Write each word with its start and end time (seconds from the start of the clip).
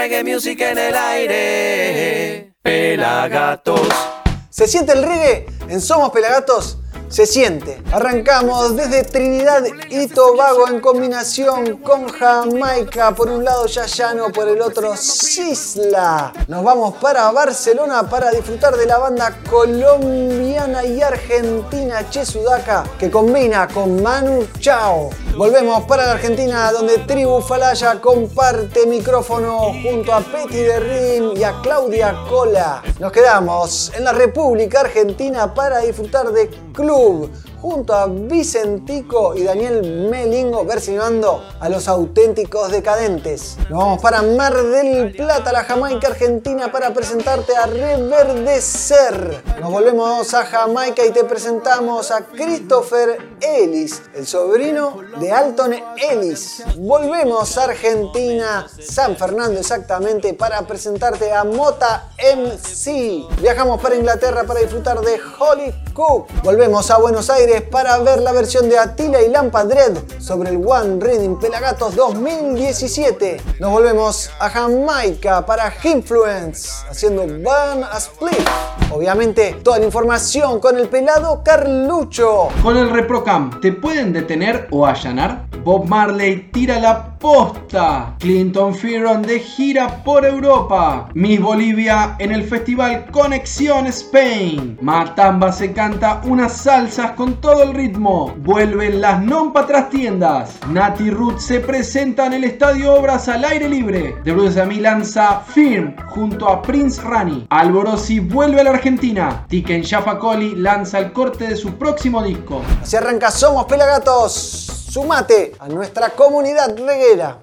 reggae 0.00 0.24
music 0.24 0.58
en 0.62 0.78
el 0.78 0.96
aire. 0.96 2.54
Pelagatos. 2.62 3.86
¿Se 4.48 4.66
siente 4.66 4.92
el 4.92 5.02
reggae? 5.02 5.44
En 5.68 5.82
Somos 5.82 6.10
Pelagatos 6.10 6.78
se 7.10 7.26
siente. 7.26 7.82
Arrancamos 7.92 8.76
desde 8.76 9.02
Trinidad 9.02 9.64
y 9.90 10.06
Tobago 10.06 10.68
en 10.68 10.80
combinación 10.80 11.78
con 11.78 12.08
Jamaica, 12.08 13.12
por 13.14 13.28
un 13.28 13.44
lado 13.44 13.66
Yayano, 13.66 14.30
por 14.30 14.48
el 14.48 14.62
otro 14.62 14.96
Sisla. 14.96 16.32
Nos 16.46 16.62
vamos 16.62 16.94
para 16.98 17.30
Barcelona 17.32 18.08
para 18.08 18.30
disfrutar 18.30 18.76
de 18.76 18.86
la 18.86 18.98
banda 18.98 19.36
colombiana 19.50 20.84
y 20.84 21.02
argentina 21.02 22.08
Che 22.08 22.24
Sudaca, 22.24 22.84
que 22.98 23.10
combina 23.10 23.66
con 23.66 24.00
Manu 24.00 24.46
Chao. 24.60 25.10
Volvemos 25.36 25.84
para 25.84 26.06
la 26.06 26.12
Argentina 26.12 26.70
donde 26.70 26.98
Tribu 26.98 27.40
Falaya 27.40 28.00
comparte 28.00 28.86
micrófono 28.86 29.72
junto 29.82 30.12
a 30.12 30.20
Petty 30.20 30.58
de 30.58 30.80
Rim 30.80 31.36
y 31.36 31.42
a 31.42 31.54
Claudia 31.62 32.14
Cola. 32.28 32.82
Nos 33.00 33.10
quedamos 33.10 33.90
en 33.96 34.04
la 34.04 34.12
República 34.12 34.80
Argentina 34.80 35.52
para 35.52 35.78
disfrutar 35.78 36.30
de 36.30 36.48
Club 36.72 36.99
Gol! 37.00 37.49
Junto 37.60 37.94
a 37.94 38.06
Vicentico 38.06 39.34
y 39.34 39.44
Daniel 39.44 40.08
Melingo 40.10 40.64
versionando 40.64 41.44
a 41.60 41.68
los 41.68 41.88
auténticos 41.88 42.70
decadentes. 42.72 43.56
Nos 43.68 43.78
vamos 43.78 44.00
para 44.00 44.22
Mar 44.22 44.54
del 44.54 45.12
Plata, 45.14 45.52
la 45.52 45.64
Jamaica 45.64 46.08
Argentina, 46.08 46.72
para 46.72 46.92
presentarte 46.94 47.54
a 47.54 47.66
Reverdecer. 47.66 49.42
Nos 49.60 49.70
volvemos 49.70 50.32
a 50.32 50.46
Jamaica 50.46 51.04
y 51.04 51.10
te 51.10 51.24
presentamos 51.24 52.10
a 52.10 52.24
Christopher 52.24 53.18
Ellis, 53.40 54.02
el 54.14 54.26
sobrino 54.26 54.98
de 55.18 55.30
Alton 55.30 55.74
Ellis. 55.96 56.64
Volvemos 56.78 57.58
a 57.58 57.64
Argentina, 57.64 58.66
San 58.82 59.16
Fernando 59.16 59.60
exactamente, 59.60 60.32
para 60.32 60.62
presentarte 60.62 61.32
a 61.32 61.44
Mota 61.44 62.10
MC. 62.16 63.26
Viajamos 63.40 63.80
para 63.80 63.96
Inglaterra 63.96 64.44
para 64.44 64.60
disfrutar 64.60 65.00
de 65.00 65.20
Holly 65.38 65.74
Cook. 65.92 66.28
Volvemos 66.42 66.90
a 66.90 66.98
Buenos 66.98 67.28
Aires 67.28 67.49
para 67.58 67.98
ver 67.98 68.20
la 68.20 68.30
versión 68.30 68.68
de 68.68 68.78
Attila 68.78 69.20
y 69.20 69.28
Lampa 69.28 69.64
Dread 69.64 69.98
sobre 70.20 70.50
el 70.50 70.64
One 70.64 71.04
Reading 71.04 71.36
Pelagatos 71.40 71.96
2017. 71.96 73.40
Nos 73.58 73.72
volvemos 73.72 74.30
a 74.38 74.48
Jamaica 74.48 75.44
para 75.44 75.72
Influence 75.82 76.86
haciendo 76.88 77.22
Burn 77.22 77.82
a 77.82 77.98
Split. 77.98 78.48
Obviamente, 78.92 79.56
toda 79.64 79.80
la 79.80 79.86
información 79.86 80.60
con 80.60 80.78
el 80.78 80.88
pelado 80.88 81.42
Carlucho. 81.42 82.48
Con 82.62 82.76
el 82.76 82.90
ReproCam, 82.90 83.60
¿te 83.60 83.72
pueden 83.72 84.12
detener 84.12 84.68
o 84.70 84.86
allanar? 84.86 85.46
Bob 85.64 85.86
Marley 85.86 86.50
tira 86.52 86.78
la 86.78 87.18
posta. 87.18 88.16
Clinton 88.18 88.74
Fearon 88.74 89.22
de 89.22 89.38
gira 89.40 90.02
por 90.02 90.24
Europa. 90.24 91.08
Miss 91.14 91.40
Bolivia 91.40 92.16
en 92.18 92.32
el 92.32 92.44
festival 92.44 93.10
Conexión 93.10 93.86
Spain. 93.86 94.78
Matamba 94.80 95.52
se 95.52 95.72
canta 95.72 96.22
unas 96.24 96.52
salsas 96.52 97.12
con 97.12 97.39
todo 97.40 97.62
el 97.62 97.74
ritmo. 97.74 98.34
Vuelven 98.38 99.00
las 99.00 99.22
non 99.22 99.52
patras 99.52 99.90
tiendas. 99.90 100.58
Nati 100.68 101.10
Root 101.10 101.38
se 101.38 101.60
presenta 101.60 102.26
en 102.26 102.34
el 102.34 102.44
Estadio 102.44 102.94
Obras 102.94 103.28
al 103.28 103.44
aire 103.44 103.68
libre. 103.68 104.16
De 104.24 104.32
Bruce 104.32 104.60
Ami 104.60 104.80
lanza 104.80 105.40
Firm 105.40 105.96
junto 106.08 106.48
a 106.48 106.62
Prince 106.62 107.00
Rani. 107.02 107.46
Alborosi 107.50 108.20
vuelve 108.20 108.60
a 108.60 108.64
la 108.64 108.70
Argentina. 108.70 109.44
Tiken 109.48 109.82
Coli 110.20 110.54
lanza 110.54 110.98
el 110.98 111.12
corte 111.12 111.48
de 111.48 111.56
su 111.56 111.74
próximo 111.74 112.22
disco. 112.22 112.62
Así 112.82 112.96
arranca 112.96 113.30
Somos 113.30 113.66
Pelagatos. 113.66 114.86
Sumate 114.90 115.52
a 115.58 115.68
nuestra 115.68 116.10
comunidad 116.10 116.76
reguera. 116.76 117.38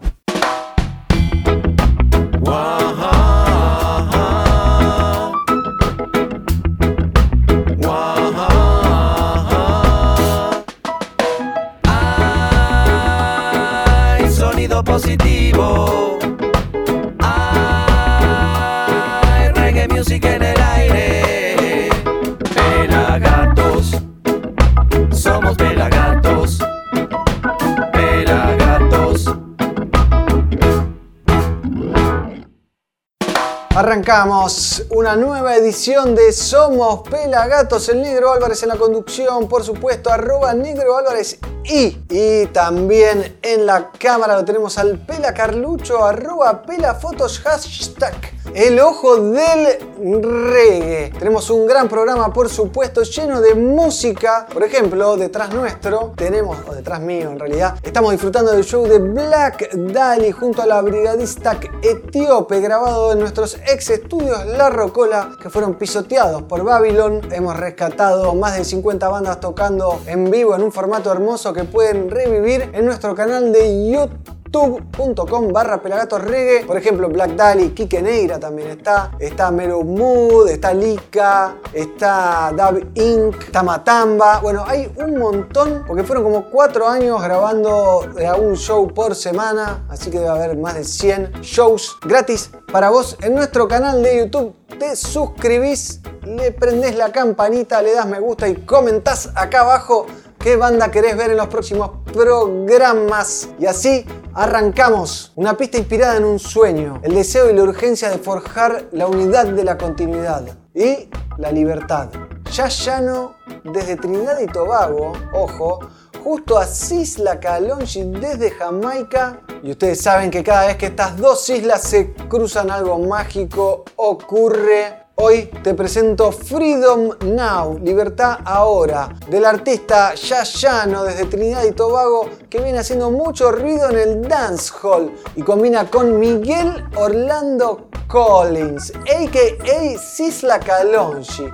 Una 34.91 35.18
nueva 35.18 35.57
edición 35.57 36.16
de 36.16 36.31
Somos 36.31 37.01
Pelagatos, 37.09 37.90
el 37.90 38.01
Negro 38.01 38.31
Álvarez 38.31 38.63
en 38.63 38.69
la 38.69 38.78
conducción, 38.78 39.50
por 39.50 39.66
supuesto, 39.66 40.09
arroba 40.09 40.53
Negro 40.53 40.97
Álvarez 40.97 41.38
y, 41.66 41.97
y 42.09 42.46
también 42.53 43.38
en 43.41 43.66
la 43.66 43.91
cámara 43.91 44.38
lo 44.38 44.46
tenemos 44.46 44.78
al 44.78 45.06
Pela 45.06 45.34
Carlucho, 45.34 46.06
arroba 46.06 46.62
Pela 46.62 46.96
Fotos, 46.96 47.40
hashtag 47.40 48.37
el 48.53 48.80
ojo 48.80 49.18
del 49.18 49.78
reggae. 50.22 51.12
Tenemos 51.18 51.50
un 51.50 51.68
gran 51.68 51.88
programa, 51.88 52.31
por 52.34 52.50
supuesto, 52.50 53.03
lleno 53.03 53.41
de 53.41 53.56
música. 53.56 54.47
Por 54.52 54.63
ejemplo, 54.63 55.18
detrás 55.18 55.53
nuestro 55.53 56.13
tenemos, 56.16 56.58
o 56.68 56.74
detrás 56.74 57.02
mío 57.02 57.31
en 57.31 57.40
realidad, 57.40 57.78
estamos 57.84 58.12
disfrutando 58.12 58.52
del 58.52 58.63
show 58.63 58.85
de 58.88 59.00
Black 59.00 59.74
Dali 59.74 60.31
junto 60.31 60.62
a 60.62 60.66
la 60.66 60.81
brigadista 60.81 61.59
etíope 61.81 62.59
grabado 62.59 63.12
en 63.12 63.19
nuestros 63.19 63.58
ex 63.68 63.90
estudios 63.90 64.46
La 64.46 64.69
Rocola 64.69 65.31
que 65.41 65.50
fueron 65.50 65.75
pisoteados 65.75 66.44
por 66.44 66.64
Babylon. 66.64 67.22
Hemos 67.31 67.58
rescatado 67.58 68.34
más 68.35 68.58
de 68.58 68.66
50 68.66 69.08
bandas 69.09 69.40
tocando 69.40 70.00
en 70.06 70.29
vivo 70.29 70.56
en 70.56 70.64
un 70.64 70.72
formato 70.72 71.12
hermoso 71.12 71.53
que 71.53 71.64
pueden 71.64 72.09
revivir 72.09 72.69
en 72.74 72.85
nuestro 72.85 73.16
canal 73.16 73.52
de 73.52 73.91
YouTube 73.91 74.37
youtube.com 74.47 75.52
barra 75.52 75.81
pelagatos 75.81 76.22
reggae. 76.22 76.66
Por 76.66 76.78
ejemplo, 76.78 77.09
Black 77.09 77.31
Dali, 77.35 77.69
Kike 77.72 78.02
Neira 78.02 78.40
también 78.40 78.69
está. 78.69 79.12
Está 79.19 79.52
Mero 79.52 79.84
Mood, 79.84 80.47
está 80.50 80.74
Lika, 80.74 81.58
está 81.74 82.52
Dab 82.56 82.78
Inc., 82.96 83.44
está 83.44 83.63
Matamba. 83.63 84.40
Bueno, 84.40 84.63
hay 84.66 84.91
un 84.97 85.18
montón, 85.18 85.84
porque 85.85 86.03
fueron 86.03 86.24
como 86.24 86.50
cuatro 86.50 86.88
años 86.88 87.22
grabando 87.22 88.06
un 88.40 88.56
show 88.56 88.88
por 88.94 89.16
semana, 89.16 89.85
así 89.90 90.09
que 90.09 90.19
debe 90.19 90.30
haber 90.30 90.58
más 90.58 90.75
de 90.75 90.84
100 90.84 91.41
shows 91.41 91.97
gratis 92.06 92.52
para 92.72 92.90
vos 92.90 93.18
en 93.22 93.35
nuestro 93.35 93.68
canal 93.68 94.02
de 94.02 94.19
YouTube. 94.19 94.56
Te 94.79 94.96
suscribís, 94.96 96.02
le 96.24 96.52
prendés 96.52 96.96
la 96.96 97.12
campanita, 97.12 97.81
le 97.81 97.94
das 97.94 98.06
me 98.06 98.19
gusta 98.19 98.47
y 98.47 98.56
comentás 98.56 99.31
acá 99.35 99.62
abajo 99.62 100.06
qué 100.40 100.56
banda 100.56 100.92
querés 100.92 101.18
ver 101.18 101.31
en 101.31 101.38
los 101.38 101.48
próximos 101.48 101.92
programas. 102.14 103.50
Y 103.59 103.66
así 103.66 104.06
arrancamos. 104.34 105.31
Una 105.36 105.56
pista 105.58 105.78
inspirada 105.78 106.18
en 106.18 106.25
un 106.25 106.40
sueño, 106.40 107.00
el 107.03 107.16
deseo 107.16 107.50
y 107.50 107.53
la 107.53 107.64
urgencia 107.64 108.09
de 108.09 108.18
forjar 108.18 108.86
la 108.92 109.08
unidad 109.08 109.47
de 109.47 109.64
la 109.64 109.78
continuidad 109.78 110.46
y 110.74 111.09
la 111.38 111.52
libertad. 111.52 112.09
Ya 112.52 112.68
llano 112.68 113.36
desde 113.64 113.96
Trinidad 113.96 114.40
y 114.40 114.47
Tobago, 114.47 115.14
ojo, 115.34 115.80
justo 116.24 116.58
a 116.58 116.66
Sisla 116.66 117.40
Calonji 117.40 118.03
desde 118.03 118.52
Jamaica. 118.52 119.42
Y 119.64 119.72
ustedes 119.72 120.02
saben 120.02 120.30
que 120.30 120.44
cada 120.44 120.68
vez 120.68 120.78
que 120.78 120.88
estas 120.88 121.18
dos 121.18 121.50
islas 121.50 121.81
se 121.81 122.14
cruzan 122.14 122.70
algo 122.70 123.00
mágico 123.00 123.86
ocurre 123.96 125.06
Hoy 125.19 125.50
te 125.63 125.73
presento 125.73 126.31
Freedom 126.31 127.09
Now, 127.25 127.79
Libertad 127.79 128.38
Ahora, 128.45 129.09
del 129.28 129.45
artista 129.45 130.13
Yayano 130.13 131.03
desde 131.03 131.25
Trinidad 131.25 131.63
y 131.63 131.72
Tobago 131.72 132.29
que 132.50 132.62
viene 132.62 132.80
haciendo 132.80 133.12
mucho 133.12 133.52
ruido 133.52 133.90
en 133.90 133.97
el 133.97 134.28
dancehall 134.28 135.13
y 135.35 135.41
combina 135.41 135.90
con 135.90 136.17
Miguel 136.17 136.85
Orlando 136.96 137.90
Collins, 138.08 138.91
a.k.a. 138.91 139.97
Sisla 139.97 140.59
Kalonji. 140.59 141.47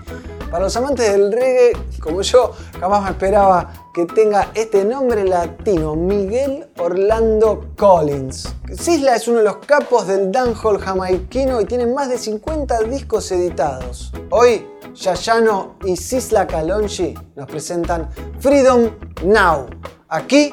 Para 0.52 0.66
los 0.66 0.78
amantes 0.78 1.12
del 1.12 1.32
reggae, 1.32 1.74
como 2.00 2.22
yo, 2.22 2.52
jamás 2.80 3.04
me 3.04 3.10
esperaba 3.10 3.74
que 3.92 4.06
tenga 4.06 4.52
este 4.54 4.86
nombre 4.86 5.24
latino, 5.24 5.96
Miguel 5.96 6.68
Orlando 6.78 7.70
Collins. 7.76 8.54
Sisla 8.78 9.16
es 9.16 9.28
uno 9.28 9.40
de 9.40 9.46
los 9.46 9.58
capos 9.58 10.06
del 10.06 10.32
dancehall 10.32 10.80
jamaiquino 10.80 11.60
y 11.60 11.66
tiene 11.66 11.88
más 11.88 12.10
de 12.10 12.20
50 12.20 12.84
discos 12.84 13.32
editados. 13.32 14.14
Hoy, 14.30 14.68
Yayano 14.94 15.78
y 15.86 15.98
Sisla 15.98 16.46
Kalonji 16.46 17.16
nos 17.36 17.48
presentan 17.48 18.10
Freedom 18.40 18.92
Now, 19.24 19.66
aquí 20.08 20.52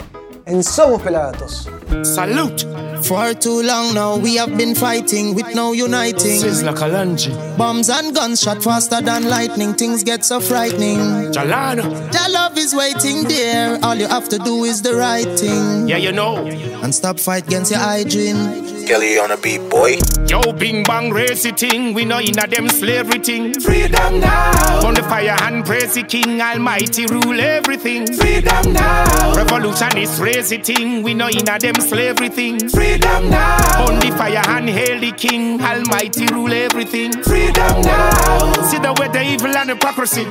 en 0.51 0.63
Somos 0.63 1.01
Pelagatos. 1.01 1.69
Salute! 2.03 2.67
For 3.03 3.33
too 3.35 3.63
long 3.63 3.95
now, 3.95 4.19
we 4.19 4.37
have 4.37 4.57
been 4.59 4.75
fighting 4.75 5.35
with 5.35 5.55
no 5.55 5.73
uniting. 5.73 6.41
Sizzla 6.41 6.75
Kalonji. 6.75 7.31
Bombs 7.57 7.89
and 7.89 8.15
guns 8.15 8.43
shot 8.43 8.63
faster 8.63 9.01
than 9.01 9.29
lightning, 9.29 9.73
things 9.75 10.05
get 10.05 10.25
so 10.25 10.41
frightening. 10.41 10.99
Jalano. 11.33 11.85
Your 12.13 12.29
love 12.31 12.59
is 12.59 12.75
waiting 12.75 13.25
there, 13.25 13.79
all 13.83 13.95
you 13.95 14.07
have 14.07 14.29
to 14.29 14.39
do 14.39 14.65
is 14.65 14.83
the 14.83 14.95
right 14.95 15.29
thing. 15.39 15.89
Yeah, 15.89 15.97
you 15.97 16.13
know. 16.13 16.47
And 16.83 16.95
stop 16.95 17.19
fight 17.19 17.47
against 17.47 17.71
your 17.71 17.81
hygiene. 17.81 18.80
Kelly 18.91 19.21
on 19.21 19.31
a 19.31 19.37
beat, 19.37 19.61
boy. 19.71 19.99
Yo, 20.27 20.53
bing 20.53 20.83
bang, 20.83 21.13
racy 21.13 21.53
ting. 21.53 21.95
We 21.95 22.05
know 22.05 22.19
in 22.19 22.37
a 22.37 22.45
them 22.49 22.69
slavery 22.69 23.21
thing. 23.21 23.55
Freedom 23.61 24.19
now. 24.19 24.85
On 24.85 24.95
the 24.95 25.03
fire 25.05 25.31
hand, 25.31 25.65
praise 25.65 25.95
the 25.95 26.03
king. 26.03 26.41
Almighty 26.41 27.07
rule 27.07 27.41
everything. 27.41 28.05
Freedom 28.13 28.73
now. 28.73 29.33
Revolution 29.37 29.97
is 29.97 30.21
racy 30.21 30.59
ting. 30.59 31.05
We 31.05 31.15
know 31.15 31.29
in 31.29 31.49
a 31.49 31.57
them 31.57 31.77
slavery 31.77 32.31
thing. 32.31 32.69
Freedom 32.69 33.31
now. 33.31 33.87
On 33.87 34.01
the 34.01 34.11
fire 34.19 34.43
hand, 34.45 34.69
hail 34.69 34.99
the 34.99 35.13
king. 35.13 35.63
Almighty 35.63 36.27
rule 36.27 36.53
everything. 36.53 37.13
Freedom 37.23 37.83
now. 37.83 38.53
See 38.71 38.79
the 38.79 38.93
way 38.99 39.07
the 39.07 39.23
evil 39.23 39.57
and 39.57 39.71
hypocrisy. 39.71 40.25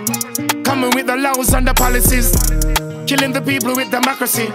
Coming 0.65 0.91
with 0.95 1.05
the 1.05 1.15
laws 1.15 1.53
and 1.53 1.65
the 1.65 1.73
policies. 1.73 2.33
Killing 3.07 3.31
the 3.31 3.41
people 3.41 3.73
with 3.73 3.89
democracy. 3.89 4.47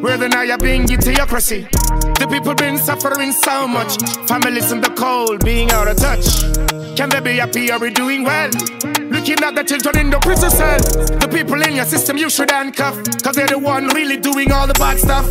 Where 0.00 0.16
the 0.16 0.28
now 0.28 0.56
being 0.56 0.88
theocracy. 0.88 1.68
The 2.26 2.40
people 2.40 2.54
been 2.54 2.76
suffering 2.76 3.30
so 3.30 3.68
much. 3.68 4.02
Families 4.26 4.72
in 4.72 4.80
the 4.80 4.90
cold, 4.90 5.44
being 5.44 5.70
out 5.70 5.86
of 5.86 5.96
touch. 5.96 6.26
Can 6.96 7.08
they 7.08 7.20
be 7.20 7.36
happy? 7.36 7.70
Are 7.70 7.78
we 7.78 7.90
doing 7.90 8.24
well? 8.24 8.50
Looking 9.10 9.42
at 9.42 9.54
the 9.54 9.64
children 9.64 9.98
in 9.98 10.10
the 10.10 10.18
prison 10.18 10.50
cell. 10.50 10.78
The 10.78 11.28
people 11.28 11.60
in 11.62 11.76
your 11.76 11.84
system 11.84 12.16
you 12.16 12.30
should 12.30 12.50
handcuff. 12.50 12.96
Cause 13.22 13.36
they're 13.36 13.46
the 13.46 13.58
one 13.58 13.88
really 13.88 14.16
doing 14.16 14.52
all 14.52 14.66
the 14.66 14.74
bad 14.74 14.98
stuff. 14.98 15.28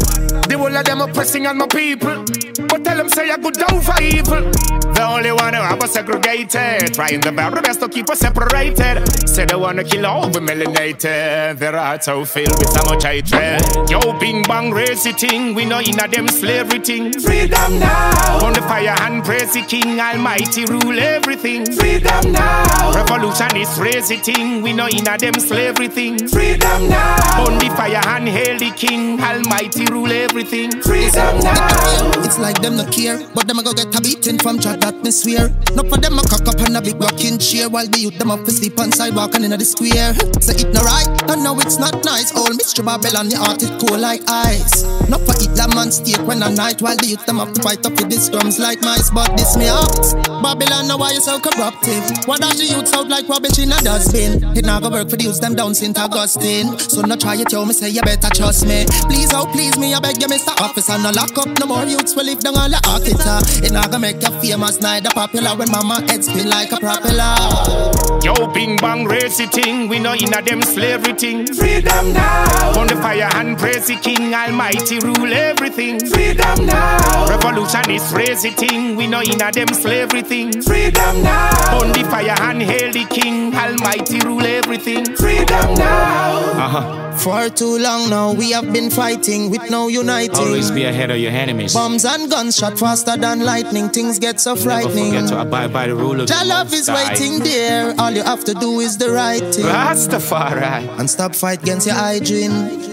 They 0.47 0.55
whole 0.55 0.75
of 0.75 0.85
them 0.85 1.01
oppressing 1.01 1.47
on 1.47 1.57
my 1.57 1.67
people. 1.67 2.23
But 2.67 2.83
tell 2.83 2.97
them 2.97 3.09
say 3.09 3.29
I 3.29 3.37
good 3.37 3.57
for 3.57 4.01
evil. 4.01 4.51
The 4.95 5.03
only 5.03 5.31
one 5.31 5.53
who 5.53 5.61
have 5.61 5.81
us 5.83 5.91
segregated. 5.93 6.93
Trying 6.93 7.21
the 7.21 7.31
very 7.31 7.61
best 7.61 7.79
to 7.81 7.89
keep 7.89 8.09
us 8.09 8.19
separated. 8.19 9.03
Say 9.27 9.45
they 9.45 9.55
wanna 9.55 9.83
kill 9.83 10.05
all 10.05 10.29
the 10.29 10.39
melanated. 10.39 11.59
Their 11.59 11.77
hearts 11.77 12.05
so 12.05 12.23
filled 12.25 12.57
with 12.59 12.69
so 12.69 12.83
much 12.85 13.03
hatred. 13.03 13.61
Yo, 13.89 13.99
bing 14.19 14.43
bang, 14.43 14.71
racy 14.71 15.11
ting. 15.13 15.53
We 15.53 15.65
know 15.65 15.79
in 15.79 15.99
a 15.99 16.07
them 16.07 16.27
slavery 16.27 16.79
ting. 16.79 17.11
Freedom 17.19 17.79
now. 17.79 18.45
On 18.45 18.53
the 18.53 18.61
fire 18.61 18.95
hand, 19.01 19.25
praise 19.25 19.53
the 19.53 19.61
king. 19.61 19.99
Almighty 19.99 20.65
rule 20.65 20.99
everything. 20.99 21.65
Freedom 21.73 22.31
now. 22.31 22.93
Revolution 22.93 23.57
is 23.65 23.77
crazy 23.77 24.17
ting. 24.17 24.61
We 24.61 24.73
know 24.73 24.87
in 24.87 25.07
a 25.07 25.17
them 25.17 25.33
slavery 25.39 25.87
thing. 25.87 26.27
Freedom 26.27 26.89
now. 26.89 27.45
On 27.45 27.57
the 27.57 27.69
fire 27.75 28.01
and 28.15 28.27
hail 28.27 28.57
the 28.57 28.71
king. 28.71 29.19
Almighty 29.21 29.85
rule 29.85 30.11
everything. 30.11 30.71
Freedom 30.81 31.39
now. 31.39 32.11
It's 32.25 32.39
like 32.39 32.61
them 32.61 32.77
no 32.77 32.85
care, 32.85 33.19
but 33.33 33.47
them 33.47 33.59
a 33.59 33.63
go 33.63 33.73
get 33.73 33.93
a 33.93 34.01
beating 34.01 34.37
from 34.39 34.59
chat 34.59 34.83
atmosphere. 34.83 35.53
No 35.75 35.83
for 35.83 35.97
them 35.97 36.17
a 36.17 36.23
cock 36.23 36.47
up 36.47 36.61
on 36.61 36.75
a 36.75 36.81
big 36.81 36.99
rocking 37.01 37.37
chair 37.37 37.69
while 37.69 37.87
the 37.87 37.99
youth 37.99 38.17
them 38.17 38.31
up 38.31 38.43
to 38.45 38.51
sleep 38.51 38.79
on 38.79 38.91
sidewalk 38.91 39.35
and 39.35 39.45
in 39.45 39.51
the 39.51 39.65
square. 39.65 40.13
Say 40.41 40.61
it 40.61 40.73
no 40.73 40.81
right, 40.81 41.09
I 41.29 41.35
know 41.35 41.57
it's 41.59 41.77
not 41.77 42.03
nice. 42.05 42.35
Old 42.35 42.57
Mr. 42.59 42.83
Babylon, 42.85 43.29
the 43.29 43.37
heart 43.37 43.63
it 43.63 43.73
cool 43.81 43.97
like 43.97 44.21
ice. 44.27 44.83
No 45.09 45.17
for 45.17 45.35
eat 45.41 45.53
lamb 45.57 45.77
and 45.77 45.93
steak 45.93 46.21
when 46.27 46.43
a 46.43 46.49
night 46.49 46.81
while 46.81 46.97
the 46.97 47.07
youth 47.07 47.25
them 47.25 47.39
up 47.39 47.53
to 47.53 47.61
fight 47.61 47.85
up 47.85 47.93
with 47.97 48.09
these 48.09 48.29
drums 48.29 48.59
like 48.59 48.81
mice. 48.81 49.09
But 49.09 49.37
this 49.37 49.55
me 49.57 49.67
out. 49.67 50.05
Babylon, 50.41 50.87
now 50.87 50.97
why 50.97 51.11
you 51.11 51.21
so 51.21 51.39
corruptive? 51.39 52.03
Why 52.25 52.37
does 52.37 52.57
the 52.57 52.65
youth 52.65 52.93
out 52.93 53.07
like 53.09 53.27
rubbish 53.29 53.54
in 53.59 53.71
a 53.71 53.77
dustbin? 53.81 54.43
It 54.57 54.65
not 54.65 54.83
go 54.83 54.89
work 54.89 55.09
for 55.09 55.17
the 55.17 55.23
youths 55.23 55.39
them 55.39 55.55
down 55.55 55.75
St. 55.75 55.97
Augustine. 55.97 56.77
So 56.79 57.01
no 57.01 57.15
try 57.15 57.35
it, 57.35 57.51
yo, 57.51 57.65
me 57.65 57.73
say 57.73 57.89
you 57.89 58.01
better 58.01 58.29
trust 58.33 58.65
me. 58.65 58.85
Please, 59.07 59.33
oh 59.33 59.45
please 59.51 59.77
me, 59.77 59.93
I 59.93 59.99
beg 59.99 60.21
you, 60.21 60.27
Mr. 60.27 60.53
Officer, 60.61 60.97
no 60.97 61.11
lock 61.11 61.37
up 61.37 61.47
no 61.59 61.65
more 61.65 61.85
youths 61.85 62.15
will 62.15 62.25
live 62.25 62.39
down 62.39 62.57
all 62.57 62.69
the 62.69 62.79
architecture. 62.87 63.65
It 63.65 63.71
not 63.71 63.91
gonna 63.91 63.99
make 63.99 64.21
you 64.21 64.31
famous, 64.41 64.79
neither 64.81 65.09
popular 65.11 65.55
when 65.55 65.71
mama 65.71 66.01
head 66.07 66.23
spin 66.23 66.49
like 66.49 66.71
a 66.71 66.77
propeller. 66.77 68.05
Yo, 68.25 68.33
bing 68.53 68.75
bang, 68.77 69.05
racy 69.05 69.45
ting. 69.47 69.87
We 69.87 69.99
know 69.99 70.13
in 70.13 70.33
a 70.33 70.41
them 70.41 70.61
slavery 70.61 71.13
ting. 71.13 71.45
Freedom 71.45 72.11
now. 72.11 72.79
On 72.79 72.87
the 72.87 72.95
fire 72.95 73.29
hand, 73.29 73.59
praise 73.59 73.87
the 73.87 73.95
king. 73.97 74.33
Almighty 74.33 74.99
rule 74.99 75.31
everything. 75.31 75.99
Freedom 76.07 76.65
now. 76.65 77.27
Revolution 77.29 77.91
is 77.91 78.01
crazy 78.11 78.49
ting. 78.51 78.95
We 78.95 79.05
know 79.05 79.21
in 79.21 79.39
a 79.41 79.51
them 79.51 79.67
slavery 79.67 80.23
thing. 80.23 80.61
Freedom 80.63 81.21
now. 81.21 81.79
On 81.79 81.91
the 81.91 82.03
fire 82.09 82.35
hand, 82.41 82.63
hail 82.63 82.91
the 82.91 83.05
king. 83.05 83.44
Almighty 83.53 84.19
rule 84.19 84.45
everything. 84.45 85.05
Freedom 85.15 85.73
now. 85.75 86.39
Uh-huh. 86.65 87.01
For 87.17 87.49
too 87.49 87.77
long 87.79 88.09
now, 88.09 88.33
we 88.33 88.51
have 88.51 88.71
been 88.73 88.89
fighting 88.89 89.49
with 89.49 89.69
no 89.71 89.87
uniting. 89.87 90.35
Always 90.35 90.69
be 90.69 90.83
ahead 90.83 91.11
of 91.11 91.17
your 91.17 91.31
enemies. 91.31 91.73
Bombs 91.73 92.05
and 92.05 92.29
guns 92.29 92.55
shot 92.57 92.77
faster 92.77 93.15
than 93.17 93.39
lightning. 93.43 93.89
Things 93.89 94.19
get 94.19 94.39
so 94.39 94.55
frightening. 94.55 95.13
Never 95.13 95.27
frightening. 95.27 95.27
forget 95.27 95.29
to 95.29 95.41
abide 95.41 95.73
by 95.73 95.87
the 95.87 95.95
rule 95.95 96.19
of 96.21 96.29
Your 96.29 96.45
love 96.45 96.73
is 96.73 96.89
waiting 96.89 97.39
there. 97.39 97.95
All 97.97 98.11
you 98.11 98.23
have 98.23 98.43
to 98.45 98.53
do 98.53 98.79
is 98.79 98.97
the 98.97 99.11
right 99.11 99.41
thing. 99.53 99.65
Rastafari. 99.65 100.99
And 100.99 101.09
stop 101.09 101.33
fight 101.35 101.61
against 101.63 101.87
your 101.87 101.95
hygiene. 101.95 102.51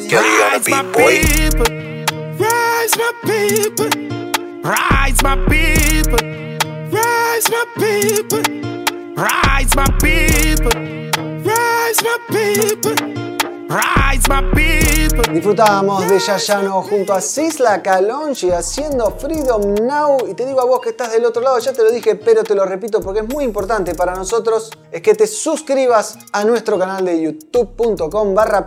Kelly 0.08 0.28
on 0.28 0.54
a 0.54 0.58
Rise, 0.58 0.68
my 0.68 0.82
boy. 0.92 1.22
people. 1.22 1.82
Rise, 2.38 2.96
my 2.96 3.12
people. 3.24 3.90
Rise, 4.62 5.22
my 5.22 5.36
people. 5.48 6.22
Rise, 6.90 7.50
my 7.50 7.64
people. 7.76 8.81
Rise, 9.14 9.76
my 9.76 9.84
people. 10.00 10.72
Rise, 11.44 12.02
my 12.02 12.18
people. 12.28 12.94
Rise, 13.68 14.26
my 14.28 14.42
people. 14.54 15.32
Disfrutábamos 15.32 16.08
de 16.08 16.18
Yayano 16.18 16.82
junto 16.82 17.12
a 17.12 17.20
Sisla 17.20 17.82
Kalonji 17.82 18.50
haciendo 18.50 19.10
Freedom 19.18 19.74
Now. 19.74 20.16
Y 20.28 20.34
te 20.34 20.46
digo 20.46 20.62
a 20.62 20.64
vos 20.64 20.80
que 20.80 20.90
estás 20.90 21.12
del 21.12 21.26
otro 21.26 21.42
lado, 21.42 21.58
ya 21.58 21.74
te 21.74 21.82
lo 21.82 21.90
dije, 21.90 22.14
pero 22.14 22.42
te 22.42 22.54
lo 22.54 22.64
repito 22.64 23.00
porque 23.00 23.20
es 23.20 23.28
muy 23.28 23.44
importante 23.44 23.94
para 23.94 24.14
nosotros, 24.14 24.70
es 24.90 25.02
que 25.02 25.14
te 25.14 25.26
suscribas 25.26 26.18
a 26.32 26.44
nuestro 26.44 26.78
canal 26.78 27.04
de 27.04 27.20
youtube.com 27.20 28.34
barra. 28.34 28.66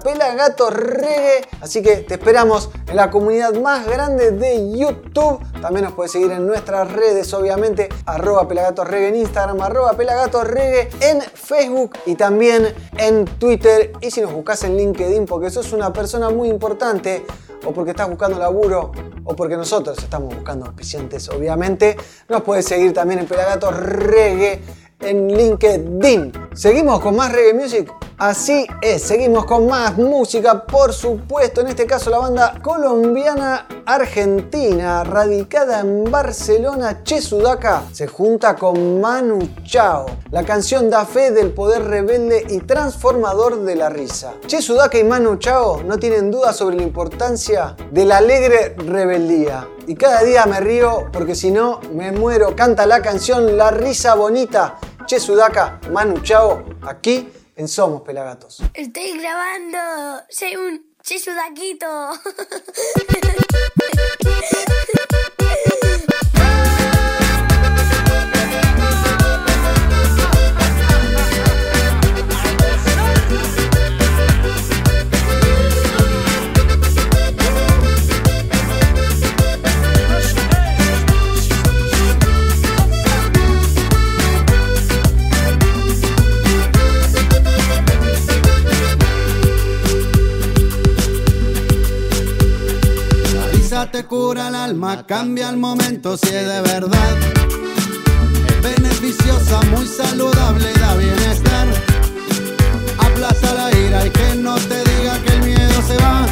Así 1.61 1.81
que 1.81 1.97
te 1.97 2.13
esperamos 2.13 2.69
en 2.87 2.95
la 2.95 3.09
comunidad 3.09 3.53
más 3.55 3.87
grande 3.87 4.31
de 4.31 4.77
YouTube. 4.77 5.39
También 5.65 5.85
nos 5.85 5.93
puedes 5.93 6.11
seguir 6.11 6.29
en 6.29 6.45
nuestras 6.45 6.91
redes, 6.91 7.33
obviamente, 7.33 7.89
arroba 8.05 8.47
pelagatorregue 8.47 9.07
en 9.07 9.15
Instagram, 9.15 9.59
arroba 9.61 9.93
pelagatorregue 9.93 10.89
en 11.01 11.21
Facebook 11.21 11.97
y 12.05 12.13
también 12.13 12.71
en 12.99 13.25
Twitter. 13.25 13.91
Y 13.99 14.11
si 14.11 14.21
nos 14.21 14.31
buscas 14.31 14.63
en 14.63 14.77
LinkedIn 14.77 15.25
porque 15.25 15.49
sos 15.49 15.73
una 15.73 15.91
persona 15.91 16.29
muy 16.29 16.49
importante 16.49 17.25
o 17.65 17.71
porque 17.71 17.91
estás 17.91 18.07
buscando 18.07 18.37
laburo 18.37 18.91
o 19.23 19.35
porque 19.35 19.57
nosotros 19.57 19.97
estamos 19.97 20.35
buscando 20.35 20.67
auspiciantes, 20.67 21.29
obviamente, 21.29 21.97
nos 22.29 22.43
puedes 22.43 22.65
seguir 22.65 22.93
también 22.93 23.21
en 23.21 23.25
Pelagato 23.25 23.71
Reggae 23.71 24.61
en 24.99 25.27
LinkedIn. 25.27 26.31
¿Seguimos 26.53 26.99
con 26.99 27.15
más 27.15 27.31
reggae 27.31 27.53
music? 27.53 27.91
Así 28.17 28.65
es, 28.81 29.01
seguimos 29.01 29.43
con 29.43 29.67
más 29.67 29.97
música, 29.97 30.65
por 30.65 30.93
supuesto, 30.93 31.59
en 31.59 31.67
este 31.67 31.85
caso 31.85 32.09
la 32.09 32.19
banda 32.19 32.59
colombiana 32.63 33.67
argentina, 33.85 35.03
radicada 35.03 35.81
en 35.81 36.09
Barcelona, 36.09 37.03
Che 37.03 37.19
Sudaca, 37.19 37.83
se 37.91 38.07
junta 38.07 38.55
con 38.55 39.01
Manu 39.01 39.39
Chao. 39.65 40.05
La 40.31 40.43
canción 40.43 40.89
da 40.89 41.05
fe 41.05 41.31
del 41.31 41.51
poder 41.51 41.83
rebelde 41.83 42.45
y 42.47 42.59
transformador 42.59 43.65
de 43.65 43.75
la 43.75 43.89
risa. 43.89 44.35
Che 44.47 44.61
Sudaca 44.61 44.97
y 44.97 45.03
Manu 45.03 45.35
Chao 45.35 45.83
no 45.83 45.97
tienen 45.99 46.31
duda 46.31 46.53
sobre 46.53 46.77
la 46.77 46.83
importancia 46.83 47.75
de 47.91 48.05
la 48.05 48.17
alegre 48.17 48.75
rebeldía. 48.77 49.67
Y 49.87 49.95
cada 49.95 50.23
día 50.23 50.45
me 50.45 50.59
río 50.59 51.09
porque 51.11 51.35
si 51.35 51.51
no 51.51 51.79
me 51.91 52.11
muero. 52.11 52.55
Canta 52.55 52.85
la 52.85 53.01
canción 53.01 53.57
La 53.57 53.71
risa 53.71 54.15
bonita. 54.15 54.79
Che 55.05 55.19
Sudaca, 55.19 55.79
Manu 55.91 56.21
Chao, 56.23 56.65
aquí 56.81 57.29
en 57.55 57.67
Somos 57.67 58.01
Pelagatos. 58.01 58.63
Estoy 58.73 59.19
grabando. 59.19 59.77
Soy 60.29 60.55
un 60.55 60.95
chisudaquito. 61.03 61.85
La 61.85 62.19
te 93.95 94.03
cura 94.07 94.49
el 94.49 94.55
alma, 94.55 95.05
cambia 95.07 95.47
el 95.49 95.55
momento 95.55 96.17
si 96.17 96.27
es 96.27 96.45
de 96.45 96.61
verdad. 96.61 97.17
Es 98.49 98.61
beneficiosa, 98.61 99.61
muy 99.71 99.87
saludable, 99.87 100.73
da 100.73 100.95
bienestar. 100.95 101.67
Aplaza 102.97 103.53
la 103.53 103.71
ira 103.71 104.05
y 104.05 104.09
que 104.09 104.35
no 104.35 104.55
te 104.55 104.83
diga 104.83 105.17
que 105.23 105.33
el 105.35 105.43
miedo 105.43 105.81
se 105.87 105.95
va. 105.95 106.25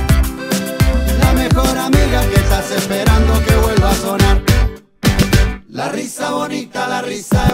La 1.22 1.32
mejor 1.32 1.78
amiga 1.78 2.28
que 2.30 2.36
estás 2.36 2.70
esperando 2.72 3.42
que 3.46 3.56
vuelva 3.56 3.92
a 3.92 3.96
sonar. 3.96 4.42
La 5.70 5.88
risa 5.88 6.32
bonita, 6.32 6.90
la 6.90 7.02
risa 7.02 7.53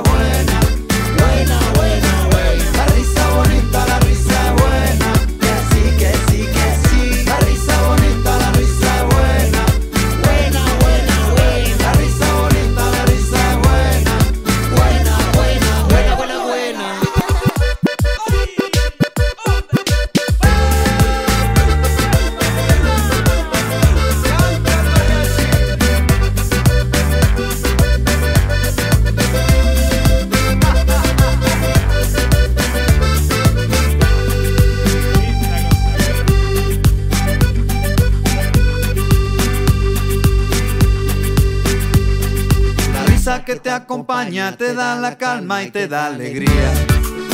te 44.30 44.76
da 44.76 44.96
la 44.96 45.18
calma 45.18 45.64
y 45.64 45.72
te 45.72 45.88
da 45.88 46.06
alegría. 46.06 46.72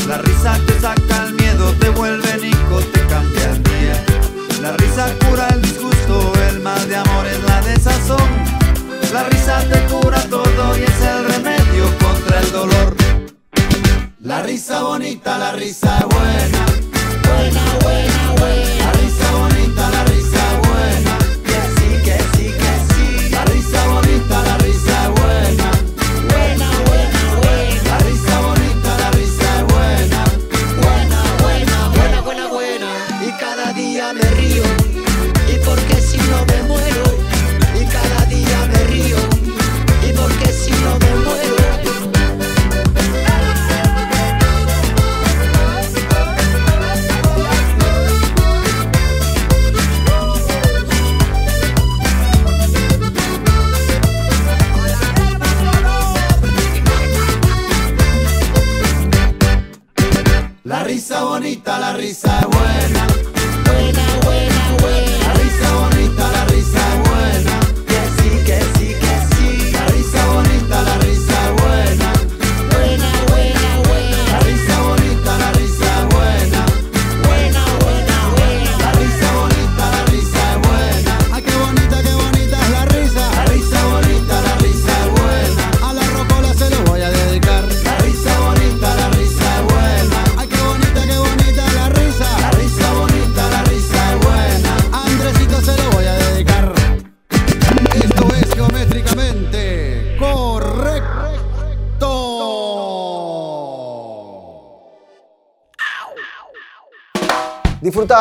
La 0.08 0.18
risa 0.20 0.58
te 0.66 0.80
saca 0.80 1.25
el 1.25 1.34
miedo, 1.34 1.74
te 1.74 1.90
vuelve 1.90 2.38
nico, 2.38 2.80
te 2.94 3.02
cambia 3.08 3.52
el 3.52 3.64
día. 3.64 4.06
La 4.62 4.72
risa 4.78 5.08
cura 5.20 5.48
el 5.50 5.62
disgusto, 5.62 6.32
el 6.50 6.62
mal 6.62 6.88
de 6.88 6.96
amor 6.96 7.28
es 7.28 7.44
la 7.44 7.62
desazón. 7.64 8.30
La 9.12 9.25
risa 9.25 9.60
te 9.70 9.80
cura 9.94 10.22
todo 10.30 10.78
y 10.78 10.84
es 10.84 11.02
el 11.02 11.25
remedio 11.25 11.86
contra 11.98 12.40
el 12.40 12.52
dolor. 12.54 12.96
La 14.22 14.42
risa 14.44 14.82
bonita, 14.82 15.38
la 15.38 15.52
risa 15.52 16.06
buena. 16.10 16.66
Buena, 17.28 17.62
buena, 17.82 18.32
buena. 18.38 18.64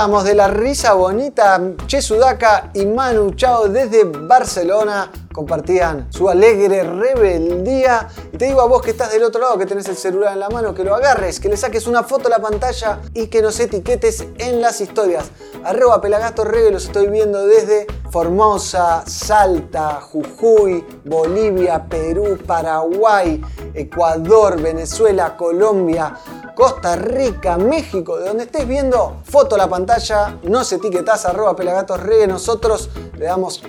De 0.04 0.34
la 0.34 0.49
risa 0.49 0.92
bonita. 0.92 1.58
Che 1.87 2.02
Sudaka 2.02 2.68
y 2.75 2.84
Manu 2.84 3.30
Chao 3.30 3.68
desde 3.68 4.04
Barcelona 4.04 5.11
compartían 5.32 6.08
su 6.11 6.28
alegre 6.28 6.82
rebeldía. 6.82 8.06
Y 8.35 8.37
te 8.37 8.47
digo 8.47 8.62
a 8.62 8.67
vos 8.67 8.83
que 8.83 8.91
estás 8.91 9.12
del 9.12 9.23
otro 9.23 9.41
lado, 9.41 9.57
que 9.59 9.64
tenés 9.64 9.87
el 9.87 9.97
celular 9.97 10.33
en 10.33 10.41
la 10.41 10.49
mano, 10.49 10.75
que 10.75 10.83
lo 10.83 10.93
agarres, 10.93 11.38
que 11.38 11.49
le 11.49 11.57
saques 11.57 11.87
una 11.87 12.03
foto 12.03 12.26
a 12.26 12.31
la 12.31 12.41
pantalla 12.41 13.00
y 13.12 13.29
que 13.29 13.41
nos 13.41 13.61
etiquetes 13.61 14.26
en 14.38 14.61
las 14.61 14.81
historias. 14.81 15.31
Arroba 15.62 16.00
Pelagato 16.00 16.43
Reggae, 16.43 16.73
los 16.73 16.87
estoy 16.87 17.07
viendo 17.07 17.47
desde 17.47 17.87
Formosa, 18.11 19.05
Salta, 19.07 20.00
Jujuy, 20.00 20.85
Bolivia, 21.05 21.87
Perú, 21.88 22.37
Paraguay, 22.45 23.41
Ecuador, 23.73 24.61
Venezuela, 24.61 25.37
Colombia, 25.37 26.17
Costa 26.57 26.97
Rica, 26.97 27.57
México, 27.57 28.19
de 28.19 28.26
donde 28.26 28.45
estés 28.47 28.67
viendo, 28.67 29.19
foto 29.23 29.55
a 29.55 29.59
la 29.59 29.69
pantalla, 29.69 30.41
nos 30.43 30.73
etiquetás 30.73 31.25
arroba 31.25 31.55
pelagatos 31.55 32.00
reggae, 32.00 32.26
nosotros 32.26 32.91
le 33.17 33.26
damos 33.26 33.62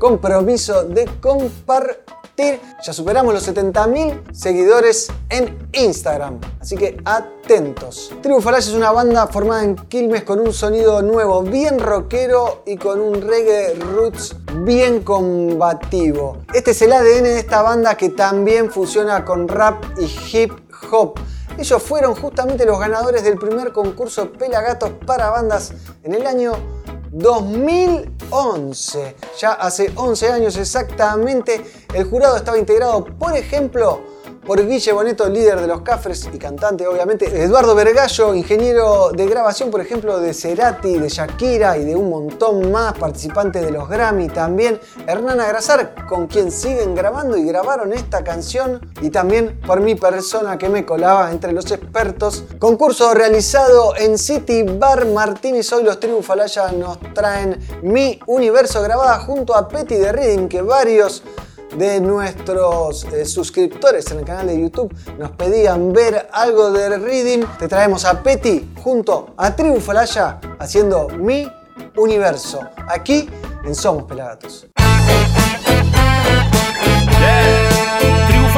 compromiso 0.00 0.82
de 0.82 1.08
compartir. 1.20 2.19
Ya 2.82 2.92
superamos 2.94 3.34
los 3.34 3.46
70.000 3.46 4.32
seguidores 4.32 5.08
en 5.28 5.68
Instagram, 5.72 6.40
así 6.60 6.76
que 6.76 6.96
atentos. 7.04 8.12
Tribu 8.22 8.40
Fallacia 8.40 8.70
es 8.70 8.76
una 8.76 8.90
banda 8.90 9.26
formada 9.26 9.64
en 9.64 9.76
Quilmes 9.76 10.24
con 10.24 10.40
un 10.40 10.52
sonido 10.52 11.02
nuevo, 11.02 11.42
bien 11.42 11.78
rockero 11.78 12.62
y 12.66 12.76
con 12.76 13.00
un 13.00 13.20
reggae 13.20 13.74
roots 13.74 14.34
bien 14.62 15.02
combativo. 15.02 16.38
Este 16.54 16.70
es 16.70 16.80
el 16.80 16.92
ADN 16.92 17.24
de 17.24 17.38
esta 17.38 17.60
banda 17.60 17.96
que 17.96 18.08
también 18.08 18.70
fusiona 18.70 19.24
con 19.24 19.46
rap 19.46 19.84
y 19.98 20.04
hip 20.32 20.52
hop. 20.90 21.20
Ellos 21.58 21.82
fueron 21.82 22.14
justamente 22.14 22.64
los 22.64 22.80
ganadores 22.80 23.22
del 23.22 23.36
primer 23.36 23.72
concurso 23.72 24.32
Pelagatos 24.32 24.92
para 25.06 25.28
bandas 25.28 25.74
en 26.02 26.14
el 26.14 26.26
año 26.26 26.79
2011. 27.10 29.16
Ya 29.38 29.52
hace 29.52 29.92
11 29.94 30.32
años 30.32 30.56
exactamente, 30.56 31.64
el 31.94 32.04
jurado 32.04 32.36
estaba 32.36 32.58
integrado, 32.58 33.04
por 33.04 33.36
ejemplo, 33.36 34.00
por 34.46 34.66
Guille 34.66 34.92
Boneto, 34.92 35.28
líder 35.28 35.60
de 35.60 35.66
los 35.66 35.82
Cafres 35.82 36.28
y 36.32 36.38
cantante, 36.38 36.86
obviamente. 36.86 37.42
Eduardo 37.42 37.74
Vergallo, 37.74 38.34
ingeniero 38.34 39.10
de 39.10 39.26
grabación, 39.26 39.70
por 39.70 39.80
ejemplo, 39.80 40.18
de 40.18 40.34
Cerati, 40.34 40.98
de 40.98 41.08
Shakira 41.08 41.76
y 41.78 41.84
de 41.84 41.94
un 41.94 42.10
montón 42.10 42.70
más, 42.72 42.94
participante 42.94 43.60
de 43.60 43.70
los 43.70 43.88
Grammy 43.88 44.28
también. 44.28 44.80
Hernán 45.06 45.40
Agrasar, 45.40 46.06
con 46.06 46.26
quien 46.26 46.50
siguen 46.50 46.94
grabando 46.94 47.36
y 47.36 47.44
grabaron 47.44 47.92
esta 47.92 48.24
canción. 48.24 48.80
Y 49.00 49.10
también 49.10 49.60
por 49.66 49.80
mi 49.80 49.94
persona 49.94 50.58
que 50.58 50.68
me 50.68 50.84
colaba 50.84 51.30
entre 51.30 51.52
los 51.52 51.70
expertos. 51.70 52.44
Concurso 52.58 53.14
realizado 53.14 53.94
en 53.96 54.18
City 54.18 54.62
Bar 54.62 55.06
Martínez. 55.06 55.72
Hoy 55.72 55.84
los 55.84 56.00
Tribu 56.00 56.22
Falaya 56.22 56.72
nos 56.72 56.98
traen 57.14 57.58
Mi 57.82 58.18
Universo 58.26 58.82
grabada 58.82 59.18
junto 59.20 59.54
a 59.54 59.68
Petty 59.68 59.96
de 59.96 60.12
Reading, 60.12 60.48
que 60.48 60.62
varios 60.62 61.22
de 61.76 62.00
nuestros 62.00 63.04
eh, 63.04 63.24
suscriptores 63.24 64.10
en 64.10 64.18
el 64.20 64.24
canal 64.24 64.46
de 64.48 64.60
YouTube 64.60 64.94
nos 65.18 65.30
pedían 65.32 65.92
ver 65.92 66.28
algo 66.32 66.70
de 66.72 66.98
Reading. 66.98 67.44
Te 67.58 67.68
traemos 67.68 68.04
a 68.04 68.22
Petty 68.22 68.72
junto 68.82 69.34
a 69.36 69.54
Tribu 69.54 69.80
Falaya 69.80 70.40
haciendo 70.58 71.08
Mi 71.08 71.50
Universo, 71.96 72.60
aquí 72.88 73.28
en 73.64 73.74
Somos 73.74 74.04
Pelagatos. 74.04 74.66
Tribu 78.28 78.48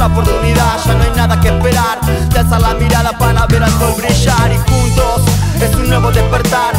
otra 0.00 0.06
oportunidad, 0.06 0.78
ya 0.86 0.94
no 0.94 1.04
hay 1.04 1.10
nada 1.14 1.38
que 1.40 1.48
esperar. 1.48 2.00
Te 2.30 2.38
alza 2.38 2.58
la 2.58 2.74
mirada 2.74 3.12
para 3.18 3.46
ver 3.46 3.62
al 3.62 3.70
sol 3.72 3.92
brillar 3.98 4.50
y 4.50 4.70
juntos 4.70 5.22
es 5.60 5.74
un 5.74 5.88
nuevo 5.88 6.10
despertar 6.10 6.72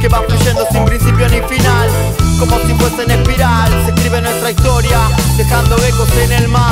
que 0.00 0.08
va 0.08 0.22
fluyendo 0.22 0.64
sin 0.70 0.84
principio 0.84 1.28
ni 1.28 1.40
final. 1.40 1.88
Como 2.38 2.56
si 2.60 2.74
fuese 2.74 3.02
en 3.02 3.10
espiral, 3.10 3.70
se 3.84 3.90
escribe 3.90 4.22
nuestra 4.22 4.50
historia, 4.52 4.98
dejando 5.36 5.76
ecos 5.76 6.08
en 6.22 6.32
el 6.32 6.48
mar. 6.48 6.67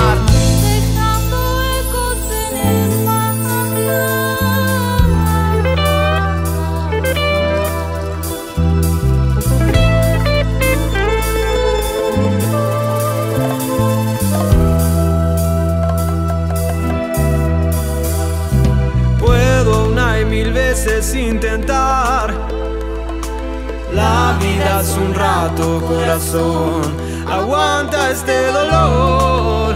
Rato, 25.56 25.82
corazón. 25.86 26.82
Aguanta 27.26 28.10
este 28.10 28.46
dolor. 28.52 29.74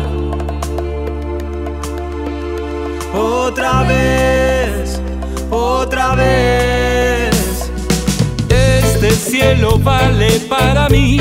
Otra 3.15 3.83
vez, 3.83 5.01
otra 5.51 6.15
vez. 6.15 7.71
Este 8.49 9.11
cielo 9.11 9.79
vale 9.79 10.41
para 10.49 10.89
mí. 10.89 11.21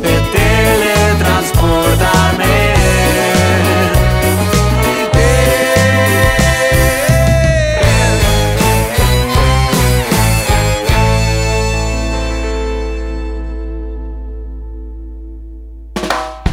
de 0.00 0.14
teletransportarme. 0.32 2.56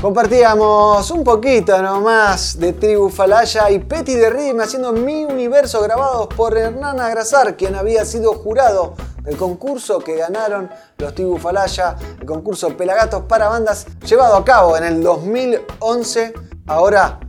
Compartíamos 0.02 1.12
un 1.12 1.24
poquito 1.24 1.82
nomás 1.82 2.60
de 2.60 2.74
Tribu 2.74 3.10
Falaya 3.10 3.72
y 3.72 3.80
Petty 3.80 4.16
de 4.16 4.30
Rhythm 4.30 4.60
haciendo 4.62 4.92
Mi 4.94 5.26
Universo 5.26 5.82
grabados 5.82 6.28
por 6.28 6.56
Hernán 6.58 7.02
Agrasar, 7.02 7.58
quien 7.58 7.76
había 7.76 8.06
sido 8.06 8.34
jurado 8.34 8.94
del 9.28 9.38
concurso 9.38 10.00
que 10.00 10.16
ganaron 10.16 10.70
los 10.98 11.14
Tribu 11.14 11.38
Falaya, 11.38 11.98
el 12.20 12.26
concurso 12.26 12.76
Pelagatos 12.76 13.24
para 13.24 13.50
bandas 13.50 13.86
llevado 14.08 14.38
a 14.38 14.46
cabo 14.46 14.78
en 14.78 14.86
el 14.86 15.04
2011. 15.04 16.34
Ahora 16.66 17.20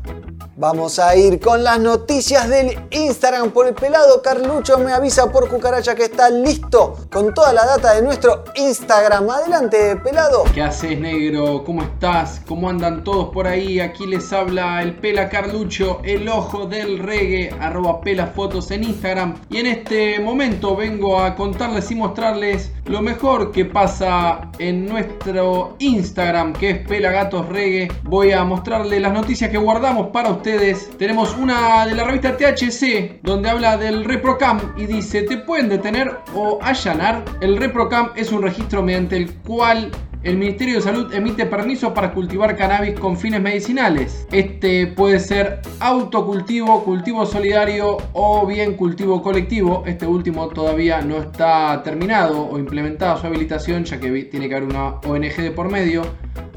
Vamos 0.60 0.98
a 0.98 1.14
ir 1.14 1.38
con 1.38 1.62
las 1.62 1.78
noticias 1.78 2.48
del 2.48 2.76
Instagram 2.90 3.52
por 3.52 3.68
el 3.68 3.74
pelado. 3.74 4.20
Carlucho 4.22 4.76
me 4.78 4.90
avisa 4.90 5.30
por 5.30 5.48
cucaracha 5.48 5.94
que 5.94 6.02
está 6.02 6.30
listo 6.30 6.96
con 7.12 7.32
toda 7.32 7.52
la 7.52 7.64
data 7.64 7.94
de 7.94 8.02
nuestro 8.02 8.42
Instagram. 8.56 9.30
Adelante, 9.30 9.94
pelado. 10.02 10.42
¿Qué 10.52 10.60
haces, 10.60 10.98
negro? 10.98 11.62
¿Cómo 11.62 11.82
estás? 11.84 12.42
¿Cómo 12.48 12.68
andan 12.68 13.04
todos 13.04 13.28
por 13.28 13.46
ahí? 13.46 13.78
Aquí 13.78 14.04
les 14.08 14.32
habla 14.32 14.82
el 14.82 14.96
Pela 14.96 15.28
Carlucho, 15.28 16.00
el 16.02 16.28
ojo 16.28 16.66
del 16.66 16.98
reggae, 16.98 17.54
arroba 17.60 18.00
pelafotos 18.00 18.72
en 18.72 18.82
Instagram. 18.82 19.36
Y 19.50 19.58
en 19.58 19.66
este 19.66 20.18
momento 20.18 20.74
vengo 20.74 21.20
a 21.20 21.36
contarles 21.36 21.88
y 21.92 21.94
mostrarles 21.94 22.72
lo 22.86 23.00
mejor 23.00 23.52
que 23.52 23.64
pasa 23.64 24.50
en 24.58 24.86
nuestro 24.86 25.76
Instagram, 25.78 26.52
que 26.52 26.70
es 26.70 26.88
Pelagatos 26.88 27.48
Reggae. 27.48 27.92
Voy 28.02 28.32
a 28.32 28.42
mostrarles 28.42 29.00
las 29.00 29.12
noticias 29.12 29.52
que 29.52 29.58
guardamos 29.58 30.08
para 30.08 30.30
ustedes. 30.30 30.47
Tenemos 30.96 31.36
una 31.36 31.86
de 31.86 31.94
la 31.94 32.04
revista 32.04 32.34
THC, 32.34 33.20
donde 33.22 33.50
habla 33.50 33.76
del 33.76 34.02
ReproCam 34.06 34.58
y 34.78 34.86
dice, 34.86 35.22
te 35.22 35.36
pueden 35.36 35.68
detener 35.68 36.20
o 36.34 36.58
allanar. 36.62 37.22
El 37.42 37.58
ReproCam 37.58 38.12
es 38.16 38.32
un 38.32 38.40
registro 38.40 38.82
mediante 38.82 39.18
el 39.18 39.34
cual 39.40 39.90
el 40.22 40.38
Ministerio 40.38 40.76
de 40.76 40.80
Salud 40.80 41.12
emite 41.12 41.44
permiso 41.44 41.92
para 41.92 42.14
cultivar 42.14 42.56
cannabis 42.56 42.98
con 42.98 43.18
fines 43.18 43.42
medicinales. 43.42 44.26
Este 44.32 44.86
puede 44.86 45.20
ser 45.20 45.60
autocultivo, 45.80 46.82
cultivo 46.82 47.26
solidario 47.26 47.98
o 48.14 48.46
bien 48.46 48.74
cultivo 48.74 49.20
colectivo. 49.22 49.82
Este 49.86 50.06
último 50.06 50.48
todavía 50.48 51.02
no 51.02 51.18
está 51.18 51.82
terminado 51.82 52.48
o 52.48 52.58
implementada 52.58 53.18
su 53.18 53.26
habilitación 53.26 53.84
ya 53.84 54.00
que 54.00 54.24
tiene 54.24 54.48
que 54.48 54.54
haber 54.54 54.68
una 54.68 54.94
ONG 55.06 55.36
de 55.36 55.50
por 55.50 55.70
medio. 55.70 56.02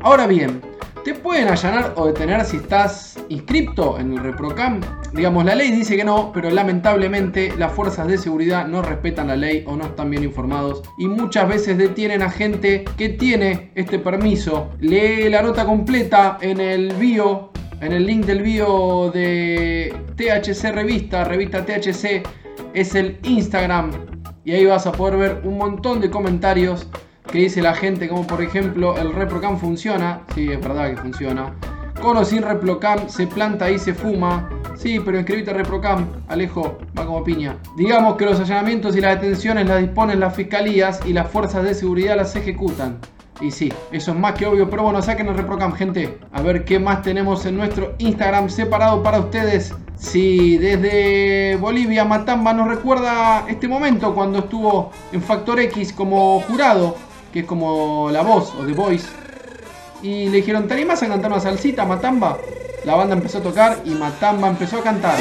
Ahora 0.02 0.28
bien, 0.28 0.62
¿Te 1.04 1.16
pueden 1.16 1.48
allanar 1.48 1.94
o 1.96 2.06
detener 2.06 2.46
si 2.46 2.58
estás 2.58 3.18
inscripto 3.30 3.98
en 3.98 4.14
el 4.14 4.20
ReproCam? 4.20 4.82
Digamos, 5.14 5.44
la 5.46 5.56
ley 5.56 5.72
dice 5.72 5.98
que 5.98 6.04
no, 6.04 6.32
pero 6.32 6.52
lamentablemente 6.52 7.52
las 7.58 7.72
fuerzas 7.72 8.08
de 8.08 8.20
seguridad 8.20 8.68
no 8.68 8.84
respetan 8.84 9.28
la 9.28 9.36
ley 9.36 9.64
o 9.66 9.76
no 9.76 9.86
están 9.86 10.12
bien 10.12 10.24
informados 10.24 10.84
y 11.00 11.08
muchas 11.08 11.50
veces 11.50 11.80
detienen 11.80 12.22
a 12.22 12.30
gente 12.30 12.86
que 12.98 13.10
tiene 13.10 13.72
este 13.74 13.98
permiso. 13.98 14.70
Lee 14.80 15.28
la 15.30 15.42
nota 15.42 15.66
completa 15.66 16.38
en 16.40 16.62
el 16.62 16.94
bio, 16.94 17.50
en 17.80 17.94
el 17.94 18.06
link 18.06 18.26
del 18.26 18.44
bio 18.44 19.10
de 19.12 19.96
THC 20.18 20.72
Revista, 20.72 21.24
revista 21.24 21.66
THC, 21.66 22.22
es 22.76 22.94
el 22.94 23.18
Instagram 23.24 23.90
y 24.46 24.52
ahí 24.52 24.66
vas 24.66 24.86
a 24.86 24.92
poder 24.92 25.18
ver 25.18 25.42
un 25.46 25.58
montón 25.58 26.00
de 26.00 26.12
comentarios 26.12 26.88
que 27.32 27.40
dice 27.40 27.62
la 27.62 27.74
gente, 27.74 28.10
como 28.10 28.28
por 28.28 28.42
ejemplo 28.42 28.98
el 28.98 29.14
ReproCam 29.14 29.58
funciona, 29.58 30.22
sí, 30.36 30.52
es 30.52 30.60
verdad 30.60 30.90
que 30.90 30.98
funciona. 30.98 31.54
Con 32.02 32.26
sin 32.26 32.42
ReproCam 32.42 33.08
se 33.08 33.28
planta 33.28 33.70
y 33.70 33.80
se 33.80 33.94
fuma. 33.94 34.50
Sí, 34.76 35.00
pero 35.00 35.18
inscribite 35.18 35.52
a 35.52 35.54
ReproCam, 35.54 36.08
Alejo, 36.28 36.80
va 36.98 37.06
como 37.06 37.24
piña. 37.24 37.58
Digamos 37.78 38.18
que 38.18 38.26
los 38.26 38.40
allanamientos 38.40 38.96
y 38.96 39.02
las 39.02 39.22
detenciones 39.22 39.68
las 39.68 39.82
disponen 39.82 40.20
las 40.20 40.36
fiscalías 40.36 41.00
y 41.06 41.14
las 41.14 41.30
fuerzas 41.30 41.64
de 41.64 41.74
seguridad 41.74 42.18
las 42.18 42.36
ejecutan. 42.36 42.98
Y 43.40 43.52
sí, 43.52 43.72
eso 43.92 44.12
es 44.12 44.18
más 44.18 44.34
que 44.34 44.46
obvio, 44.46 44.70
pero 44.70 44.84
bueno, 44.84 45.02
saquen 45.02 45.28
el 45.28 45.38
ReproCam, 45.38 45.74
gente. 45.74 46.18
A 46.32 46.42
ver 46.42 46.66
qué 46.66 46.80
más 46.80 47.02
tenemos 47.02 47.46
en 47.46 47.58
nuestro 47.58 47.94
Instagram 48.00 48.50
separado 48.50 49.02
para 49.04 49.20
ustedes. 49.20 49.74
Sí, 49.96 50.58
desde 50.58 51.56
Bolivia, 51.58 52.04
Matamba 52.04 52.54
nos 52.54 52.68
recuerda 52.68 53.46
este 53.48 53.68
momento 53.68 54.14
cuando 54.16 54.40
estuvo 54.40 54.92
en 55.12 55.22
Factor 55.22 55.60
X 55.60 55.94
como 55.94 56.42
jurado 56.42 56.96
que 57.32 57.40
es 57.42 57.46
como 57.46 58.10
la 58.12 58.22
voz 58.22 58.54
o 58.56 58.66
The 58.66 58.74
Voice. 58.74 59.08
Y 60.02 60.30
le 60.30 60.38
dijeron, 60.38 60.68
¿te 60.68 60.74
animas 60.74 61.02
a 61.04 61.08
cantar 61.08 61.32
una 61.32 61.40
salsita, 61.40 61.86
Matamba? 61.86 62.38
La 62.86 62.96
banda 62.96 63.16
empezó 63.16 63.38
a 63.38 63.42
tocar 63.42 63.80
y 63.86 63.92
Matamba 63.92 64.48
empezó 64.48 64.80
a 64.80 64.84
cantar. 64.84 65.16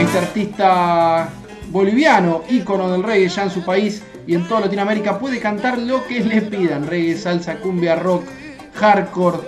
Este 0.00 0.18
artista 0.18 1.28
boliviano, 1.70 2.42
ícono 2.48 2.90
del 2.90 3.02
reggae 3.02 3.28
ya 3.28 3.44
en 3.44 3.50
su 3.50 3.64
país 3.64 4.02
y 4.26 4.34
en 4.34 4.48
toda 4.48 4.62
Latinoamérica, 4.62 5.18
puede 5.18 5.38
cantar 5.38 5.78
lo 5.78 6.04
que 6.06 6.20
le 6.20 6.42
pidan. 6.42 6.86
Reggae, 6.86 7.16
salsa, 7.16 7.60
cumbia, 7.60 7.94
rock, 7.94 8.24
hardcore, 8.74 9.38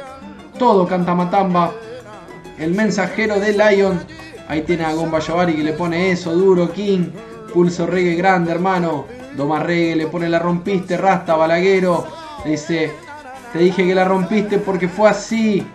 todo 0.59 0.87
canta 0.87 1.14
Matamba. 1.14 1.73
El 2.59 2.75
mensajero 2.75 3.38
de 3.40 3.53
Lion, 3.53 4.01
ahí 4.49 4.62
tiene 4.62 4.85
a 4.85 4.92
Gomba 4.92 5.18
Yavari 5.18 5.55
que 5.55 5.62
le 5.64 5.73
pone 5.73 6.12
eso, 6.12 6.33
duro, 6.33 6.73
King. 6.73 7.11
Pulso 7.53 7.87
reggae 7.87 8.15
grande, 8.15 8.53
hermano. 8.53 9.07
Domarregue 9.37 9.97
le 9.97 10.07
pone 10.07 10.29
la 10.29 10.39
rompiste, 10.39 10.97
Rasta, 10.97 11.37
Balaguero. 11.37 12.07
Dice, 12.45 12.93
te 13.53 13.59
dije 13.59 13.87
que 13.87 13.95
la 13.95 14.05
rompiste 14.05 14.59
porque 14.59 14.89
fue 14.89 15.11
así. 15.11 15.67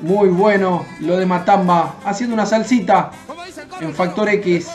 Muy 0.00 0.28
bueno 0.28 0.84
lo 1.00 1.16
de 1.16 1.26
Matamba, 1.26 1.96
haciendo 2.04 2.34
una 2.34 2.46
salsita 2.46 3.10
en 3.80 3.92
Factor 3.92 4.28
X. 4.28 4.70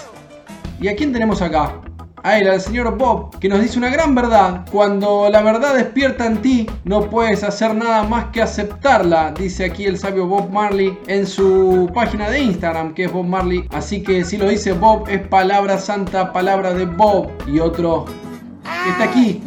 ¿Y 0.80 0.88
a 0.90 0.96
quién 0.96 1.14
tenemos 1.14 1.42
acá? 1.42 1.76
A 2.24 2.40
él, 2.40 2.50
al 2.50 2.62
señor 2.62 2.98
Bob, 2.98 3.38
que 3.40 3.50
nos 3.50 3.62
dice 3.62 3.78
una 3.78 3.90
gran 3.90 4.16
verdad. 4.16 4.66
Cuando 4.72 5.30
la 5.30 5.42
verdad 5.42 5.76
despierta 5.76 6.26
en 6.26 6.42
ti, 6.42 6.66
no 6.86 7.10
puedes 7.10 7.44
hacer 7.44 7.76
nada 7.76 8.04
más 8.04 8.26
que 8.32 8.42
aceptarla, 8.42 9.34
dice 9.38 9.66
aquí 9.66 9.86
el 9.86 9.98
sabio 9.98 10.26
Bob 10.26 10.50
Marley 10.50 10.98
en 11.08 11.28
su 11.28 11.92
página 11.94 12.30
de 12.30 12.40
Instagram, 12.40 12.94
que 12.94 13.06
es 13.06 13.12
Bob 13.12 13.26
Marley. 13.26 13.68
Así 13.72 14.02
que 14.02 14.24
si 14.24 14.38
lo 14.38 14.48
dice 14.48 14.72
Bob, 14.72 15.10
es 15.10 15.28
palabra 15.28 15.78
santa, 15.78 16.32
palabra 16.32 16.74
de 16.74 16.86
Bob. 16.86 17.30
Y 17.46 17.60
otro 17.60 18.06
que 18.06 18.90
está 18.90 19.04
aquí, 19.04 19.44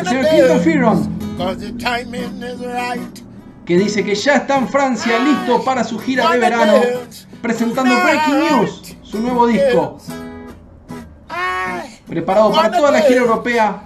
el 0.00 0.06
señor 0.06 0.26
Clinton 0.28 0.60
Fearon 0.60 1.22
que 3.64 3.78
dice 3.78 4.04
que 4.04 4.14
ya 4.14 4.36
está 4.36 4.58
en 4.58 4.68
Francia 4.68 5.18
listo 5.18 5.64
para 5.64 5.84
su 5.84 5.98
gira 5.98 6.30
de 6.30 6.38
verano, 6.38 6.74
presentando 7.40 7.94
Breaking 8.02 8.40
News, 8.40 8.96
su 9.02 9.20
nuevo 9.20 9.46
disco. 9.46 9.98
Preparado 12.12 12.52
para 12.52 12.70
toda 12.70 12.90
la 12.90 13.00
gira 13.00 13.20
europea, 13.20 13.82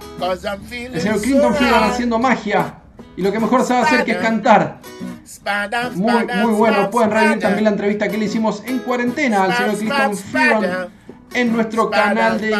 el 0.71 1.01
señor 1.01 1.21
Clinton 1.21 1.55
Fearon 1.55 1.83
haciendo 1.85 2.19
magia. 2.19 2.73
Y 3.15 3.21
lo 3.21 3.31
que 3.31 3.39
mejor 3.39 3.63
sabe 3.63 3.87
hacer 3.87 4.03
que 4.05 4.11
es 4.11 4.17
cantar. 4.17 4.79
Muy, 5.95 6.27
muy 6.43 6.53
bueno. 6.53 6.89
Pueden 6.91 7.09
revivir 7.09 7.39
también 7.39 7.63
la 7.63 7.69
entrevista 7.69 8.09
que 8.09 8.17
le 8.17 8.25
hicimos 8.25 8.63
en 8.65 8.79
cuarentena 8.79 9.45
al 9.45 9.53
señor 9.55 9.77
Clinton 9.77 10.17
Fearon 10.17 10.89
en 11.33 11.53
nuestro 11.53 11.89
canal 11.89 12.39
de 12.39 12.51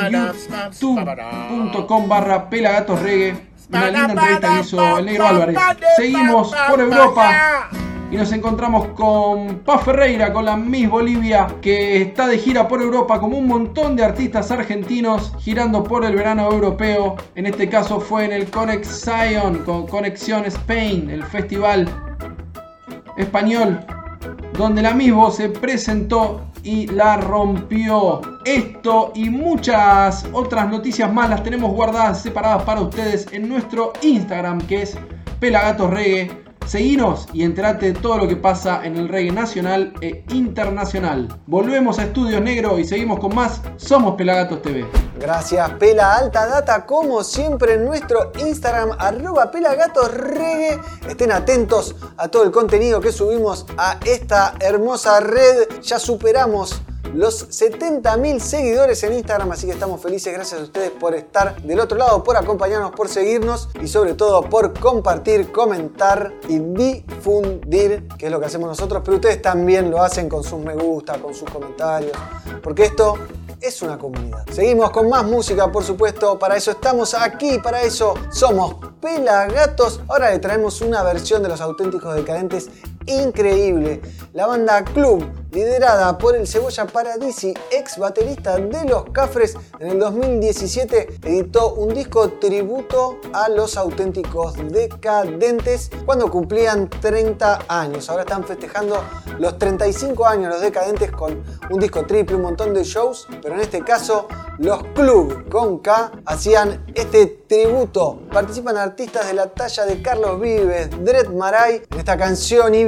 youtube.com 0.79 2.07
barra 2.07 2.49
pelagatosreggae 2.49 3.47
una 3.69 3.85
linda 3.89 4.05
entrevista 4.05 4.53
que 4.53 4.59
hizo 4.61 4.97
el 4.97 5.05
Negro 5.05 5.27
Álvarez. 5.27 5.57
Seguimos 5.97 6.55
por 6.69 6.79
Europa 6.79 7.69
y 8.09 8.15
nos 8.15 8.31
encontramos 8.31 8.87
con 8.89 9.59
Paz 9.59 9.83
Ferreira, 9.83 10.31
con 10.31 10.45
la 10.45 10.55
Miss 10.55 10.89
Bolivia, 10.89 11.47
que 11.61 12.01
está 12.01 12.27
de 12.27 12.37
gira 12.37 12.67
por 12.67 12.81
Europa 12.81 13.19
como 13.19 13.37
un 13.37 13.47
montón 13.47 13.95
de 13.95 14.05
artistas 14.05 14.49
argentinos 14.51 15.33
girando 15.39 15.83
por 15.83 16.05
el 16.05 16.15
verano 16.15 16.49
europeo. 16.49 17.17
En 17.35 17.45
este 17.45 17.67
caso 17.67 17.99
fue 17.99 18.25
en 18.25 18.31
el 18.31 18.49
Conex 18.49 19.03
Zion, 19.03 19.59
con 19.65 19.87
Conexión 19.87 20.45
Spain, 20.45 21.09
el 21.09 21.23
festival 21.23 21.87
español, 23.17 23.79
donde 24.57 24.81
la 24.81 24.93
Miss 24.93 25.13
se 25.35 25.49
presentó 25.49 26.41
y 26.63 26.87
la 26.87 27.17
rompió. 27.17 28.21
Esto 28.45 29.11
y 29.15 29.29
muchas 29.29 30.25
otras 30.31 30.69
noticias 30.69 31.11
más 31.11 31.29
las 31.29 31.43
tenemos 31.43 31.73
guardadas 31.73 32.21
separadas 32.21 32.63
para 32.63 32.81
ustedes 32.81 33.27
en 33.33 33.49
nuestro 33.49 33.91
Instagram 34.01 34.61
que 34.61 34.83
es 34.83 34.97
Pelagatos 35.39 35.89
Reggae. 35.89 36.46
Seguinos 36.67 37.27
y 37.31 37.43
enterate 37.43 37.93
de 37.93 37.99
todo 37.99 38.17
lo 38.17 38.27
que 38.27 38.35
pasa 38.35 38.85
en 38.85 38.97
el 38.97 39.07
reggae 39.07 39.31
nacional 39.31 39.93
e 40.01 40.25
internacional. 40.31 41.29
Volvemos 41.45 41.97
a 41.97 42.03
Estudios 42.03 42.41
Negro 42.41 42.77
y 42.77 42.83
seguimos 42.83 43.21
con 43.21 43.33
más 43.33 43.61
Somos 43.77 44.15
Pelagatos 44.15 44.61
TV. 44.61 44.85
Gracias, 45.17 45.69
Pela 45.79 46.17
Alta 46.17 46.45
Data, 46.45 46.85
como 46.85 47.23
siempre 47.23 47.75
en 47.75 47.85
nuestro 47.85 48.33
Instagram, 48.45 48.97
arroba 48.99 49.49
pelagatosreggae. 49.49 50.77
Estén 51.07 51.31
atentos 51.31 51.95
a 52.17 52.27
todo 52.27 52.43
el 52.43 52.51
contenido 52.51 52.99
que 52.99 53.13
subimos 53.13 53.65
a 53.77 53.97
esta 54.05 54.53
hermosa 54.59 55.21
red. 55.21 55.69
Ya 55.81 55.99
superamos 55.99 56.81
los 57.13 57.49
70.000 57.49 58.39
seguidores 58.39 59.03
en 59.03 59.13
Instagram, 59.13 59.51
así 59.51 59.65
que 59.65 59.73
estamos 59.73 60.01
felices. 60.01 60.33
Gracias 60.33 60.61
a 60.61 60.63
ustedes 60.63 60.91
por 60.91 61.15
estar 61.15 61.61
del 61.61 61.79
otro 61.79 61.97
lado, 61.97 62.23
por 62.23 62.37
acompañarnos, 62.37 62.91
por 62.91 63.09
seguirnos 63.09 63.69
y 63.81 63.87
sobre 63.87 64.13
todo 64.13 64.41
por 64.41 64.77
compartir, 64.79 65.51
comentar 65.51 66.33
y 66.47 66.59
difundir, 66.59 68.07
que 68.17 68.27
es 68.27 68.31
lo 68.31 68.39
que 68.39 68.45
hacemos 68.45 68.69
nosotros, 68.69 69.01
pero 69.03 69.17
ustedes 69.17 69.41
también 69.41 69.89
lo 69.89 70.01
hacen 70.01 70.29
con 70.29 70.43
sus 70.43 70.59
me 70.59 70.75
gusta, 70.75 71.19
con 71.19 71.33
sus 71.33 71.49
comentarios, 71.49 72.17
porque 72.61 72.85
esto 72.85 73.15
es 73.61 73.81
una 73.81 73.97
comunidad. 73.97 74.45
Seguimos 74.51 74.91
con 74.91 75.09
más 75.09 75.25
música, 75.25 75.71
por 75.71 75.83
supuesto. 75.83 76.37
Para 76.37 76.55
eso 76.55 76.71
estamos 76.71 77.13
aquí, 77.13 77.57
para 77.59 77.81
eso 77.81 78.13
somos 78.29 78.75
Pelagatos. 79.01 80.01
Ahora 80.07 80.31
le 80.31 80.39
traemos 80.39 80.81
una 80.81 81.03
versión 81.03 81.43
de 81.43 81.49
los 81.49 81.61
auténticos 81.61 82.15
decadentes 82.15 82.69
increíble. 83.07 84.01
La 84.33 84.45
banda 84.45 84.83
Club, 84.83 85.25
liderada 85.51 86.17
por 86.17 86.35
el 86.35 86.47
Cebolla 86.47 86.85
Paradisi, 86.85 87.53
ex 87.71 87.97
baterista 87.97 88.57
de 88.57 88.85
Los 88.85 89.05
Cafres, 89.11 89.55
en 89.79 89.87
el 89.87 89.99
2017 89.99 91.19
editó 91.23 91.73
un 91.73 91.93
disco 91.93 92.29
tributo 92.33 93.19
a 93.33 93.49
los 93.49 93.77
auténticos 93.77 94.55
decadentes 94.69 95.89
cuando 96.05 96.29
cumplían 96.29 96.89
30 96.89 97.59
años. 97.67 98.09
Ahora 98.09 98.23
están 98.23 98.43
festejando 98.43 99.03
los 99.39 99.57
35 99.57 100.25
años 100.25 100.53
los 100.53 100.61
decadentes 100.61 101.11
con 101.11 101.43
un 101.69 101.79
disco 101.79 102.05
triple, 102.05 102.35
un 102.35 102.43
montón 102.43 102.73
de 102.73 102.83
shows, 102.83 103.27
pero 103.41 103.55
en 103.55 103.61
este 103.61 103.81
caso 103.83 104.27
los 104.59 104.83
Club 104.95 105.49
con 105.49 105.79
K 105.79 106.11
hacían 106.25 106.85
este 106.95 107.27
tributo. 107.47 108.21
Participan 108.31 108.77
artistas 108.77 109.27
de 109.27 109.33
la 109.33 109.47
talla 109.47 109.85
de 109.85 110.01
Carlos 110.01 110.39
Vives, 110.39 110.89
Dred 111.03 111.29
Maray 111.29 111.83
en 111.89 111.99
esta 111.99 112.17
canción 112.17 112.73
y 112.75 112.83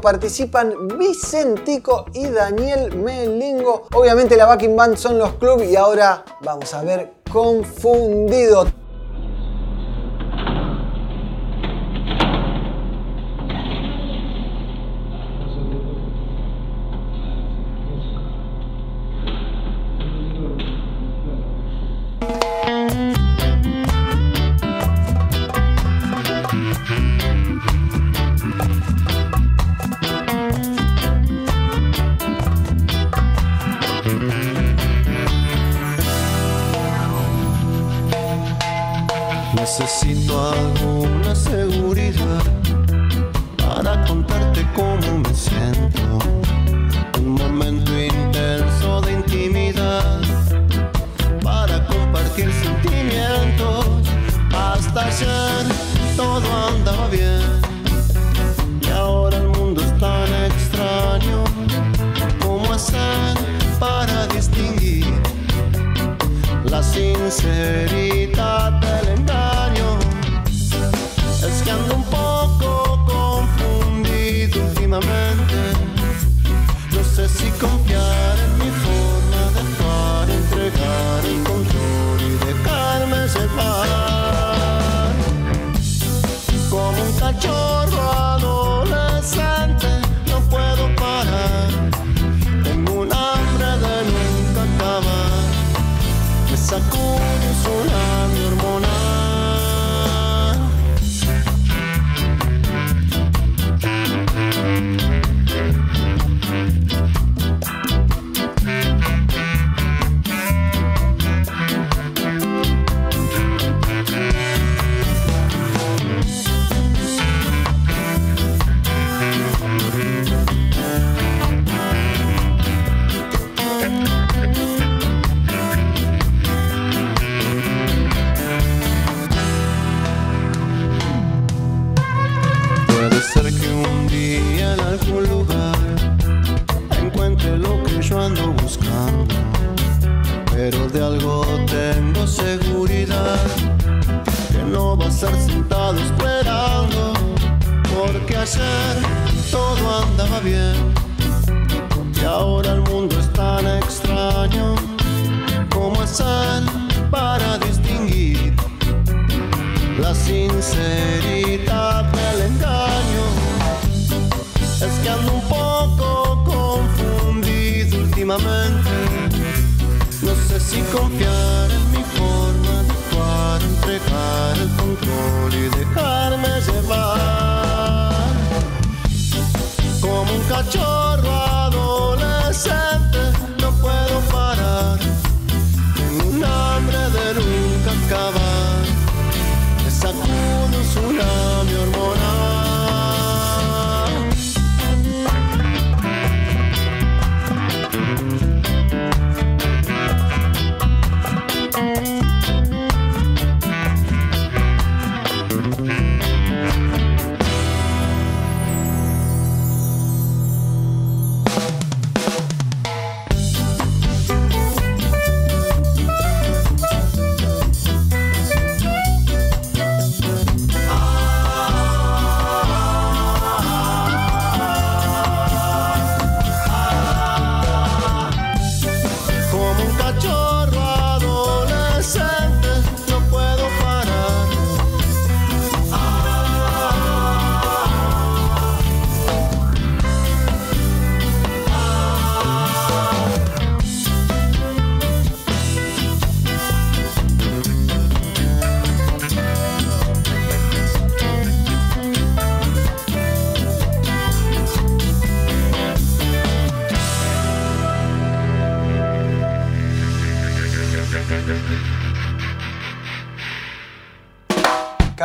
participan 0.00 0.88
Vicentico 0.98 2.06
y 2.12 2.26
Daniel 2.26 2.96
Melingo. 2.96 3.86
Obviamente 3.94 4.36
la 4.36 4.46
backing 4.46 4.76
band 4.76 4.96
son 4.96 5.18
los 5.18 5.34
club 5.34 5.62
y 5.62 5.76
ahora 5.76 6.24
vamos 6.42 6.72
a 6.74 6.82
ver 6.82 7.12
confundido. 7.30 8.79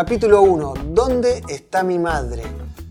Capítulo 0.06 0.44
1. 0.44 0.74
¿Dónde 0.90 1.42
está 1.50 1.82
mi 1.82 1.98
madre? 1.98 2.44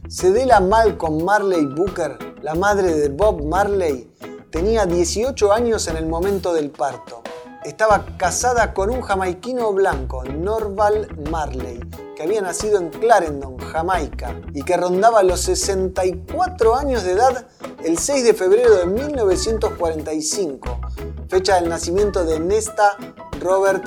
Cedela 0.09 0.59
Malcolm 0.59 1.23
Marley 1.23 1.65
Booker, 1.65 2.19
la 2.43 2.57
madre 2.57 2.93
de 2.93 3.09
Bob 3.09 3.45
Marley, 3.45 4.13
tenía 4.51 4.85
18 4.85 5.53
años 5.53 5.87
en 5.87 5.97
el 5.97 6.07
momento 6.07 6.53
del 6.53 6.71
parto. 6.71 7.23
Estaba 7.65 8.05
casada 8.17 8.75
con 8.75 8.91
un 8.91 9.01
jamaiquino 9.01 9.73
blanco, 9.73 10.25
Norval 10.25 11.07
Marley, 11.31 11.79
que 12.17 12.25
había 12.25 12.43
nacido 12.43 12.81
en 12.81 12.91
Clarendon, 12.91 13.59
Jamaica, 13.59 14.35
y 14.53 14.65
que 14.65 14.77
rondaba 14.77 15.23
los 15.23 15.39
64 15.43 16.75
años 16.75 17.05
de 17.05 17.13
edad 17.13 17.47
el 17.85 17.97
6 17.97 18.25
de 18.25 18.35
febrero 18.35 18.75
de 18.75 18.87
1945, 18.87 20.81
fecha 21.29 21.61
del 21.61 21.69
nacimiento 21.69 22.25
de 22.25 22.41
Nesta 22.41 22.97
Robert 23.39 23.85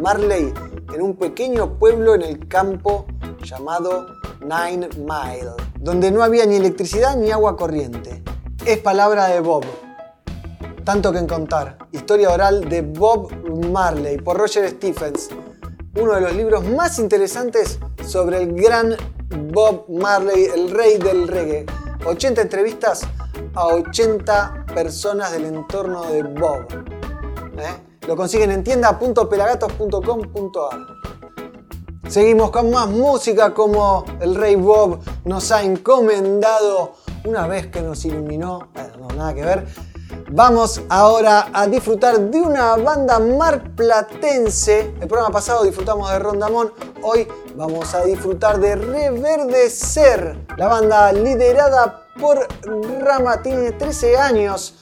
Marley 0.00 0.54
en 0.92 1.02
un 1.02 1.16
pequeño 1.16 1.78
pueblo 1.78 2.14
en 2.14 2.22
el 2.22 2.48
campo 2.48 3.06
llamado 3.42 4.06
Nine 4.40 4.88
Mile, 4.96 5.52
donde 5.78 6.10
no 6.10 6.22
había 6.22 6.46
ni 6.46 6.56
electricidad 6.56 7.16
ni 7.16 7.30
agua 7.30 7.56
corriente. 7.56 8.22
Es 8.64 8.78
palabra 8.78 9.26
de 9.28 9.40
Bob. 9.40 9.64
Tanto 10.84 11.12
que 11.12 11.18
en 11.18 11.26
contar. 11.26 11.78
Historia 11.92 12.30
oral 12.30 12.68
de 12.68 12.82
Bob 12.82 13.30
Marley 13.70 14.18
por 14.18 14.36
Roger 14.36 14.68
Stephens. 14.70 15.28
Uno 15.96 16.14
de 16.14 16.20
los 16.20 16.34
libros 16.34 16.64
más 16.64 16.98
interesantes 16.98 17.78
sobre 18.06 18.42
el 18.42 18.54
gran 18.54 18.96
Bob 19.52 19.86
Marley, 19.88 20.46
el 20.46 20.70
rey 20.70 20.98
del 20.98 21.28
reggae. 21.28 21.66
80 22.04 22.42
entrevistas 22.42 23.02
a 23.54 23.66
80 23.66 24.66
personas 24.74 25.32
del 25.32 25.46
entorno 25.46 26.02
de 26.04 26.22
Bob. 26.22 26.66
¿Eh? 27.58 27.89
Lo 28.10 28.16
consiguen 28.16 28.50
en 28.50 28.64
tienda.pelagatos.com.ar. 28.64 30.78
Seguimos 32.08 32.50
con 32.50 32.68
más 32.68 32.88
música 32.88 33.54
como 33.54 34.04
el 34.20 34.34
Rey 34.34 34.56
Bob 34.56 34.98
nos 35.24 35.52
ha 35.52 35.62
encomendado 35.62 36.94
una 37.24 37.46
vez 37.46 37.68
que 37.68 37.82
nos 37.82 38.04
iluminó. 38.04 38.68
Bueno, 38.74 38.96
no, 38.98 39.06
nada 39.14 39.32
que 39.32 39.44
ver. 39.44 39.64
Vamos 40.32 40.82
ahora 40.88 41.50
a 41.52 41.68
disfrutar 41.68 42.18
de 42.18 42.40
una 42.40 42.74
banda 42.74 43.20
marplatense. 43.20 44.92
El 45.00 45.06
programa 45.06 45.30
pasado 45.30 45.62
disfrutamos 45.62 46.10
de 46.10 46.18
Rondamón. 46.18 46.72
Hoy 47.04 47.28
vamos 47.54 47.94
a 47.94 48.02
disfrutar 48.02 48.58
de 48.58 48.74
Reverdecer. 48.74 50.48
La 50.56 50.66
banda 50.66 51.12
liderada 51.12 52.06
por 52.20 52.48
Rama 52.98 53.40
tiene 53.40 53.70
13 53.70 54.16
años 54.16 54.74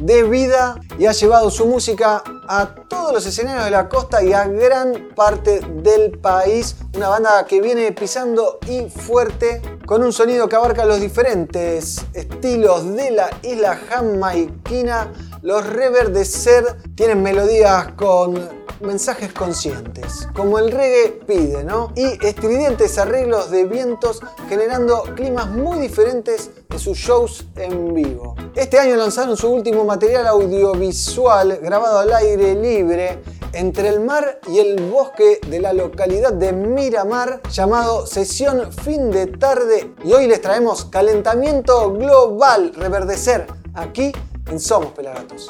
de 0.00 0.22
vida 0.24 0.78
y 0.98 1.06
ha 1.06 1.12
llevado 1.12 1.50
su 1.50 1.64
música 1.64 2.22
a 2.48 2.66
todos 2.88 3.12
los 3.12 3.26
escenarios 3.26 3.64
de 3.64 3.70
la 3.70 3.88
costa 3.88 4.22
y 4.22 4.32
a 4.32 4.46
gran 4.46 5.10
parte 5.14 5.60
del 5.82 6.18
país. 6.18 6.76
Una 6.94 7.08
banda 7.08 7.46
que 7.46 7.60
viene 7.60 7.92
pisando 7.92 8.58
y 8.68 8.88
fuerte 8.88 9.60
con 9.86 10.02
un 10.02 10.12
sonido 10.12 10.48
que 10.48 10.56
abarca 10.56 10.84
los 10.84 11.00
diferentes 11.00 12.04
estilos 12.12 12.94
de 12.94 13.10
la 13.10 13.30
isla 13.42 13.76
jamaiquina. 13.88 15.12
Los 15.44 15.66
Reverdecer 15.66 16.64
tienen 16.94 17.22
melodías 17.22 17.92
con 17.98 18.48
mensajes 18.80 19.30
conscientes, 19.34 20.26
como 20.34 20.58
el 20.58 20.70
reggae 20.70 21.20
pide, 21.26 21.62
¿no? 21.62 21.92
Y 21.94 22.04
estridentes 22.26 22.96
arreglos 22.96 23.50
de 23.50 23.66
vientos 23.66 24.22
generando 24.48 25.02
climas 25.14 25.50
muy 25.50 25.80
diferentes 25.80 26.50
en 26.70 26.78
sus 26.78 26.96
shows 26.96 27.44
en 27.56 27.92
vivo. 27.92 28.34
Este 28.54 28.78
año 28.78 28.96
lanzaron 28.96 29.36
su 29.36 29.50
último 29.50 29.84
material 29.84 30.28
audiovisual 30.28 31.58
grabado 31.58 31.98
al 31.98 32.14
aire 32.14 32.54
libre 32.54 33.18
entre 33.52 33.88
el 33.88 34.00
mar 34.00 34.40
y 34.48 34.60
el 34.60 34.80
bosque 34.84 35.40
de 35.46 35.60
la 35.60 35.74
localidad 35.74 36.32
de 36.32 36.54
Miramar 36.54 37.42
llamado 37.50 38.06
Sesión 38.06 38.72
Fin 38.72 39.10
de 39.10 39.26
Tarde 39.26 39.92
y 40.06 40.14
hoy 40.14 40.26
les 40.26 40.40
traemos 40.40 40.86
Calentamiento 40.86 41.92
Global 41.92 42.72
Reverdecer 42.74 43.46
aquí 43.74 44.10
en 44.50 44.60
Somos 44.60 44.92
Pelagatos. 44.92 45.48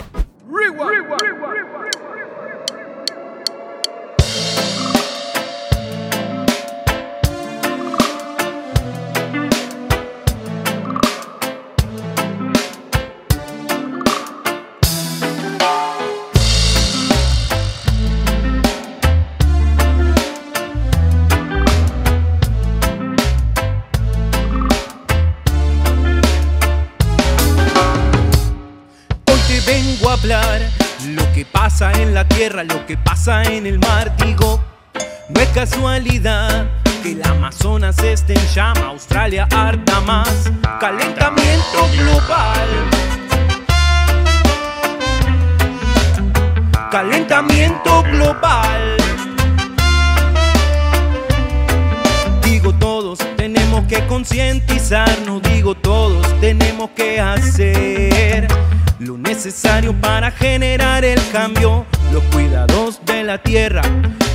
Tierra, 32.36 32.64
lo 32.64 32.84
que 32.86 32.96
pasa 32.96 33.42
en 33.44 33.66
el 33.66 33.78
mar. 33.78 34.14
Digo, 34.18 34.62
no 35.28 35.40
es 35.40 35.48
casualidad 35.48 36.66
que 37.02 37.12
el 37.12 37.22
Amazonas 37.24 37.98
esté 37.98 38.34
en 38.34 38.46
llama, 38.48 38.86
Australia 38.86 39.46
harta 39.52 40.00
más. 40.00 40.50
Calentamiento 40.80 41.88
global. 41.96 42.68
calentamiento 46.90 48.04
global. 48.04 48.96
Digo 52.44 52.72
todos 52.74 53.18
tenemos 53.36 53.84
que 53.86 54.06
concientizarnos, 54.06 55.42
digo 55.42 55.74
todos 55.74 56.24
tenemos 56.40 56.90
que 56.90 57.20
hacer 57.20 58.46
lo 58.98 59.18
necesario 59.18 59.92
para 60.00 60.30
generar 60.30 61.04
el 61.04 61.20
cambio, 61.32 61.84
los 62.12 62.22
cuidados 62.24 63.00
de 63.04 63.24
la 63.24 63.38
tierra. 63.38 63.82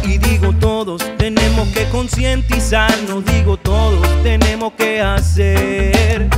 Y 0.03 0.17
digo 0.17 0.53
todos 0.53 1.03
tenemos 1.17 1.67
que 1.69 1.85
concientizarnos, 1.89 3.23
digo 3.25 3.57
todos 3.57 4.07
tenemos 4.23 4.73
que 4.73 5.01
hacer 5.01 6.29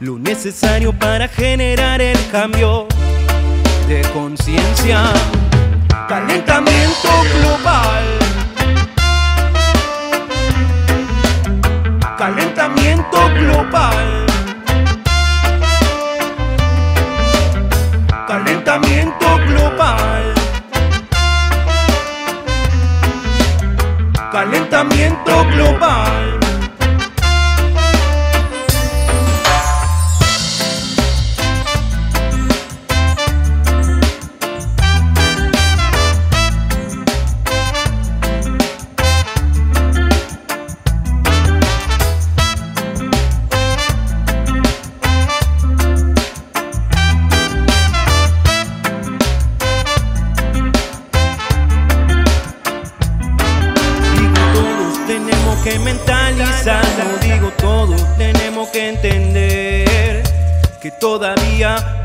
lo 0.00 0.18
necesario 0.18 0.92
para 0.92 1.28
generar 1.28 2.00
el 2.00 2.18
cambio 2.30 2.86
de 3.88 4.02
conciencia. 4.12 5.12
Calentamiento 6.08 7.08
global. 7.40 8.04
Calentamiento 12.16 13.18
global. 13.34 14.35
Calentamiento 18.26 19.38
global. 19.46 20.34
Calentamiento 24.32 25.44
global. 25.54 26.45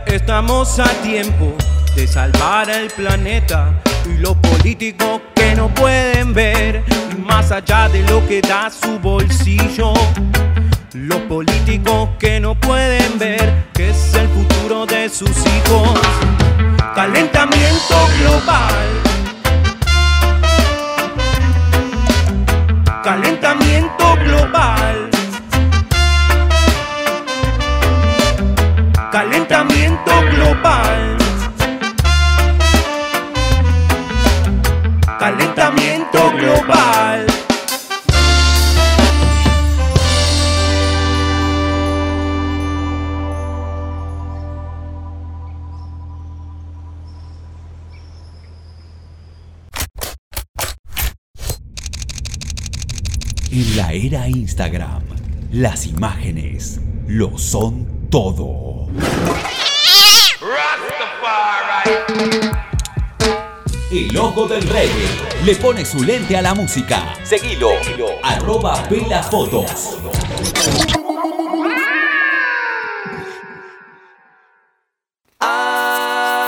Estamos 0.06 0.80
a 0.80 0.88
tiempo 1.02 1.56
de 1.96 2.08
salvar 2.08 2.70
el 2.70 2.90
planeta 2.90 3.74
y 4.06 4.18
los 4.18 4.36
políticos 4.38 5.22
que 5.36 5.56
no 5.56 5.68
pueden 5.74 6.34
ver 6.34 6.84
más 7.18 7.52
allá 7.52 7.90
de 7.90 8.04
lo 8.04 8.26
que 8.28 8.42
da 8.42 8.70
su 8.70 9.00
bolsillo. 9.00 9.94
Los 10.94 11.20
políticos 11.22 12.10
que 12.20 12.40
no 12.40 12.56
pueden 12.56 13.18
ver 13.18 13.66
que 13.74 13.90
es 13.90 14.14
el 14.14 14.28
futuro 14.30 14.86
de 14.86 15.10
sus 15.10 15.30
hijos. 15.30 16.00
Calentamiento 16.96 17.96
global. 18.20 19.02
Calentamiento 23.04 24.16
global. 24.26 25.10
Calentamiento 29.12 30.12
global. 30.32 31.18
Calentamiento 35.20 36.32
global. 36.38 37.26
En 53.52 53.76
la 53.76 53.92
era 53.92 54.30
Instagram, 54.30 55.04
las 55.52 55.86
imágenes 55.86 56.80
lo 57.08 57.38
son 57.38 58.08
todo. 58.10 58.81
El 63.92 64.18
ojo 64.18 64.48
del 64.48 64.62
reggae 64.70 65.08
le 65.44 65.56
pone 65.56 65.86
su 65.86 66.04
lente 66.04 66.38
a 66.38 66.42
la 66.42 66.54
música. 66.54 67.14
Seguilo, 67.24 67.72
arroba 68.24 68.82
pelafotos. 68.90 69.98
Hay 75.40 76.48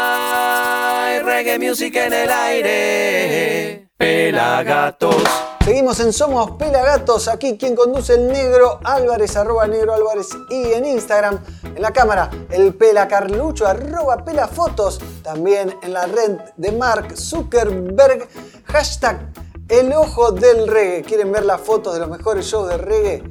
reggae 1.19 1.59
music 1.59 1.95
en 1.97 2.13
el 2.13 2.31
aire. 2.31 3.89
Pelagatos. 3.97 5.52
Seguimos 5.63 6.01
en 6.01 6.11
Somos 6.11 6.51
Pelagatos, 6.51 7.29
aquí 7.29 7.57
quien 7.57 7.73
conduce 7.73 8.15
el 8.15 8.27
negro 8.27 8.81
Álvarez, 8.83 9.37
arroba 9.37 9.65
negro 9.65 9.93
Álvarez 9.93 10.27
y 10.49 10.73
en 10.73 10.85
Instagram, 10.85 11.39
en 11.63 11.81
la 11.81 11.91
cámara, 11.91 12.29
el 12.49 12.73
Pela 12.73 13.07
Carlucho, 13.07 13.65
arroba 13.65 14.25
Pelafotos, 14.25 14.99
también 15.23 15.73
en 15.81 15.93
la 15.93 16.05
red 16.05 16.37
de 16.57 16.73
Mark 16.73 17.15
Zuckerberg, 17.15 18.27
hashtag 18.65 19.31
el 19.69 19.93
ojo 19.93 20.33
del 20.33 20.67
reggae. 20.67 21.01
¿Quieren 21.01 21.31
ver 21.31 21.45
las 21.45 21.61
fotos 21.61 21.93
de 21.93 22.01
los 22.01 22.09
mejores 22.09 22.45
shows 22.45 22.67
de 22.67 22.77
reggae? 22.77 23.23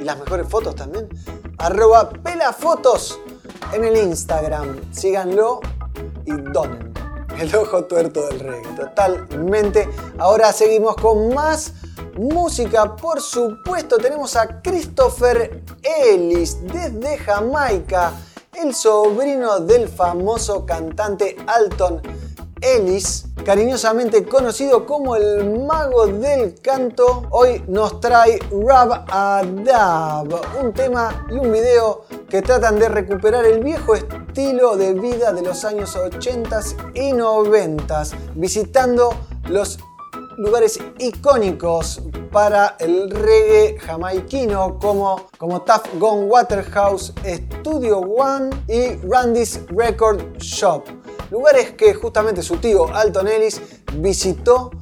Y 0.00 0.04
las 0.04 0.18
mejores 0.18 0.48
fotos 0.48 0.74
también. 0.74 1.06
Arroba 1.58 2.08
Pelafotos 2.08 3.20
en 3.74 3.84
el 3.84 3.96
Instagram. 3.98 4.80
Síganlo 4.90 5.60
y 6.24 6.32
donen. 6.32 6.93
El 7.38 7.54
ojo 7.56 7.84
tuerto 7.84 8.26
del 8.28 8.40
reggae, 8.40 8.76
totalmente. 8.76 9.88
Ahora 10.18 10.52
seguimos 10.52 10.96
con 10.96 11.34
más 11.34 11.72
música. 12.16 12.94
Por 12.96 13.20
supuesto, 13.20 13.98
tenemos 13.98 14.36
a 14.36 14.62
Christopher 14.62 15.62
Ellis 15.82 16.58
desde 16.62 17.18
Jamaica, 17.18 18.12
el 18.52 18.74
sobrino 18.74 19.60
del 19.60 19.88
famoso 19.88 20.64
cantante 20.64 21.36
Alton 21.46 22.00
Ellis, 22.60 23.26
cariñosamente 23.44 24.24
conocido 24.24 24.86
como 24.86 25.16
el 25.16 25.60
mago 25.66 26.06
del 26.06 26.60
canto, 26.62 27.24
hoy 27.30 27.62
nos 27.68 28.00
trae 28.00 28.38
Rab 28.50 29.04
Adab, 29.10 30.28
un 30.62 30.72
tema 30.72 31.26
y 31.28 31.34
un 31.34 31.52
video 31.52 32.04
que 32.34 32.42
tratan 32.42 32.80
de 32.80 32.88
recuperar 32.88 33.44
el 33.44 33.62
viejo 33.62 33.94
estilo 33.94 34.76
de 34.76 34.92
vida 34.92 35.32
de 35.32 35.40
los 35.40 35.64
años 35.64 35.94
80 35.94 36.62
y 36.92 37.12
90, 37.12 38.02
visitando 38.34 39.14
los 39.48 39.78
lugares 40.36 40.80
icónicos 40.98 42.02
para 42.32 42.74
el 42.80 43.08
reggae 43.08 43.78
jamaiquino 43.78 44.80
como, 44.80 45.28
como 45.38 45.62
Tough 45.62 45.86
Gone 46.00 46.26
Waterhouse, 46.26 47.12
Studio 47.24 48.00
One 48.00 48.50
y 48.66 48.96
Randy's 49.08 49.60
Record 49.68 50.36
Shop. 50.38 50.82
Lugares 51.30 51.70
que 51.74 51.94
justamente 51.94 52.42
su 52.42 52.56
tío 52.56 52.92
Alton 52.92 53.28
Ellis 53.28 53.62
visitó 53.98 54.72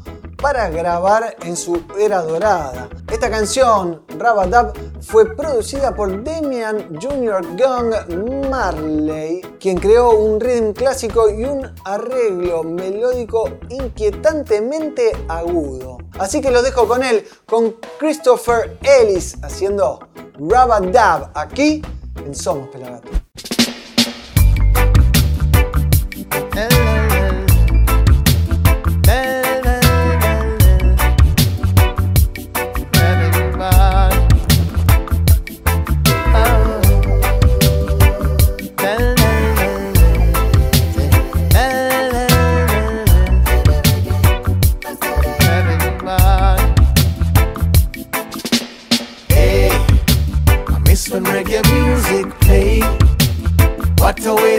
para 0.42 0.68
grabar 0.70 1.36
en 1.44 1.56
su 1.56 1.80
era 1.96 2.20
dorada. 2.20 2.88
Esta 3.10 3.30
canción, 3.30 4.02
Rabadab, 4.18 4.72
fue 5.00 5.36
producida 5.36 5.94
por 5.94 6.24
Damian 6.24 6.98
Jr. 7.00 7.56
Gong 7.56 8.48
Marley, 8.50 9.40
quien 9.60 9.78
creó 9.78 10.10
un 10.10 10.40
rhythm 10.40 10.72
clásico 10.72 11.30
y 11.30 11.44
un 11.44 11.72
arreglo 11.84 12.64
melódico 12.64 13.50
inquietantemente 13.70 15.12
agudo. 15.28 15.98
Así 16.18 16.40
que 16.40 16.50
los 16.50 16.64
dejo 16.64 16.88
con 16.88 17.04
él, 17.04 17.24
con 17.46 17.76
Christopher 18.00 18.78
Ellis 18.82 19.38
haciendo 19.44 20.00
Rabadab 20.40 21.30
aquí 21.34 21.82
en 22.16 22.34
Somos 22.34 22.68
Pelagato. 22.68 23.21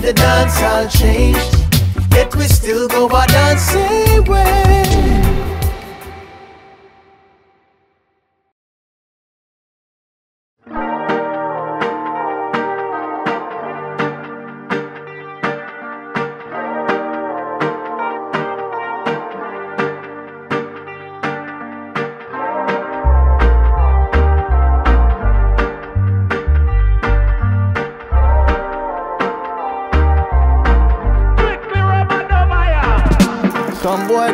The 0.04 0.12
dance 0.12 0.62
all 0.62 0.86
changed. 0.90 1.56
yet 2.12 2.36
we 2.36 2.44
still 2.44 2.90
go 2.90 3.08
a 3.08 3.26
dancing 3.28 4.26
way. 4.26 4.63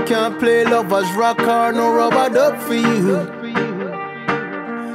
Can't 0.08 0.40
play 0.40 0.64
lovers 0.66 1.12
rock 1.14 1.40
or 1.42 1.72
no 1.72 1.94
rubber 1.94 2.34
duck 2.34 2.60
for 2.62 2.74
you. 2.74 3.26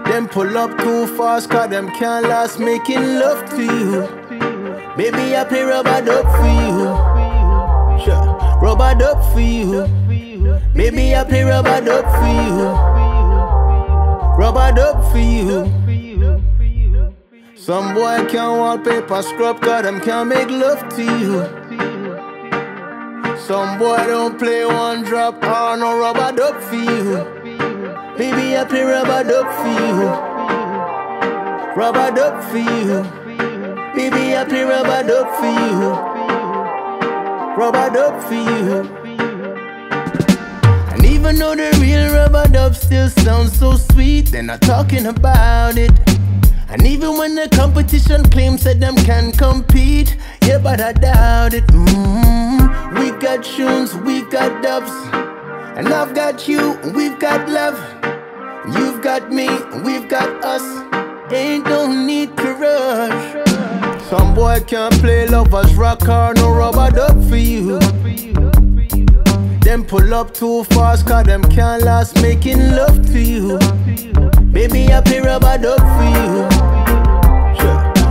Them 0.05 0.29
pull 0.29 0.57
up 0.59 0.77
too 0.79 1.07
fast 1.17 1.51
cause 1.51 1.71
them 1.71 1.89
can't 1.91 2.27
last 2.29 2.59
making 2.59 3.19
love 3.19 3.49
to 3.51 3.63
you. 3.63 4.09
Baby, 4.97 5.37
I 5.37 5.45
play 5.49 5.63
rubber 5.63 6.05
duck 6.05 6.25
for 6.37 6.47
you. 6.69 8.05
Sure. 8.05 8.59
Rubber 8.61 8.95
duck 8.99 9.33
for 9.33 9.41
you. 9.41 9.87
Baby, 10.75 11.15
I 11.15 11.25
play 11.25 11.43
rubber 11.43 11.81
duck 11.85 12.05
for 12.21 12.29
you. 12.49 12.67
Rubber 14.37 14.73
duck 14.75 15.13
for 15.13 15.19
you. 15.19 15.85
Some 17.57 17.95
boy 17.95 18.27
can't 18.29 18.59
wallpaper 18.59 19.23
scrub 19.23 19.61
cause 19.63 19.85
them 19.85 20.01
can't 20.01 20.29
make 20.29 20.51
love 20.51 20.87
to 20.97 21.03
you. 21.03 21.64
Some 23.47 23.79
boy 23.79 23.99
don't 24.07 24.39
play 24.39 24.65
one 24.65 25.03
drop 25.03 25.35
or 25.45 25.77
no 25.77 25.99
rubber 25.99 26.35
duck 26.35 26.63
for 26.63 26.77
you. 26.77 27.19
Baby, 28.17 28.57
I 28.57 28.65
play 28.67 28.85
rubber 28.85 29.23
duck 29.23 29.49
for 29.61 29.69
you. 29.69 30.09
Rubber 31.77 32.11
duck 32.17 32.43
for 32.51 32.57
you. 32.57 33.03
Baby, 33.95 34.35
I 34.35 34.47
play 34.49 34.63
rubber 34.63 35.07
duck 35.07 35.29
for 35.39 35.45
you. 35.45 35.91
Rubber 37.55 37.91
duck 37.93 38.23
for 38.23 38.33
you. 38.33 38.81
And 40.95 41.05
even 41.05 41.37
though 41.37 41.55
the 41.55 41.77
real 41.83 42.15
rubber 42.15 42.49
dub 42.51 42.75
still 42.75 43.11
sounds 43.11 43.59
so 43.59 43.77
sweet, 43.77 44.29
they're 44.33 44.43
not 44.43 44.63
talking 44.63 45.05
about 45.05 45.77
it. 45.77 45.93
And 46.71 46.87
even 46.87 47.19
when 47.19 47.35
the 47.35 47.51
competition 47.51 48.25
claims 48.31 48.65
that 48.65 48.81
them 48.81 48.97
can 48.97 49.33
compete, 49.33 50.17
yeah, 50.47 50.57
but 50.57 50.81
I 50.81 50.93
doubt 50.95 51.53
it. 51.53 51.67
mm 51.67 52.44
We 52.95 53.11
got 53.13 53.45
tunes, 53.45 53.95
we 53.95 54.23
got 54.23 54.63
dubs, 54.63 54.91
and 55.77 55.89
I've 55.89 56.15
got 56.15 56.47
you, 56.47 56.75
and 56.83 56.95
we've 56.95 57.19
got 57.19 57.49
love. 57.49 57.79
You've 58.77 59.03
got 59.03 59.33
me, 59.33 59.49
and 59.49 59.85
we've 59.85 60.09
got 60.09 60.29
us. 60.45 60.63
Ain't 61.33 61.67
no 61.67 61.91
need 61.91 62.37
to 62.37 62.55
rush. 62.55 63.49
Some 64.09 64.35
boy 64.35 64.61
can't 64.67 64.95
play 65.01 65.27
lovers 65.27 65.75
rock 65.75 66.09
or 66.09 66.35
no 66.35 66.53
rubber 66.53 66.91
duck 66.91 67.17
for 67.29 67.37
you. 67.37 67.79
Them 69.61 69.85
pull 69.85 70.15
up 70.15 70.33
too 70.35 70.65
fast, 70.65 71.07
cause 71.07 71.25
them 71.25 71.43
can't 71.51 71.83
last 71.83 72.21
making 72.23 72.59
love 72.77 73.05
to 73.13 73.21
you. 73.21 73.59
Baby, 74.53 74.93
I 74.93 75.01
play 75.01 75.21
rubber 75.21 75.59
duck 75.59 75.81
for 75.81 76.09
you. 76.17 76.43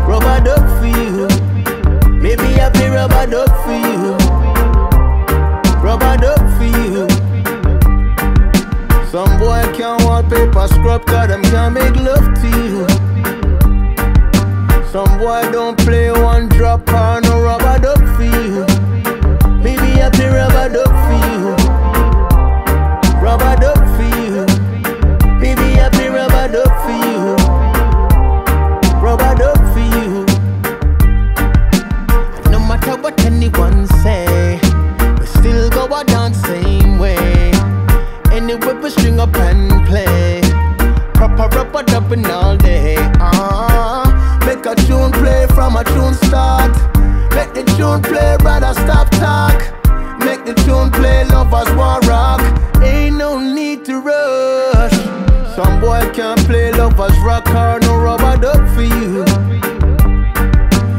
Rubber 0.09 0.43
duck 0.43 0.65
for 0.79 0.87
you. 0.87 1.27
Baby, 2.21 2.59
I 2.59 2.69
play 2.73 2.89
rubber 2.89 3.27
duck 3.27 3.49
for 3.63 3.71
you. 3.71 4.22
Some 9.13 9.37
boy 9.37 9.61
can't 9.77 10.03
wallpaper 10.05 10.67
scrub, 10.69 11.05
cause 11.05 11.27
them 11.27 11.43
can't 11.43 11.75
make 11.75 11.95
love 11.97 12.33
to 12.33 12.47
you. 12.47 12.87
Some 14.91 15.19
boy 15.19 15.51
don't 15.51 15.77
play 15.77 16.09
one 16.09 16.49
drop 16.49 16.89
or 16.89 17.21
no 17.21 17.39
rubber 17.43 17.77
duck 17.77 17.99
for 18.15 18.23
you. 18.23 18.65
Baby, 19.61 20.01
I 20.01 20.09
play 20.11 20.29
rubber 20.29 20.67
duck 20.73 20.89
for 21.05 21.17
you. 21.29 21.53
Rubber 23.21 23.55
duck 23.61 23.77
for 23.95 24.09
you. 24.17 24.47
Baby, 25.39 25.79
I 25.79 25.89
play 25.93 26.07
rubber 26.09 26.47
duck 26.51 26.73
for 26.81 26.97
you. 27.05 27.35
Rubber 28.99 29.35
duck 29.35 29.61
for 29.75 29.85
you. 29.95 30.25
No 32.51 32.57
matter 32.57 32.95
what 32.99 33.23
anyone 33.23 33.85
say, 34.01 34.32
Anyway, 38.53 38.73
we 38.83 38.89
string 38.91 39.19
up 39.19 39.35
and 39.37 39.83
play. 39.87 40.39
Proper 41.15 41.47
rubber 41.57 41.81
dubbing 41.81 42.27
all 42.27 42.55
day. 42.55 42.97
Uh, 43.19 44.05
make 44.45 44.63
a 44.67 44.75
tune 44.75 45.11
play 45.11 45.47
from 45.55 45.75
a 45.75 45.83
tune 45.83 46.13
start. 46.13 46.71
Make 47.33 47.55
the 47.55 47.63
tune 47.75 48.03
play, 48.03 48.37
brother, 48.37 48.73
stop 48.75 49.09
talk. 49.09 49.57
Make 50.19 50.45
the 50.45 50.53
tune 50.65 50.91
play, 50.91 51.23
lovers 51.25 51.73
want 51.73 52.05
rock. 52.05 52.41
Ain't 52.83 53.17
no 53.17 53.39
need 53.39 53.85
to 53.85 53.99
rush. 53.99 54.93
Some 55.55 55.81
boy 55.81 56.07
can't 56.13 56.39
play 56.41 56.71
lovers 56.73 57.17
rock 57.25 57.47
or 57.49 57.79
no 57.79 57.97
rubber 57.97 58.37
duck 58.39 58.61
for 58.75 58.83
you. 58.83 59.25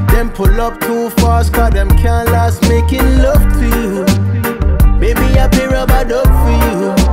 Them 0.09 0.29
pull 0.33 0.61
up 0.61 0.81
too 0.81 1.09
fast, 1.11 1.53
cause 1.53 1.73
them 1.73 1.91
can't 1.99 2.29
last 2.31 2.63
making 2.63 3.19
love 3.19 3.45
to 3.61 3.67
you. 3.79 4.05
Baby, 4.99 5.39
I 5.39 5.47
play 5.53 5.67
rubber 5.67 6.05
duck 6.05 6.27
for 6.27 6.99
you. 6.99 7.04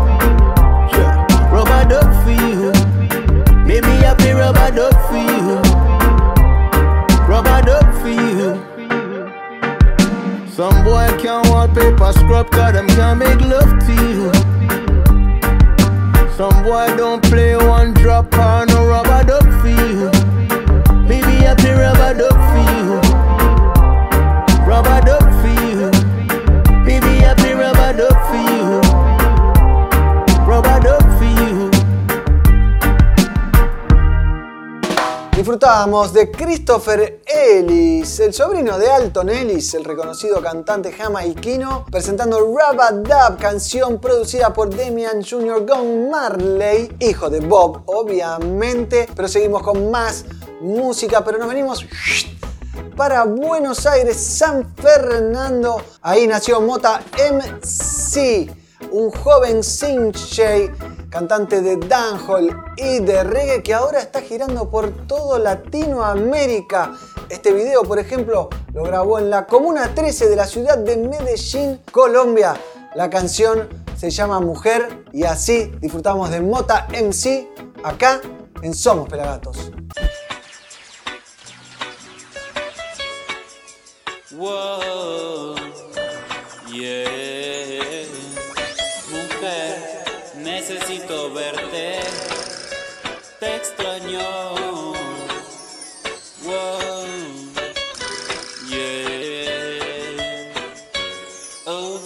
Rubber 4.51 4.75
duck 4.75 5.07
for 5.07 5.17
you. 5.17 5.55
Rubber 7.25 7.61
duck 7.61 7.93
for 8.01 8.09
you. 8.09 8.59
Some 10.49 10.83
boy 10.83 11.07
can't 11.19 11.47
wallpaper 11.47 12.11
scrub, 12.13 12.51
cause 12.51 12.73
them 12.73 12.87
can't 12.87 13.19
make 13.19 13.39
love 13.41 13.79
to 13.85 13.93
you. 13.93 14.31
Some 16.35 16.63
boy 16.63 16.87
don't 16.97 17.23
play 17.23 17.55
one 17.55 17.93
drop 17.93 18.33
or 18.33 18.65
no 18.65 18.87
rubber 18.87 19.23
duck 19.23 19.47
for 19.61 19.69
you. 19.69 20.11
Baby, 21.07 21.47
I 21.47 21.55
play 21.57 21.73
rubber 21.73 22.13
duck 22.19 22.37
for 22.51 22.63
you. 22.75 22.99
Rubber 24.67 25.01
duck 25.05 25.20
Disfrutábamos 35.41 36.13
de 36.13 36.29
Christopher 36.29 37.23
Ellis, 37.25 38.19
el 38.19 38.31
sobrino 38.31 38.77
de 38.77 38.91
Alton 38.91 39.27
Ellis, 39.27 39.73
el 39.73 39.83
reconocido 39.83 40.39
cantante 40.39 40.91
jamaiquino, 40.91 41.83
presentando 41.89 42.39
Rubba 42.41 42.91
Dub, 42.91 43.39
canción 43.39 43.99
producida 43.99 44.53
por 44.53 44.69
Damian 44.69 45.23
Jr. 45.23 45.65
Gong 45.65 46.11
Marley, 46.11 46.95
hijo 46.99 47.31
de 47.31 47.39
Bob, 47.39 47.81
obviamente. 47.87 49.09
Pero 49.15 49.27
seguimos 49.27 49.63
con 49.63 49.89
más 49.89 50.25
música, 50.61 51.23
pero 51.23 51.39
nos 51.39 51.49
venimos 51.49 51.87
para 52.95 53.23
Buenos 53.23 53.87
Aires, 53.87 54.17
San 54.17 54.75
Fernando. 54.75 55.81
Ahí 56.03 56.27
nació 56.27 56.61
Mota 56.61 57.01
MC, 57.17 58.47
un 58.91 59.09
joven 59.11 59.63
Sinjay, 59.63 60.69
cantante 61.09 61.61
de 61.61 61.77
dancehall 61.77 62.55
y 62.77 62.99
de 62.99 63.23
reggae 63.23 63.63
que 63.63 63.73
ahora 63.73 63.99
está 63.99 64.21
girando 64.21 64.69
por 64.69 65.07
todo 65.07 65.39
Latinoamérica. 65.39 66.93
Este 67.29 67.53
video, 67.53 67.83
por 67.83 67.99
ejemplo, 67.99 68.49
lo 68.73 68.83
grabó 68.83 69.19
en 69.19 69.29
la 69.29 69.45
Comuna 69.45 69.93
13 69.95 70.29
de 70.29 70.35
la 70.35 70.45
ciudad 70.45 70.77
de 70.77 70.97
Medellín, 70.97 71.79
Colombia. 71.91 72.55
La 72.95 73.09
canción 73.09 73.69
se 73.97 74.09
llama 74.09 74.39
Mujer 74.39 75.05
y 75.13 75.23
así 75.23 75.71
disfrutamos 75.79 76.29
de 76.29 76.41
Mota 76.41 76.87
MC 76.89 77.47
acá 77.83 78.19
en 78.61 78.73
Somos 78.73 79.07
Pelagatos. 79.07 79.71
Wow, 84.31 85.60
Te 91.51 92.01
yeah. 94.09 94.51
Oh. 101.65 101.99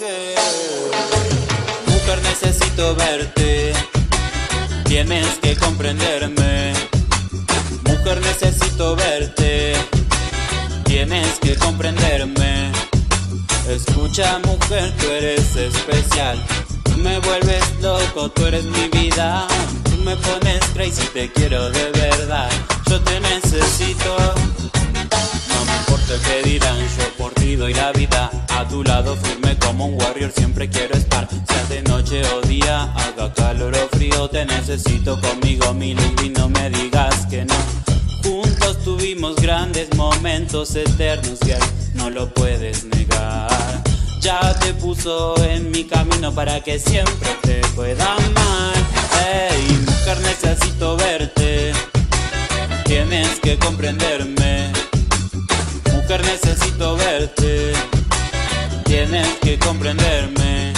Mujer, 1.87 2.21
necesito 2.23 2.95
verte. 2.95 3.73
Tienes 4.85 5.27
que 5.41 5.55
comprenderme. 5.57 6.73
Mujer, 7.83 8.21
necesito 8.21 8.95
verte. 8.95 9.75
Tienes 10.85 11.39
que 11.39 11.55
comprenderme. 11.55 12.71
Escucha 13.69 14.39
mujer, 14.39 14.91
tú 14.99 15.07
eres 15.07 15.55
especial. 15.55 16.43
Me 17.05 17.19
vuelves 17.19 17.63
loco, 17.83 18.31
tú 18.31 18.47
eres 18.47 18.63
mi 18.65 18.87
vida. 18.89 19.47
Tú 19.83 19.97
me 20.03 20.17
pones 20.17 20.59
crazy, 20.73 21.05
te 21.13 21.31
quiero 21.31 21.69
de 21.69 21.91
verdad. 21.91 22.49
Yo 22.89 22.99
te 22.99 23.19
necesito. 23.19 24.17
No 25.49 25.65
me 25.65 25.77
importa 25.81 26.15
qué 26.25 26.49
dirán, 26.49 26.79
yo 26.79 27.07
por 27.15 27.31
ti 27.35 27.55
doy 27.55 27.75
la 27.75 27.91
vida. 27.91 28.31
A 28.49 28.67
tu 28.67 28.83
lado 28.83 29.15
firme 29.17 29.55
como 29.59 29.85
un 29.85 30.01
warrior, 30.01 30.31
siempre 30.35 30.67
quiero 30.67 30.95
estar. 30.97 31.29
Sea 31.29 31.63
de 31.69 31.83
noche 31.83 32.23
o 32.33 32.41
día, 32.41 32.91
haga 32.95 33.31
calor 33.35 33.75
o 33.75 33.95
frío, 33.95 34.27
te 34.27 34.43
necesito 34.43 35.21
conmigo, 35.21 35.75
mi 35.75 35.91
y 35.91 36.29
no 36.29 36.49
me 36.49 36.71
digas 36.71 37.27
que 37.27 37.45
no. 37.45 37.53
Juntos 38.23 38.83
tuvimos 38.83 39.35
grandes 39.35 39.93
momentos 39.95 40.75
eternos 40.75 41.37
que 41.37 41.55
no 41.93 42.09
lo 42.09 42.33
puedes 42.33 42.83
negar. 42.85 43.84
Ya 44.25 44.55
te 44.55 44.73
puso 44.73 45.35
en 45.43 45.69
mi 45.69 45.83
camino 45.83 46.33
para 46.33 46.59
que 46.59 46.79
siempre 46.79 47.29
te 47.43 47.61
pueda 47.75 48.15
amar. 48.15 48.73
Hey, 49.21 49.79
mujer, 49.85 50.19
necesito 50.21 50.97
verte. 50.97 51.71
Tienes 52.85 53.39
que 53.39 53.59
comprenderme. 53.59 54.73
Mujer, 55.93 56.23
necesito 56.23 56.95
verte. 56.95 57.73
Tienes 58.85 59.27
que 59.43 59.59
comprenderme. 59.59 60.73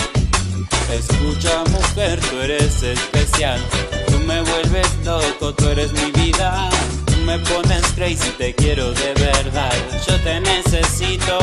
Escucha, 0.91 1.63
mujer, 1.71 2.19
tú 2.29 2.41
eres 2.41 2.83
especial. 2.83 3.61
Tú 4.07 4.19
me 4.19 4.41
vuelves 4.41 4.89
loco, 5.05 5.53
tú 5.53 5.69
eres 5.69 5.93
mi 5.93 6.11
vida. 6.21 6.69
Tú 7.05 7.15
me 7.25 7.39
pones 7.39 7.85
crazy, 7.95 8.29
te 8.37 8.53
quiero 8.53 8.91
de 8.91 9.13
verdad. 9.13 9.71
Yo 10.05 10.19
te 10.21 10.41
necesito. 10.41 11.39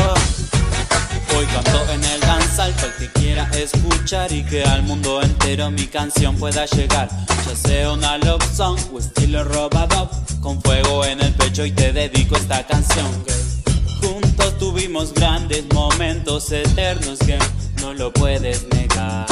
Hoy 1.36 1.46
canto 1.46 1.92
en 1.92 2.04
el 2.04 2.20
danzal 2.20 2.72
para 2.74 2.96
que 2.96 3.08
quiera 3.08 3.50
escuchar 3.50 4.30
y 4.32 4.44
que 4.44 4.62
al 4.62 4.82
mundo 4.84 5.20
entero 5.20 5.70
mi 5.70 5.86
canción 5.86 6.36
pueda 6.36 6.64
llegar. 6.66 7.08
Ya 7.46 7.56
sea 7.56 7.92
una 7.92 8.18
love 8.18 8.44
song 8.54 8.78
o 8.92 8.98
estilo 9.00 9.42
robado, 9.42 10.10
con 10.40 10.62
fuego 10.62 11.04
en 11.04 11.20
el 11.20 11.32
pecho 11.34 11.64
y 11.64 11.72
te 11.72 11.92
dedico 11.92 12.36
esta 12.36 12.64
canción. 12.66 13.06
Juntos 14.00 14.58
tuvimos 14.58 15.12
grandes 15.12 15.64
momentos 15.72 16.52
eternos 16.52 17.18
que 17.18 17.38
no 17.80 17.94
lo 17.94 18.12
puedes 18.12 18.66
negar. 18.68 19.26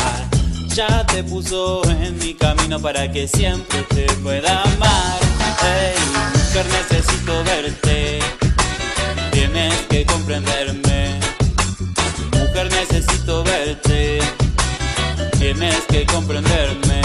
Ya 0.75 1.07
te 1.07 1.23
puso 1.23 1.89
en 1.89 2.19
mi 2.19 2.35
camino 2.35 2.81
para 2.81 3.13
que 3.13 3.29
siempre 3.29 3.83
te 3.95 4.07
pueda 4.15 4.63
amar. 4.63 5.21
Hey, 5.61 5.95
mujer, 6.35 6.67
necesito 6.67 7.45
verte. 7.45 8.19
Tienes 9.31 9.75
que 9.89 10.05
comprenderme. 10.05 11.22
Mujer, 12.53 12.71
necesito 12.71 13.43
verte. 13.45 14.19
Tienes 15.39 15.81
que 15.89 16.05
comprenderme. 16.05 17.01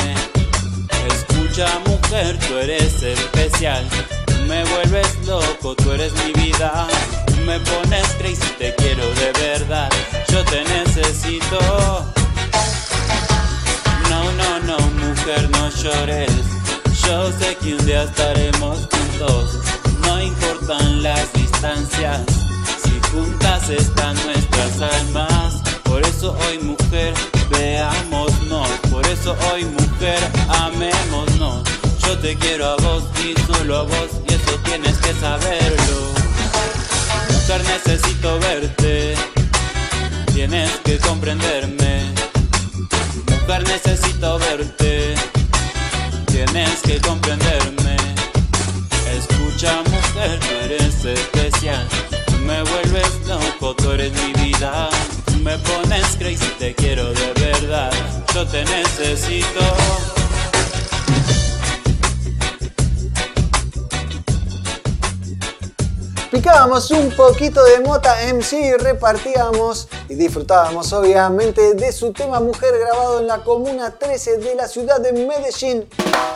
Escucha, 1.07 1.67
mujer, 1.85 2.37
tú 2.39 2.57
eres 2.57 3.01
especial. 3.01 3.87
Me 4.45 4.65
vuelves 4.65 5.07
loco, 5.25 5.73
tú 5.73 5.93
eres 5.93 6.11
mi 6.25 6.33
vida. 6.33 6.85
Me 7.45 7.61
pones 7.61 8.07
crazy, 8.19 8.43
te 8.59 8.75
quiero 8.75 9.05
de 9.15 9.31
verdad. 9.39 9.89
Yo 10.27 10.43
te 10.43 10.65
necesito. 10.65 11.59
No, 14.09 14.31
no, 14.33 14.59
no, 14.65 14.77
mujer, 14.77 15.49
no 15.51 15.69
llores. 15.69 16.31
Yo 17.05 17.31
sé 17.39 17.55
que 17.61 17.75
un 17.75 17.85
día 17.85 18.03
estaremos 18.03 18.79
juntos. 18.91 19.59
No 20.01 20.21
importan 20.21 21.03
las 21.03 21.31
distancias. 21.31 22.46
Juntas 23.11 23.69
están 23.69 24.15
nuestras 24.25 24.81
almas. 24.81 25.61
Por 25.83 26.01
eso 26.03 26.37
hoy, 26.47 26.59
mujer, 26.59 27.13
veámonos. 27.49 28.69
Por 28.91 29.05
eso 29.07 29.35
hoy, 29.51 29.65
mujer, 29.65 30.19
amémonos. 30.49 31.63
Yo 32.05 32.17
te 32.19 32.35
quiero 32.35 32.65
a 32.67 32.75
vos 32.77 33.03
y 33.23 33.33
solo 33.51 33.77
a 33.77 33.83
vos. 33.83 34.09
Y 34.27 34.33
eso 34.33 34.59
tienes 34.63 34.97
que 34.97 35.13
saberlo. 35.13 36.13
Mujer, 37.31 37.61
necesito 37.65 38.39
verte. 38.39 39.15
Tienes 40.33 40.71
que 40.83 40.97
comprenderme. 40.99 42.13
Mujer, 43.29 43.63
necesito 43.67 44.37
verte. 44.39 45.15
Tienes 46.27 46.81
que 46.83 46.99
comprenderme. 46.99 47.97
Escucha, 49.17 49.81
mujer, 49.83 50.39
tú 50.39 50.65
eres 50.65 51.05
especial. 51.05 51.87
Me 52.47 52.63
vuelves 52.63 53.27
loco, 53.27 53.75
tú 53.75 53.91
eres 53.91 54.13
mi 54.13 54.31
vida. 54.45 54.89
Me 55.43 55.57
pones 55.57 56.15
crazy, 56.17 56.49
te 56.57 56.73
quiero 56.73 57.11
de 57.13 57.33
verdad. 57.33 57.91
Yo 58.33 58.47
te 58.47 58.63
necesito. 58.63 59.59
Picábamos 66.31 66.89
un 66.91 67.11
poquito 67.11 67.61
de 67.65 67.81
Mota 67.81 68.15
MC 68.33 68.77
repartíamos 68.79 69.89
y 70.07 70.15
disfrutábamos 70.15 70.93
obviamente 70.93 71.73
de 71.73 71.91
su 71.91 72.13
tema 72.13 72.39
Mujer 72.39 72.73
grabado 72.79 73.19
en 73.19 73.27
la 73.27 73.43
Comuna 73.43 73.91
13 73.91 74.37
de 74.37 74.55
la 74.55 74.69
ciudad 74.69 75.01
de 75.01 75.11
Medellín, 75.11 75.89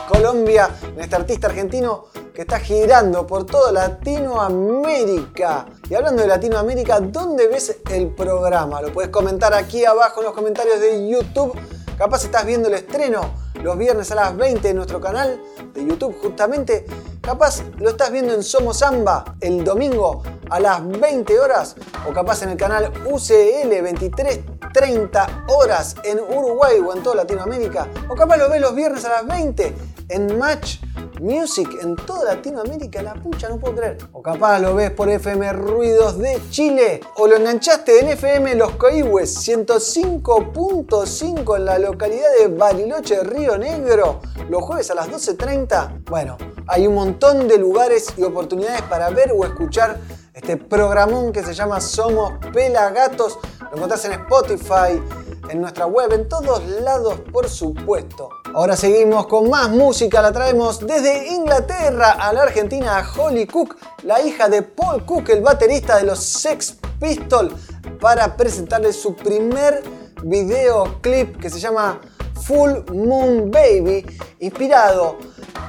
Colombia, 0.08 0.68
este 0.98 1.16
artista 1.16 1.46
argentino 1.46 2.06
que 2.34 2.42
está 2.42 2.58
girando 2.58 3.26
por 3.26 3.44
toda 3.44 3.72
Latinoamérica. 3.72 5.66
Y 5.88 5.94
hablando 5.94 6.22
de 6.22 6.28
Latinoamérica, 6.28 7.00
¿dónde 7.00 7.48
ves 7.48 7.76
el 7.90 8.08
programa? 8.08 8.80
Lo 8.80 8.92
puedes 8.92 9.10
comentar 9.10 9.52
aquí 9.52 9.84
abajo 9.84 10.20
en 10.20 10.26
los 10.26 10.34
comentarios 10.34 10.80
de 10.80 11.08
YouTube. 11.08 11.58
Capaz 11.98 12.24
estás 12.24 12.46
viendo 12.46 12.68
el 12.68 12.74
estreno 12.74 13.42
los 13.62 13.78
viernes 13.78 14.10
a 14.10 14.14
las 14.14 14.36
20 14.36 14.70
en 14.70 14.76
nuestro 14.76 15.00
canal 15.00 15.40
de 15.74 15.86
YouTube 15.86 16.16
justamente. 16.20 16.86
Capaz 17.20 17.62
lo 17.78 17.90
estás 17.90 18.10
viendo 18.10 18.34
en 18.34 18.42
Somos 18.42 18.78
Samba 18.78 19.24
el 19.40 19.62
domingo 19.62 20.22
a 20.50 20.58
las 20.58 20.86
20 20.86 21.38
horas 21.38 21.76
o 22.08 22.12
capaz 22.12 22.42
en 22.42 22.48
el 22.50 22.56
canal 22.56 22.92
UCL 23.04 23.70
2330 23.70 25.44
horas 25.48 25.94
en 26.02 26.18
Uruguay 26.18 26.80
o 26.84 26.92
en 26.92 27.02
toda 27.02 27.16
Latinoamérica. 27.16 27.86
O 28.08 28.14
capaz 28.14 28.38
lo 28.38 28.48
ves 28.48 28.60
los 28.60 28.74
viernes 28.74 29.04
a 29.04 29.10
las 29.10 29.26
20 29.26 29.91
en 30.12 30.38
Match 30.38 30.78
Music 31.22 31.68
en 31.80 31.94
toda 31.94 32.34
Latinoamérica, 32.34 33.00
la 33.00 33.14
pucha, 33.14 33.48
no 33.48 33.58
puedo 33.58 33.76
creer. 33.76 33.96
O 34.12 34.20
capaz 34.20 34.58
lo 34.58 34.74
ves 34.74 34.90
por 34.90 35.08
FM 35.08 35.52
Ruidos 35.52 36.18
de 36.18 36.42
Chile. 36.50 37.00
O 37.16 37.28
lo 37.28 37.36
enganchaste 37.36 38.00
en 38.00 38.08
FM 38.08 38.56
Los 38.56 38.72
Coihues 38.72 39.48
105.5 39.48 41.56
en 41.56 41.64
la 41.64 41.78
localidad 41.78 42.26
de 42.40 42.48
Bariloche, 42.48 43.22
Río 43.22 43.56
Negro, 43.56 44.20
los 44.50 44.64
jueves 44.64 44.90
a 44.90 44.96
las 44.96 45.08
12.30. 45.08 46.02
Bueno, 46.10 46.36
hay 46.66 46.88
un 46.88 46.96
montón 46.96 47.46
de 47.46 47.58
lugares 47.58 48.12
y 48.16 48.24
oportunidades 48.24 48.82
para 48.82 49.08
ver 49.10 49.30
o 49.32 49.44
escuchar 49.44 50.00
este 50.34 50.56
programón 50.56 51.32
que 51.32 51.44
se 51.44 51.54
llama 51.54 51.80
Somos 51.80 52.32
Pelagatos. 52.52 53.38
Lo 53.70 53.76
encontrás 53.76 54.04
en 54.06 54.12
Spotify, 54.12 55.00
en 55.48 55.60
nuestra 55.60 55.86
web, 55.86 56.12
en 56.12 56.28
todos 56.28 56.66
lados, 56.66 57.20
por 57.32 57.48
supuesto. 57.48 58.41
Ahora 58.54 58.76
seguimos 58.76 59.28
con 59.28 59.48
más 59.48 59.70
música, 59.70 60.20
la 60.20 60.30
traemos 60.30 60.86
desde 60.86 61.28
Inglaterra 61.28 62.12
a 62.12 62.34
la 62.34 62.42
Argentina 62.42 62.98
a 62.98 63.10
Holly 63.10 63.46
Cook, 63.46 63.78
la 64.02 64.20
hija 64.20 64.50
de 64.50 64.60
Paul 64.60 65.06
Cook, 65.06 65.30
el 65.30 65.40
baterista 65.40 65.96
de 65.96 66.02
los 66.02 66.18
Sex 66.18 66.76
Pistols, 67.00 67.54
para 67.98 68.36
presentarle 68.36 68.92
su 68.92 69.16
primer 69.16 69.82
videoclip 70.22 71.40
que 71.40 71.48
se 71.48 71.60
llama 71.60 71.98
Full 72.42 72.92
Moon 72.92 73.50
Baby, 73.50 74.04
inspirado 74.40 75.16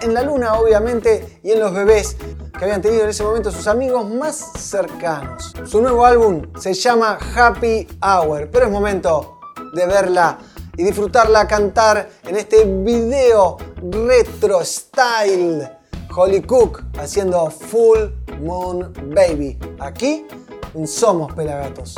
en 0.01 0.13
la 0.13 0.21
luna 0.21 0.55
obviamente 0.55 1.39
y 1.41 1.51
en 1.51 1.61
los 1.61 1.73
bebés 1.73 2.17
que 2.57 2.65
habían 2.65 2.81
tenido 2.81 3.03
en 3.03 3.09
ese 3.11 3.23
momento 3.23 3.49
sus 3.49 3.67
amigos 3.67 4.09
más 4.09 4.51
cercanos. 4.59 5.53
Su 5.63 5.81
nuevo 5.81 6.05
álbum 6.05 6.51
se 6.59 6.73
llama 6.73 7.17
Happy 7.33 7.87
Hour, 8.01 8.49
pero 8.51 8.65
es 8.65 8.71
momento 8.71 9.39
de 9.73 9.85
verla 9.85 10.37
y 10.77 10.83
disfrutarla 10.83 11.47
cantar 11.47 12.09
en 12.23 12.35
este 12.35 12.65
video 12.65 13.57
retro 13.81 14.63
style. 14.63 15.69
Holly 16.15 16.41
Cook 16.41 16.83
haciendo 16.97 17.49
Full 17.49 17.99
Moon 18.39 18.93
Baby. 19.13 19.57
Aquí 19.79 20.25
en 20.75 20.87
Somos 20.87 21.33
Pelagatos. 21.33 21.95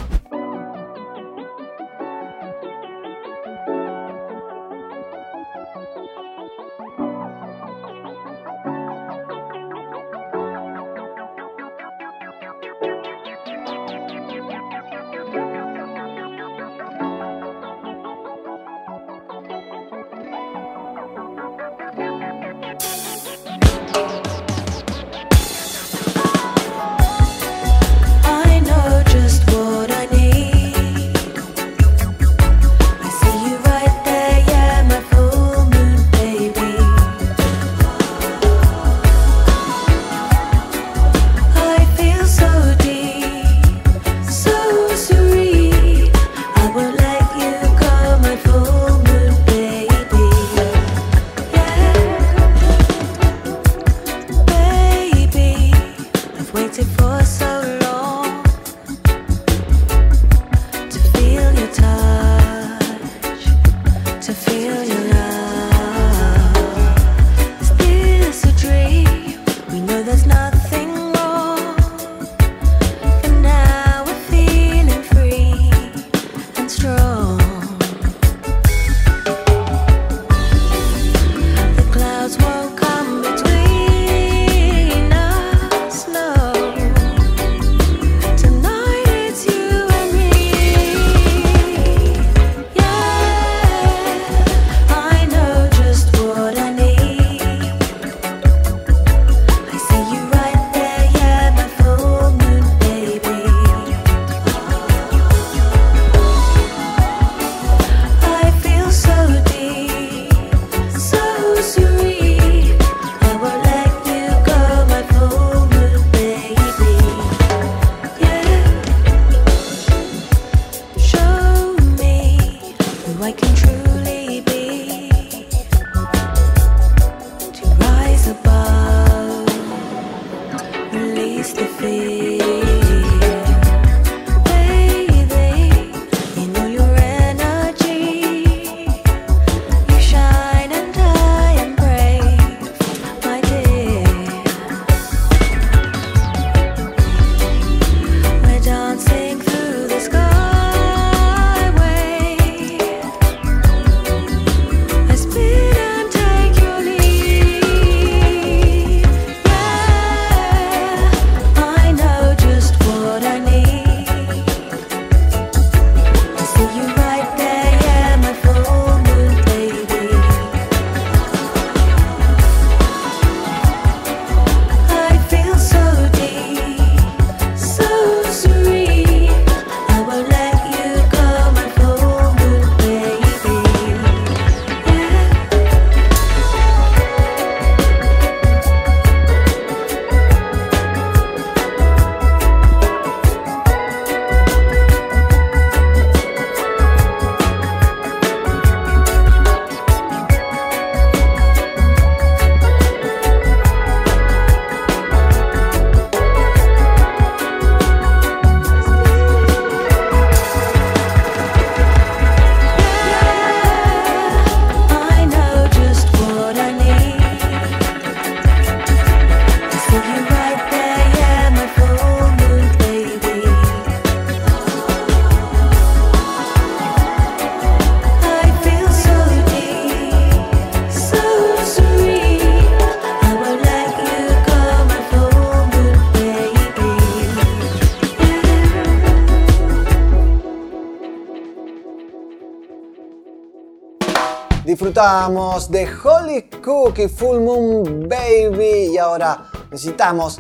Disfrutamos 244.96 245.70
de 245.72 245.90
Holy 246.06 246.50
Cookie 246.64 247.10
Full 247.10 247.42
Moon 247.42 248.08
Baby 248.08 248.94
y 248.94 248.98
ahora 248.98 249.50
necesitamos 249.70 250.40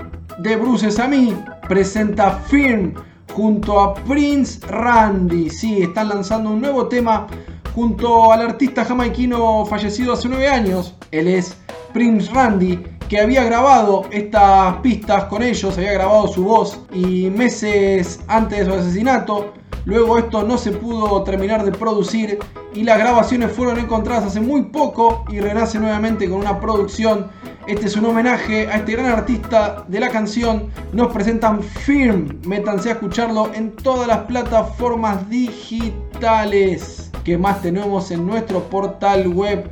de 0.40 0.56
Bruce 0.56 1.08
mí 1.08 1.34
presenta 1.70 2.32
Firm 2.48 2.94
junto 3.32 3.78
a 3.78 3.94
Prince 3.94 4.58
Randy. 4.66 5.48
Sí, 5.48 5.82
están 5.82 6.08
lanzando 6.08 6.50
un 6.50 6.60
nuevo 6.60 6.88
tema 6.88 7.28
junto 7.76 8.32
al 8.32 8.40
artista 8.42 8.84
jamaiquino 8.84 9.64
fallecido 9.66 10.14
hace 10.14 10.28
nueve 10.28 10.48
años. 10.48 10.96
Él 11.12 11.28
es 11.28 11.56
Prince 11.92 12.28
Randy, 12.32 12.82
que 13.08 13.20
había 13.20 13.44
grabado 13.44 14.02
estas 14.10 14.78
pistas 14.78 15.26
con 15.26 15.44
ellos, 15.44 15.78
había 15.78 15.92
grabado 15.92 16.26
su 16.26 16.42
voz 16.42 16.80
y 16.92 17.30
meses 17.30 18.18
antes 18.26 18.58
de 18.58 18.64
su 18.64 18.72
asesinato 18.72 19.52
Luego 19.84 20.18
esto 20.18 20.42
no 20.42 20.58
se 20.58 20.72
pudo 20.72 21.22
terminar 21.22 21.64
de 21.64 21.72
producir 21.72 22.38
y 22.74 22.82
las 22.84 22.98
grabaciones 22.98 23.52
fueron 23.52 23.78
encontradas 23.78 24.24
hace 24.24 24.40
muy 24.40 24.62
poco 24.62 25.24
y 25.30 25.40
renace 25.40 25.78
nuevamente 25.78 26.28
con 26.28 26.40
una 26.40 26.58
producción. 26.60 27.28
Este 27.66 27.86
es 27.86 27.96
un 27.96 28.04
homenaje 28.06 28.68
a 28.68 28.76
este 28.76 28.92
gran 28.92 29.06
artista 29.06 29.84
de 29.88 30.00
la 30.00 30.08
canción. 30.08 30.68
Nos 30.92 31.12
presentan 31.12 31.62
Firm. 31.62 32.40
Métanse 32.46 32.88
a 32.90 32.92
escucharlo 32.92 33.52
en 33.54 33.74
todas 33.76 34.08
las 34.08 34.20
plataformas 34.20 35.28
digitales 35.28 37.10
que 37.24 37.36
más 37.36 37.60
tenemos 37.62 38.10
en 38.10 38.26
nuestro 38.26 38.62
portal 38.64 39.28
web 39.28 39.70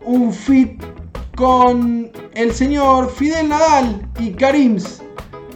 un 0.05 0.33
fit 0.33 0.83
con 1.37 2.11
el 2.35 2.53
señor 2.53 3.11
Fidel 3.11 3.51
Nadal 3.51 4.09
y 4.19 4.31
Karims 4.31 5.03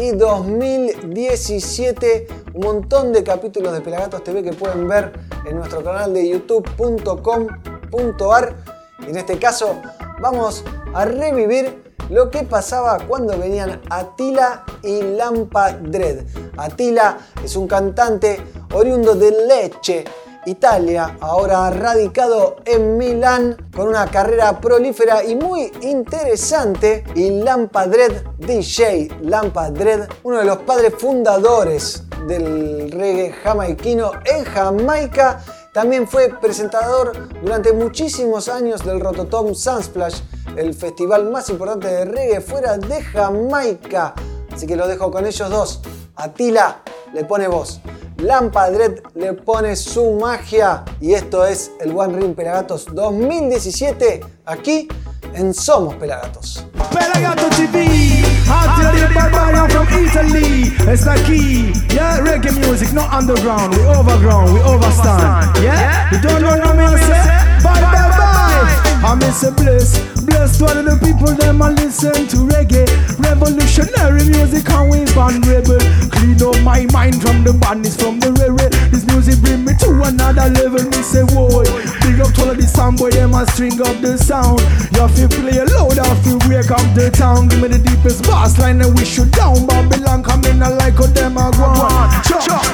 y 0.00 0.12
2017 0.12 2.28
un 2.54 2.60
montón 2.60 3.12
de 3.12 3.24
capítulos 3.24 3.72
de 3.72 3.80
Pelagatos 3.80 4.22
TV 4.22 4.44
que 4.44 4.52
pueden 4.52 4.86
ver 4.86 5.18
en 5.44 5.56
nuestro 5.56 5.82
canal 5.82 6.14
de 6.14 6.28
youtube.com.ar. 6.28 8.56
En 9.08 9.16
este 9.16 9.36
caso 9.36 9.82
vamos 10.20 10.62
a 10.94 11.04
revivir 11.04 11.82
lo 12.10 12.30
que 12.30 12.44
pasaba 12.44 12.98
cuando 13.06 13.36
venían 13.38 13.80
Atila 13.90 14.64
y 14.82 15.02
Lampa 15.02 15.72
Dread. 15.72 16.24
Atila 16.56 17.18
es 17.42 17.56
un 17.56 17.66
cantante 17.66 18.40
oriundo 18.72 19.14
de 19.14 19.30
Lecce, 19.46 20.04
Italia, 20.46 21.16
ahora 21.20 21.70
radicado 21.70 22.56
en 22.66 22.98
Milán 22.98 23.70
con 23.74 23.88
una 23.88 24.06
carrera 24.06 24.60
prolífera 24.60 25.24
y 25.24 25.36
muy 25.36 25.72
interesante. 25.80 27.04
Y 27.14 27.30
Lampa 27.42 27.86
Dread 27.86 28.22
DJ, 28.38 29.08
Lampa 29.22 29.70
Dread, 29.70 30.08
uno 30.22 30.38
de 30.38 30.44
los 30.44 30.58
padres 30.58 30.94
fundadores 30.98 32.04
del 32.28 32.90
reggae 32.90 33.32
jamaiquino 33.32 34.12
en 34.24 34.44
Jamaica 34.44 35.42
también 35.74 36.06
fue 36.06 36.28
presentador 36.28 37.12
durante 37.42 37.72
muchísimos 37.72 38.48
años 38.48 38.84
del 38.84 39.00
Rototom 39.00 39.54
Sunsplash, 39.56 40.20
el 40.56 40.74
festival 40.74 41.30
más 41.30 41.48
importante 41.50 41.88
de 41.88 42.04
reggae 42.04 42.40
fuera 42.40 42.76
de 42.78 43.02
Jamaica. 43.02 44.14
Así 44.52 44.66
que 44.66 44.76
lo 44.76 44.86
dejo 44.86 45.10
con 45.10 45.26
ellos 45.26 45.50
dos. 45.50 45.80
Atila 46.16 46.82
le 47.12 47.24
pone 47.24 47.48
voz. 47.48 47.80
Lampadred 48.18 49.00
le 49.14 49.32
pone 49.32 49.76
su 49.76 50.12
magia. 50.12 50.84
Y 51.00 51.14
esto 51.14 51.44
es 51.44 51.72
el 51.80 51.96
One 51.96 52.16
Ring 52.18 52.34
Pelagatos 52.34 52.86
2017 52.92 54.20
aquí 54.46 54.88
en 55.34 55.52
Somos 55.52 55.94
Pelagatos. 55.96 56.66
Pelagato 56.92 57.48
TV, 57.56 58.22
Barbarian 59.14 59.70
from 59.70 59.86
Italy. 59.88 60.72
It's 60.86 61.04
key, 61.26 61.72
yeah, 61.94 62.20
reggae 62.20 62.52
music, 62.60 62.92
not 62.92 63.12
underground. 63.12 63.74
We 63.74 63.82
overground, 63.86 64.54
we 64.54 64.60
overstand, 64.60 65.56
yeah. 65.62 66.10
You 66.12 66.20
don't 66.20 66.42
know 66.42 66.54
no 66.56 66.74
me 66.74 66.96
say, 66.98 67.24
bye 67.62 67.80
bye 67.80 68.10
bye. 68.18 69.04
I 69.04 69.14
miss 69.16 69.42
a 69.42 69.50
bliss, 69.50 69.98
to 70.58 70.64
all 70.66 70.78
of 70.78 70.84
the 70.84 70.96
people 71.02 71.34
them 71.34 71.62
a 71.62 71.70
listen 71.70 72.28
to 72.28 72.46
reggae, 72.46 72.86
revolutionary 73.18 74.24
music 74.30 74.68
and 74.70 74.90
we 74.90 75.04
band 75.14 75.42
rebel. 75.46 75.80
Clean 76.14 76.38
up 76.42 76.56
my 76.62 76.86
mind 76.92 77.20
from 77.20 77.42
the 77.42 77.52
badness 77.52 77.96
from 77.96 78.20
the 78.20 78.30
rare. 78.32 78.70
This 78.90 79.04
music 79.06 79.40
bring 79.42 79.64
me 79.64 79.74
to 79.82 79.90
another 80.06 80.46
level. 80.54 80.82
Me 80.84 81.00
say 81.02 81.24
whoa, 81.34 81.64
big 82.04 82.20
up 82.20 82.30
to 82.38 82.42
all 82.46 82.50
of 82.50 82.56
the 82.56 82.66
sound 82.66 82.98
boy 82.98 83.10
them 83.10 83.34
a 83.34 83.46
string 83.50 83.80
up 83.82 83.98
the 84.00 84.18
sound. 84.18 84.60
You 84.94 85.28
to 85.28 85.28
play 85.28 85.58
loud, 85.74 85.98
have 85.98 86.22
to 86.24 86.38
wake 86.46 86.70
up 86.70 86.86
the 86.94 87.10
town. 87.10 87.48
Give 87.48 87.60
me 87.60 87.68
the 87.68 87.78
deepest 87.78 88.22
bass 88.24 88.58
line 88.58 88.80
and 88.80 88.94
we 88.94 89.04
shoot 89.04 89.30
down 89.32 89.66
Babylon. 89.66 90.22
Come 90.22 90.44
in 90.46 90.62
and 90.62 90.76
like 90.78 90.94
how 90.94 91.08
them 91.10 91.36
a 91.36 91.50
go 91.56 91.66
on. 91.66 92.08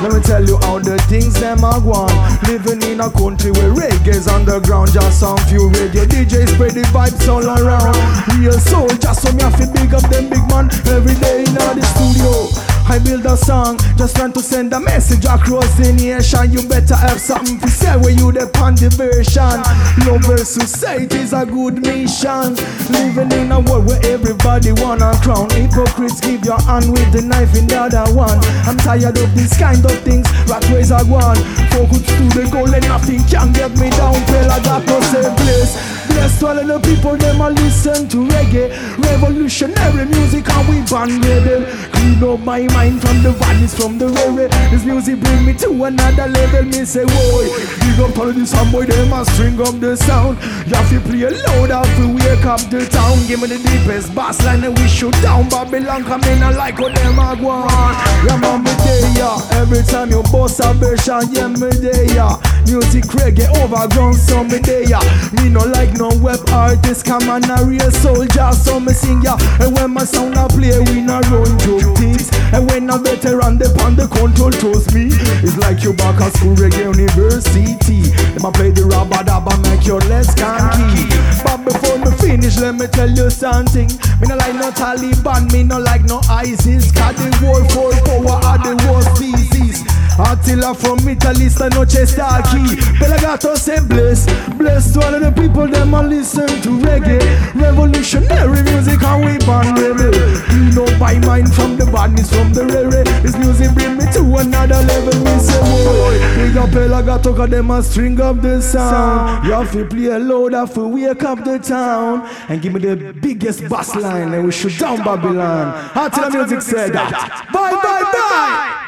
Let 0.05 0.13
me 0.13 0.21
tell 0.21 0.45
you 0.45 0.59
how 0.67 0.79
the 0.79 0.99
things 1.09 1.39
them 1.39 1.65
a 1.65 1.81
go 1.81 2.07
on. 2.07 2.13
Living 2.45 2.83
in 2.83 3.01
a 3.01 3.11
country 3.11 3.51
where 3.53 3.73
reggae's 3.73 4.29
underground, 4.29 4.93
just 4.93 5.21
some 5.21 5.39
few 5.49 5.71
radio 5.71 6.05
DJs 6.05 6.55
spread 6.55 6.75
the 6.77 6.85
vibes 6.93 7.25
all 7.29 7.47
around. 7.47 7.70
Real 7.71 8.59
soul, 8.59 8.89
just 8.89 9.23
so 9.23 9.33
me 9.33 9.43
have 9.43 9.55
to 9.61 9.67
big 9.71 9.95
up 9.95 10.03
them 10.11 10.29
big 10.29 10.43
man 10.51 10.67
every 10.91 11.15
day 11.23 11.45
in 11.47 11.55
the 11.55 11.87
studio. 11.95 12.51
I 12.91 12.99
build 12.99 13.25
a 13.27 13.37
song, 13.37 13.79
just 13.97 14.17
trying 14.17 14.33
to 14.33 14.41
send 14.41 14.73
a 14.73 14.81
message 14.81 15.25
across 15.25 15.71
the 15.79 15.93
nation. 15.93 16.51
You 16.51 16.67
better 16.67 16.97
have 16.97 17.21
something 17.21 17.61
to 17.61 17.69
say 17.69 17.95
where 17.97 18.11
you 18.11 18.33
depend 18.33 18.79
the 18.79 18.91
version. 18.91 19.63
Love 20.03 20.27
versus 20.27 20.67
society 20.67 21.19
is 21.19 21.33
a 21.33 21.47
good 21.47 21.87
mission. 21.87 22.59
Living 22.91 23.31
in 23.39 23.53
a 23.53 23.61
world 23.61 23.87
where 23.87 24.03
everybody 24.03 24.73
wanna 24.83 25.15
crown. 25.23 25.47
Hypocrites 25.55 26.19
give 26.19 26.43
your 26.45 26.59
hand 26.67 26.91
with 26.91 27.13
the 27.15 27.23
knife 27.23 27.55
in 27.55 27.71
the 27.71 27.79
other 27.79 28.11
one. 28.11 28.43
I'm 28.67 28.79
tired 28.83 29.15
of 29.15 29.31
these 29.39 29.55
kind 29.55 29.79
of 29.87 29.95
things. 30.03 30.27
Rat 30.51 30.67
ways 30.75 30.91
are 30.91 31.07
gone. 31.07 31.39
Focus 31.71 32.03
to 32.03 32.27
the 32.35 32.51
goal 32.51 32.67
and 32.67 32.83
nothing 32.91 33.23
can 33.31 33.55
get 33.55 33.71
me 33.79 33.95
down. 33.95 34.19
Tell 34.27 34.51
I 34.51 34.59
got 34.67 34.83
no 34.91 34.99
say 35.15 35.31
place. 35.39 36.10
Bless 36.11 36.39
to 36.41 36.47
all 36.49 36.59
of 36.59 36.67
the 36.67 36.79
people, 36.81 37.17
them 37.17 37.41
a 37.41 37.51
listen 37.51 38.09
to 38.09 38.19
reggae. 38.27 38.69
Revolutionary 38.99 40.07
music 40.07 40.49
and 40.51 40.69
we 40.69 40.83
band 40.91 41.25
rebel. 41.25 41.65
Clean 41.93 42.23
up 42.25 42.41
my 42.41 42.63
mind 42.75 43.01
from 43.01 43.23
the 43.23 43.33
valleys, 43.33 43.75
from 43.75 43.99
the 43.99 44.09
rare. 44.09 44.49
This 44.71 44.85
music 44.85 45.21
bring 45.21 45.47
me 45.47 45.55
to 45.55 45.71
another 45.85 46.27
level. 46.27 46.65
Me 46.65 46.85
say, 46.85 47.05
whoa, 47.05 47.47
big 47.81 48.01
up 48.01 48.19
all 48.19 48.29
of 48.29 48.35
this 48.35 48.53
boy, 48.73 48.87
them 48.87 49.13
a 49.13 49.25
string 49.25 49.61
up 49.61 49.79
the 49.81 49.97
sound. 49.97 50.39
You 50.67 50.75
have 50.75 50.91
to 50.91 51.01
play 51.01 51.31
loud, 51.31 51.71
have 51.71 51.97
to 51.97 52.07
wake 52.15 52.45
up 52.45 52.61
the 52.71 52.87
town. 52.87 53.17
Give 53.27 53.41
me 53.41 53.49
the 53.49 53.59
deepest 53.59 54.15
bass 54.15 54.43
line 54.45 54.65
and 54.65 54.77
we 54.79 54.89
shoot 54.89 55.15
down 55.23 55.49
Babylon. 55.49 56.05
Come 56.05 56.25
in 56.25 56.43
and 56.43 56.57
like 56.57 56.79
how 56.79 56.89
them 56.89 57.19
a 57.19 57.37
go 57.39 57.51
on. 57.51 57.95
Man, 58.41 58.65
me 58.65 58.73
there, 58.85 59.13
yeah. 59.17 59.61
Every 59.61 59.83
time 59.83 60.11
you 60.11 60.23
bust 60.33 60.61
a 60.61 60.73
version, 60.75 61.23
yeah, 61.33 61.49
me 61.49 61.71
there, 61.79 62.05
yeah. 62.15 62.41
Music 62.67 63.05
reggae 63.19 63.49
overground, 63.63 64.17
so 64.17 64.43
me 64.45 64.59
there, 64.59 64.85
yeah. 64.89 65.03
Me 65.33 65.49
no 65.49 65.61
like 65.61 65.93
no 66.01 66.09
web 66.25 66.41
artist, 66.49 67.05
come 67.05 67.29
on 67.29 67.45
a 67.45 67.63
real 67.63 67.91
soldier, 67.91 68.51
so 68.53 68.81
me 68.81 68.93
sing 68.93 69.21
ya. 69.21 69.37
And 69.61 69.77
when 69.77 69.93
my 69.93 70.05
sound 70.05 70.35
I 70.35 70.49
play, 70.49 70.81
we 70.89 71.03
not 71.03 71.29
run 71.29 71.59
joke 71.59 71.95
things. 71.99 72.31
And 72.57 72.67
when 72.71 72.89
a 72.89 72.97
veteran 72.97 73.61
on 73.85 73.97
the 73.97 74.09
control, 74.09 74.51
trust 74.51 74.95
me, 74.95 75.13
it's 75.45 75.59
like 75.59 75.83
you 75.85 75.93
back 75.93 76.19
at 76.21 76.33
school 76.37 76.57
reggae 76.57 76.89
university. 76.89 78.09
Them 78.33 78.49
a 78.49 78.51
play 78.51 78.71
the 78.71 78.89
rubber 78.89 79.21
dabba, 79.21 79.53
make 79.69 79.87
your 79.87 80.01
less 80.09 80.35
skanky. 80.35 81.05
But 81.45 81.69
before 81.69 81.99
me 81.99 82.11
finish, 82.17 82.57
let 82.59 82.77
me 82.77 82.87
tell 82.87 83.11
you 83.11 83.29
something. 83.29 83.89
Me 84.21 84.25
no 84.27 84.37
like 84.37 84.55
no 84.55 84.71
Taliban, 84.73 85.53
me 85.53 85.65
no 85.65 85.79
like 85.79 86.05
no 86.05 86.21
ISIS. 86.31 86.91
Cause 86.93 87.17
the 87.21 87.29
war 87.45 87.61
for 87.77 87.93
power 88.09 88.41
are 88.49 88.59
the 88.59 88.73
war 88.89 89.03
species. 89.15 89.85
Attila 90.19 90.75
from 90.75 91.09
Italy, 91.09 91.49
sta 91.49 91.69
noche 91.69 92.07
sta 92.07 92.41
aquí. 92.41 92.77
Pelagato 92.99 93.57
say 93.57 93.81
bless, 93.81 94.27
bless 94.57 94.93
to 94.93 95.01
all 95.01 95.15
of 95.15 95.21
the 95.23 95.33
people 95.33 95.67
them 95.67 95.90
a 95.95 96.03
listen 96.03 96.47
to 96.63 96.71
reggae. 96.85 97.21
Revolutionary 97.55 98.63
music 98.63 99.03
and 99.03 99.25
we 99.25 99.39
band 99.47 99.79
rebel. 99.79 100.15
You 100.55 100.71
know 100.75 100.87
by 100.99 101.19
mind 101.21 101.53
from 101.55 101.77
the 101.77 101.87
badness 101.87 102.33
from 102.33 102.53
the 102.53 102.67
rare. 102.67 103.05
This 103.23 103.37
music 103.37 103.75
bring 103.75 103.97
me 103.99 104.05
to 104.13 104.21
another 104.37 104.83
level. 104.83 105.19
Me 105.25 105.39
say 105.39 105.61
boy, 105.61 106.43
we 106.43 106.53
got 106.53 106.69
up 106.69 106.71
Pelagato 106.71 107.37
'cause 107.37 107.51
them 107.51 107.71
a 107.71 107.83
string 107.83 108.21
up 108.21 108.41
the 108.41 108.61
sound. 108.61 109.47
You 109.47 109.53
have 109.53 109.71
to 109.73 109.85
play 109.85 110.07
a 110.07 110.19
loud, 110.19 110.53
have 110.53 110.75
to 110.75 110.87
wake 110.87 111.25
up 111.25 111.45
the 111.45 111.59
town 111.59 112.27
and 112.49 112.61
give 112.63 112.73
me 112.73 112.81
the 112.81 113.13
biggest 113.21 113.69
bass 113.69 113.95
line 113.97 114.33
and 114.35 114.45
we 114.45 114.53
shoot 114.53 114.79
down 114.79 114.99
Babylon. 114.99 115.75
Attila 115.95 116.31
music 116.31 116.63
said 116.63 116.93
that. 116.93 117.47
Bye 117.53 117.75
bye 117.83 118.05
bye. 118.13 118.80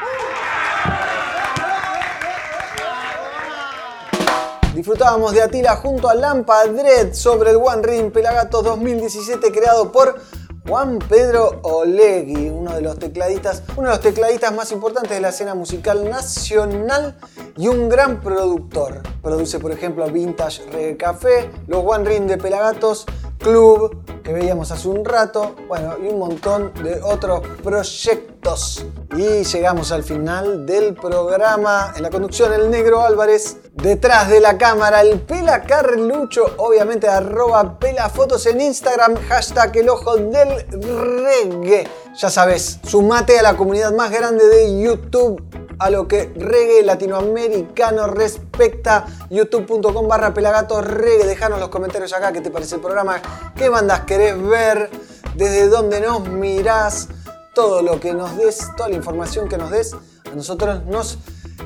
Disfrutábamos 4.73 5.33
de 5.33 5.41
Atila 5.43 5.75
junto 5.75 6.09
a 6.09 6.15
Lampa 6.15 6.65
Dread 6.65 7.13
sobre 7.13 7.51
el 7.51 7.57
One 7.57 7.83
Ring 7.83 8.11
Pelagatos 8.11 8.63
2017 8.63 9.51
creado 9.51 9.91
por 9.91 10.15
Juan 10.67 10.97
Pedro 10.97 11.59
Olegui, 11.61 12.49
uno 12.49 12.73
de 12.73 12.81
los 12.81 12.97
tecladistas, 12.97 13.61
uno 13.75 13.89
de 13.89 13.95
los 13.95 13.99
tecladistas 13.99 14.51
más 14.51 14.71
importantes 14.71 15.11
de 15.11 15.21
la 15.21 15.29
escena 15.29 15.53
musical 15.53 16.09
nacional 16.09 17.15
y 17.55 17.67
un 17.67 17.87
gran 17.87 18.19
productor. 18.21 19.03
Produce, 19.21 19.59
por 19.59 19.71
ejemplo, 19.71 20.07
Vintage 20.07 20.63
Reggae 20.71 20.97
Café, 20.97 21.51
los 21.67 21.83
One 21.85 22.09
Ring 22.09 22.25
de 22.25 22.39
Pelagatos, 22.39 23.05
Club, 23.43 24.23
que 24.23 24.31
veíamos 24.31 24.71
hace 24.71 24.87
un 24.87 25.03
rato, 25.03 25.55
bueno, 25.67 25.95
y 26.01 26.07
un 26.07 26.17
montón 26.17 26.73
de 26.81 27.01
otros 27.03 27.41
proyectos. 27.61 28.85
Y 29.15 29.43
llegamos 29.43 29.91
al 29.91 30.03
final 30.03 30.65
del 30.65 30.95
programa. 30.95 31.93
En 31.95 32.03
la 32.03 32.09
conducción, 32.09 32.53
el 32.53 32.71
negro 32.71 33.01
Álvarez. 33.01 33.57
Detrás 33.73 34.29
de 34.29 34.39
la 34.39 34.57
cámara, 34.57 35.01
el 35.01 35.19
Pela 35.19 35.63
Carlucho. 35.63 36.45
Obviamente, 36.57 37.07
arroba 37.07 37.77
pelafotos 37.77 38.45
en 38.45 38.61
Instagram. 38.61 39.15
Hashtag 39.27 39.77
el 39.77 39.89
ojo 39.89 40.15
del 40.15 40.65
reggae. 40.71 41.87
Ya 42.15 42.29
sabes, 42.29 42.79
sumate 42.83 43.39
a 43.39 43.43
la 43.43 43.57
comunidad 43.57 43.91
más 43.91 44.09
grande 44.11 44.47
de 44.47 44.81
YouTube. 44.81 45.41
A 45.79 45.89
lo 45.89 46.07
que 46.07 46.31
reggae 46.35 46.83
latinoamericano 46.83 48.07
respecta. 48.07 49.05
YouTube.com 49.29 50.07
barra 50.07 50.33
pelagatos 50.33 50.85
reggae. 50.85 51.25
Dejanos 51.25 51.59
los 51.59 51.69
comentarios 51.69 52.13
acá. 52.13 52.31
¿Qué 52.31 52.41
te 52.41 52.51
parece 52.51 52.75
el 52.75 52.81
programa? 52.81 53.21
¿Qué 53.55 53.69
bandas 53.69 54.01
querés 54.01 54.41
ver? 54.41 54.89
¿Desde 55.35 55.67
dónde 55.67 55.99
nos 55.99 56.27
mirás? 56.27 57.09
todo 57.53 57.81
lo 57.81 57.99
que 57.99 58.13
nos 58.13 58.35
des, 58.37 58.69
toda 58.75 58.89
la 58.89 58.95
información 58.95 59.47
que 59.47 59.57
nos 59.57 59.69
des, 59.69 59.93
a 59.93 60.35
nosotros 60.35 60.85
nos 60.85 61.17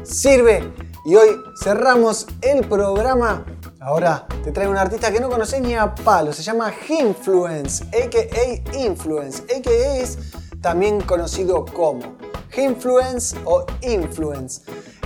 sirve. 0.04 0.74
Y 1.06 1.16
hoy 1.16 1.42
cerramos 1.62 2.28
el 2.42 2.68
programa. 2.68 3.46
Ahora 3.80 4.28
te 4.44 4.52
traigo 4.52 4.72
un 4.72 4.78
artista 4.78 5.12
que 5.12 5.20
no 5.20 5.30
conoces 5.30 5.62
ni 5.62 5.76
a 5.76 5.96
palo. 5.96 6.34
Se 6.34 6.44
llama 6.44 6.74
Influence, 6.90 7.86
a.k.a. 7.86 8.78
Influence. 8.78 9.44
A.k.a. 9.44 9.98
es 9.98 10.18
también 10.62 11.02
conocido 11.02 11.66
como 11.66 12.18
Influence 12.58 13.38
o 13.46 13.66
Influence. 13.82 14.62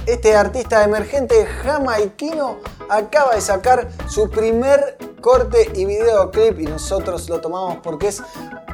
Este 0.05 0.35
artista 0.35 0.83
emergente 0.83 1.45
jamaiquino 1.45 2.57
acaba 2.89 3.35
de 3.35 3.41
sacar 3.41 3.89
su 4.09 4.29
primer 4.29 4.97
corte 5.21 5.71
y 5.75 5.85
videoclip 5.85 6.59
y 6.59 6.65
nosotros 6.65 7.29
lo 7.29 7.39
tomamos 7.39 7.77
porque 7.83 8.07
es 8.07 8.23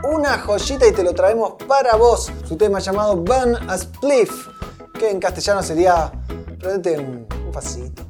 una 0.04 0.40
joyita 0.40 0.88
y 0.88 0.94
te 0.94 1.04
lo 1.04 1.14
traemos 1.14 1.56
para 1.68 1.96
vos. 1.96 2.32
Su 2.48 2.56
tema 2.56 2.80
llamado 2.80 3.18
Burn 3.18 3.56
a 3.70 3.78
Spliff, 3.78 4.48
que 4.98 5.10
en 5.10 5.20
castellano 5.20 5.62
sería 5.62 6.12
realmente 6.60 6.98
un, 6.98 7.28
facito. 7.52 8.04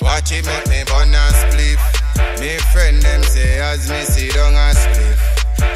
Watch 0.00 0.30
it. 0.30 0.46
Make 0.46 0.68
me 0.68 0.84
burn 0.86 1.10
a 1.10 1.24
spliff. 1.34 1.82
Me 2.40 2.56
friend 2.72 3.02
them 3.02 3.22
say 3.24 3.58
as 3.58 3.90
me 3.90 4.02
sit 4.02 4.32
down 4.34 4.54
a 4.54 4.70
spliff. 4.72 5.18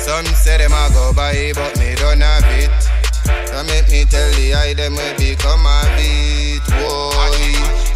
Some 0.00 0.26
say 0.26 0.58
them 0.58 0.72
a 0.72 0.88
go 0.94 1.12
buy 1.12 1.52
but 1.54 1.76
me 1.78 1.94
don't 1.96 2.20
have 2.20 2.44
it. 2.54 2.70
So 3.48 3.64
make 3.64 3.90
me 3.90 4.04
tell 4.04 4.30
the 4.32 4.54
eye 4.54 4.74
them 4.74 4.94
will 4.94 5.16
become 5.18 5.66
a 5.66 5.82
beat. 5.96 6.62
Whoa, 6.78 7.10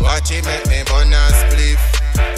watch 0.00 0.32
it 0.32 0.44
make 0.44 0.66
me 0.66 0.82
burn 0.90 1.12
a 1.12 1.30
spliff. 1.30 1.78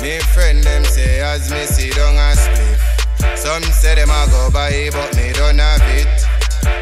Me 0.03 0.19
friend 0.35 0.63
them 0.63 0.85
say 0.85 1.21
as 1.21 1.51
me 1.51 1.65
sit 1.65 1.95
down 1.97 2.15
a 2.15 2.37
spliff. 2.37 3.39
Some 3.39 3.63
say 3.73 3.95
them 3.95 4.11
a 4.11 4.27
go 4.31 4.51
buy 4.53 4.91
but 4.93 5.17
me 5.17 5.33
don't 5.33 5.59
have 5.59 5.81
it. 5.97 6.13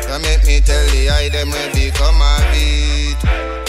So 0.02 0.18
make 0.18 0.44
me 0.44 0.60
tell 0.60 0.84
the 0.90 1.08
eye 1.10 1.28
them 1.28 1.50
will 1.50 1.72
become 1.72 2.20
a 2.20 2.34
beat. 2.50 3.63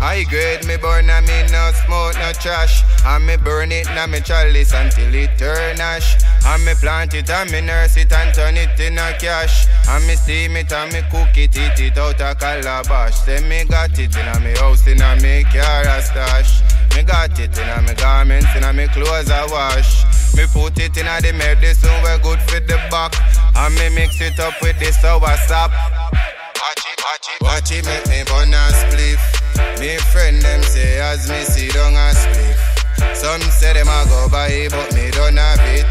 I 0.00 0.24
grade 0.24 0.66
me 0.66 0.76
burn 0.76 1.10
and 1.10 1.26
me 1.26 1.42
no 1.52 1.70
smoke 1.84 2.16
no 2.16 2.32
trash. 2.32 2.82
And 3.04 3.26
me 3.26 3.36
burn 3.36 3.70
it 3.70 3.86
na 3.94 4.06
me 4.06 4.20
chalice 4.20 4.72
until 4.72 5.14
it 5.14 5.36
turn 5.38 5.80
ash. 5.80 6.16
And 6.46 6.64
me 6.64 6.74
plant 6.74 7.14
it 7.14 7.28
and 7.28 7.50
me 7.50 7.60
nurse 7.60 7.96
it 7.96 8.12
and 8.12 8.34
turn 8.34 8.56
it 8.56 8.78
in 8.80 8.98
a 8.98 9.12
cash. 9.18 9.66
And 9.88 10.06
me 10.06 10.14
steam 10.14 10.56
it 10.56 10.72
and 10.72 10.92
me 10.92 11.02
cook 11.10 11.36
it, 11.36 11.56
eat 11.56 11.80
it 11.80 11.98
out 11.98 12.20
a 12.20 12.34
calabash. 12.34 13.14
Say 13.24 13.40
me 13.48 13.64
got 13.64 13.98
it 13.98 14.16
in 14.16 14.28
a 14.28 14.40
me 14.40 14.52
house 14.58 14.86
in 14.86 15.00
a 15.00 15.16
me 15.20 15.44
car 15.44 15.82
a 15.82 16.02
stash. 16.02 16.62
Me 16.96 17.02
got 17.02 17.38
it 17.38 17.56
in 17.56 17.68
a 17.68 17.82
me 17.82 17.94
garments 17.94 18.48
in 18.56 18.64
a 18.64 18.72
me 18.72 18.88
clothes 18.88 19.30
a 19.30 19.46
wash. 19.50 20.04
Me 20.34 20.44
put 20.52 20.78
it 20.78 20.96
in 20.96 21.06
a 21.06 21.20
the 21.20 21.32
medicine 21.32 21.92
we 22.02 22.16
good 22.22 22.40
for 22.48 22.60
the 22.60 22.80
back. 22.90 23.14
And 23.54 23.74
me 23.74 23.88
mix 23.94 24.20
it 24.20 24.40
up 24.40 24.54
with 24.62 24.78
the 24.78 24.92
sour 24.92 25.36
sap. 25.46 25.70
Watch 25.70 26.84
it, 26.88 26.98
watch 27.04 27.28
it, 27.28 27.42
watch 27.42 27.72
it 27.72 27.84
make 27.84 28.06
me 28.08 28.24
burn 28.24 28.54
a 28.54 28.64
spliff. 28.72 29.39
Me 29.80 29.96
friend 30.12 30.40
them 30.42 30.62
say 30.62 31.00
as 31.00 31.28
me 31.28 31.42
see 31.44 31.68
down 31.68 31.94
a 31.94 32.12
spliff. 32.12 33.16
Some 33.16 33.40
say 33.40 33.72
them 33.72 33.88
a 33.88 34.04
go 34.08 34.28
buy 34.28 34.68
but 34.70 34.92
me 34.94 35.10
don't 35.10 35.36
have 35.36 35.60
it. 35.72 35.86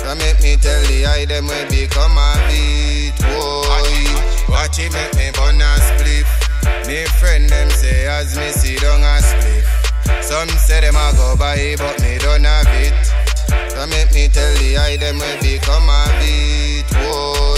So 0.00 0.14
make 0.14 0.40
me 0.42 0.56
tell 0.56 0.80
the 0.86 1.06
eye 1.06 1.24
them 1.24 1.46
we 1.48 1.64
become 1.68 2.16
a 2.16 2.34
beat. 2.48 3.16
Whoa, 3.24 3.64
watch 4.48 4.78
it 4.78 4.92
make 4.92 5.14
me 5.16 5.30
burn 5.32 5.60
a 5.60 5.76
spliff. 5.80 6.28
Me 6.86 7.04
friend 7.18 7.48
them 7.48 7.70
say 7.70 8.06
as 8.06 8.36
me 8.36 8.52
see 8.52 8.76
down 8.76 9.00
a 9.00 9.20
spliff. 9.20 9.66
Some 10.22 10.48
say 10.48 10.80
them 10.80 10.96
a 10.96 11.12
go 11.16 11.36
buy 11.36 11.74
but 11.78 12.00
me 12.00 12.18
don't 12.18 12.44
have 12.44 12.66
it. 12.68 12.94
So 13.72 13.86
make 13.88 14.12
me 14.14 14.28
tell 14.28 14.54
the 14.56 14.76
eye 14.78 14.96
them 14.96 15.18
we 15.18 15.56
become 15.56 15.88
a 15.88 16.04
beat. 16.20 16.86
Whoa, 16.92 17.56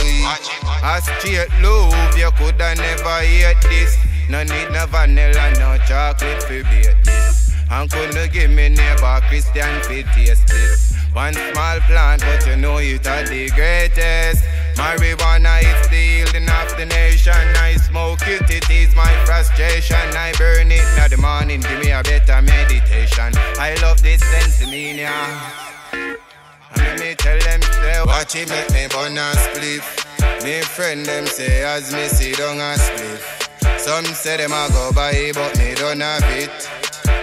a 0.82 1.02
straight 1.02 1.50
love 1.60 2.16
you 2.16 2.30
coulda 2.38 2.74
never 2.74 3.20
hate 3.20 3.60
this. 3.62 4.07
No 4.28 4.42
need 4.42 4.70
no 4.70 4.84
vanilla, 4.86 5.52
no 5.58 5.78
chocolate 5.86 6.42
for 6.42 6.62
bait 6.64 6.94
this. 7.02 7.50
And 7.70 7.90
couldn't 7.90 8.30
give 8.30 8.50
me 8.50 8.68
neighbor 8.68 9.20
Christian 9.28 9.80
fit 9.84 10.04
taste 10.14 10.46
this. 10.48 10.94
One 11.14 11.32
small 11.32 11.80
plant, 11.88 12.20
but 12.20 12.46
you 12.46 12.56
know 12.56 12.76
it 12.76 13.06
are 13.06 13.24
the 13.24 13.48
greatest. 13.50 14.44
Marijuana 14.76 15.64
is 15.64 15.88
the 15.88 15.96
healing 15.96 16.48
of 16.48 16.76
the 16.76 16.84
nation. 16.84 17.32
I 17.56 17.76
smoke 17.76 18.20
it, 18.28 18.50
it 18.50 18.68
is 18.68 18.94
my 18.94 19.10
frustration. 19.24 19.96
I 19.96 20.34
burn 20.36 20.70
it 20.72 20.84
in 20.84 21.10
the 21.10 21.16
morning, 21.16 21.60
give 21.60 21.80
me 21.80 21.90
a 21.90 22.02
better 22.02 22.42
meditation. 22.42 23.32
I 23.58 23.76
love 23.80 24.02
this 24.02 24.20
sense 24.20 24.60
in 24.60 24.70
me 24.70 25.02
now. 25.02 25.52
And 25.92 27.00
me 27.00 27.14
tell 27.14 27.38
them, 27.40 27.62
say, 27.62 28.02
watch 28.04 28.36
it 28.36 28.50
make 28.50 28.70
me 28.72 28.88
burn 28.88 29.16
a 29.16 29.32
spliff. 29.34 30.44
Me 30.44 30.60
friend 30.60 31.04
them 31.06 31.26
say 31.26 31.64
as 31.64 31.94
me 31.94 32.08
see 32.08 32.32
down 32.32 32.58
a 32.58 32.76
spliff. 32.76 33.47
Some 33.88 34.04
say 34.04 34.36
them 34.36 34.52
a 34.52 34.68
go 34.68 34.92
buy 34.92 35.32
but 35.32 35.56
me 35.56 35.74
don't 35.74 36.00
have 36.00 36.22
it. 36.36 36.52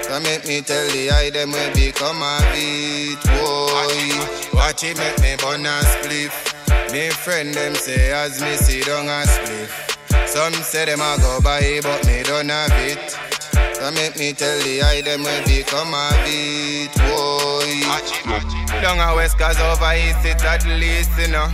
So 0.04 0.20
make 0.22 0.48
me 0.48 0.62
tell 0.62 0.84
the 0.90 1.12
eye 1.12 1.30
them 1.30 1.52
will 1.52 1.72
become 1.76 2.18
a 2.18 2.42
beat. 2.52 3.22
Boy, 3.22 4.10
watch 4.52 4.84
it 4.84 4.98
make 4.98 5.20
me 5.22 5.38
burn 5.38 5.62
a 5.62 5.86
spliff. 5.86 6.34
Me 6.92 7.10
friend 7.10 7.54
them 7.54 7.76
say 7.76 8.12
as 8.12 8.42
me 8.42 8.56
see 8.56 8.82
down 8.82 9.06
a 9.06 9.30
spliff. 9.30 10.28
Some 10.28 10.54
say 10.54 10.86
them 10.86 11.02
a 11.02 11.18
go 11.22 11.40
buy 11.40 11.82
but 11.84 12.04
me 12.08 12.24
don't 12.24 12.50
have 12.50 12.74
it. 12.82 13.12
So 13.76 13.92
make 13.92 14.18
me 14.18 14.34
tell 14.34 14.58
the 14.64 14.82
eye 14.82 15.02
them 15.02 15.22
will 15.22 15.46
become 15.46 15.94
a 15.94 16.10
beat. 16.26 16.90
Boy, 17.06 17.86
down 18.82 18.98
a 18.98 19.16
west 19.16 19.38
cause 19.38 19.60
over 19.62 19.94
east 19.94 20.26
it 20.26 20.44
at 20.44 20.66
least 20.66 21.12
you 21.20 21.28
know. 21.28 21.46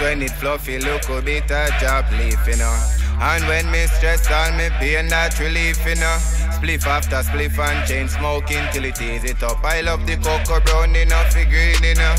When 0.00 0.20
it 0.22 0.32
fluffy 0.32 0.80
look 0.80 1.08
a 1.08 1.22
bit 1.22 1.48
a 1.52 1.70
job 1.80 2.06
leaf 2.18 2.44
you 2.48 2.56
know. 2.56 3.09
And 3.20 3.46
when 3.46 3.70
me 3.70 3.86
stress 3.86 4.30
all 4.30 4.50
me 4.56 4.70
pain 4.80 5.08
that 5.08 5.38
relief 5.38 5.76
you 5.84 5.94
know. 5.96 6.16
Spliff 6.56 6.86
after 6.86 7.20
spliff 7.20 7.58
and 7.60 7.86
chain 7.86 8.08
smoking 8.08 8.64
till 8.72 8.86
it 8.86 9.00
ease 9.00 9.24
it 9.24 9.42
up. 9.42 9.62
I 9.62 9.82
love 9.82 10.06
the 10.06 10.16
cocoa 10.16 10.60
brown 10.64 10.96
enough 10.96 11.32
for 11.32 11.44
green 11.44 11.76
you 11.84 11.94
know. 12.00 12.16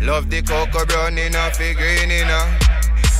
Love 0.00 0.30
the 0.30 0.40
cocoa 0.40 0.86
brown 0.86 1.18
enough 1.18 1.56
for 1.56 1.74
green 1.74 2.08
you 2.08 2.24
know. 2.24 2.48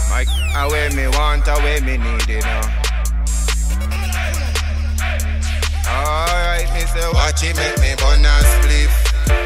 My 0.09 0.25
away 0.57 0.89
me 0.97 1.07
want, 1.13 1.47
away 1.47 1.81
me 1.81 2.01
need 2.01 2.29
you 2.29 2.41
know. 2.41 2.65
Alright, 5.85 6.69
me 6.73 6.81
say 6.89 7.09
watch 7.13 7.45
it 7.45 7.57
make 7.61 7.77
me 7.77 7.93
burn 8.01 8.25
a 8.25 8.35
spliff. 8.57 8.93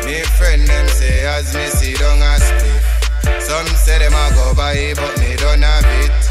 Me 0.06 0.22
friend 0.38 0.62
them 0.68 0.86
say 0.86 1.26
as 1.26 1.52
me 1.52 1.66
see 1.66 1.94
down 1.98 2.22
a 2.22 2.38
spliff. 2.38 3.42
Some 3.42 3.66
say 3.74 3.98
them 3.98 4.14
a 4.14 4.30
go 4.38 4.54
buy 4.54 4.94
but 4.94 5.18
me 5.18 5.34
don't 5.34 5.62
have 5.62 5.84
it. 6.06 6.23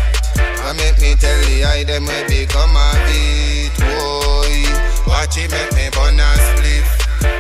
I 0.66 0.72
make 0.74 1.00
me 1.02 1.16
tell 1.16 1.40
the 1.44 1.66
eye 1.66 1.84
them 1.84 2.06
we 2.06 2.20
become 2.28 2.76
a 2.76 2.90
beat. 3.06 3.76
Boy, 3.84 4.64
watch 5.06 5.36
it 5.38 5.52
make 5.52 5.74
me 5.76 5.90
burn 5.92 6.20
a 6.20 6.30
spliff. 6.40 6.88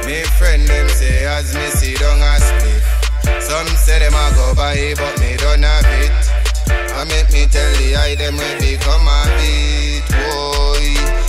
Me 0.05 0.23
friend 0.37 0.67
them 0.67 0.89
say 0.89 1.25
as 1.25 1.55
me 1.55 1.65
see 1.71 1.95
down 1.95 2.19
a 2.19 2.35
spliff. 2.43 2.83
Some 3.41 3.67
say 3.79 3.99
them 3.99 4.13
a 4.13 4.25
go 4.35 4.53
buy 4.55 4.93
but 4.95 5.19
me 5.19 5.37
don't 5.37 5.63
have 5.63 5.87
it. 6.03 6.11
I 6.99 7.05
make 7.05 7.31
me 7.31 7.47
tell 7.47 7.71
the 7.79 7.95
eye 7.95 8.15
them 8.15 8.35
we 8.35 8.75
become 8.75 9.07
a 9.07 9.19
beat. 9.39 10.03
Boy. 10.11 11.22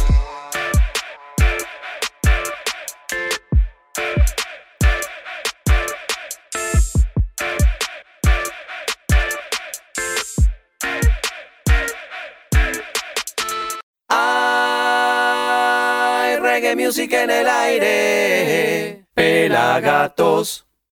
Reggae 16.65 16.77
music 16.77 17.13
en 17.13 17.31
el 17.31 17.47
aire. 17.47 19.05
Pelagatos. 19.15 20.67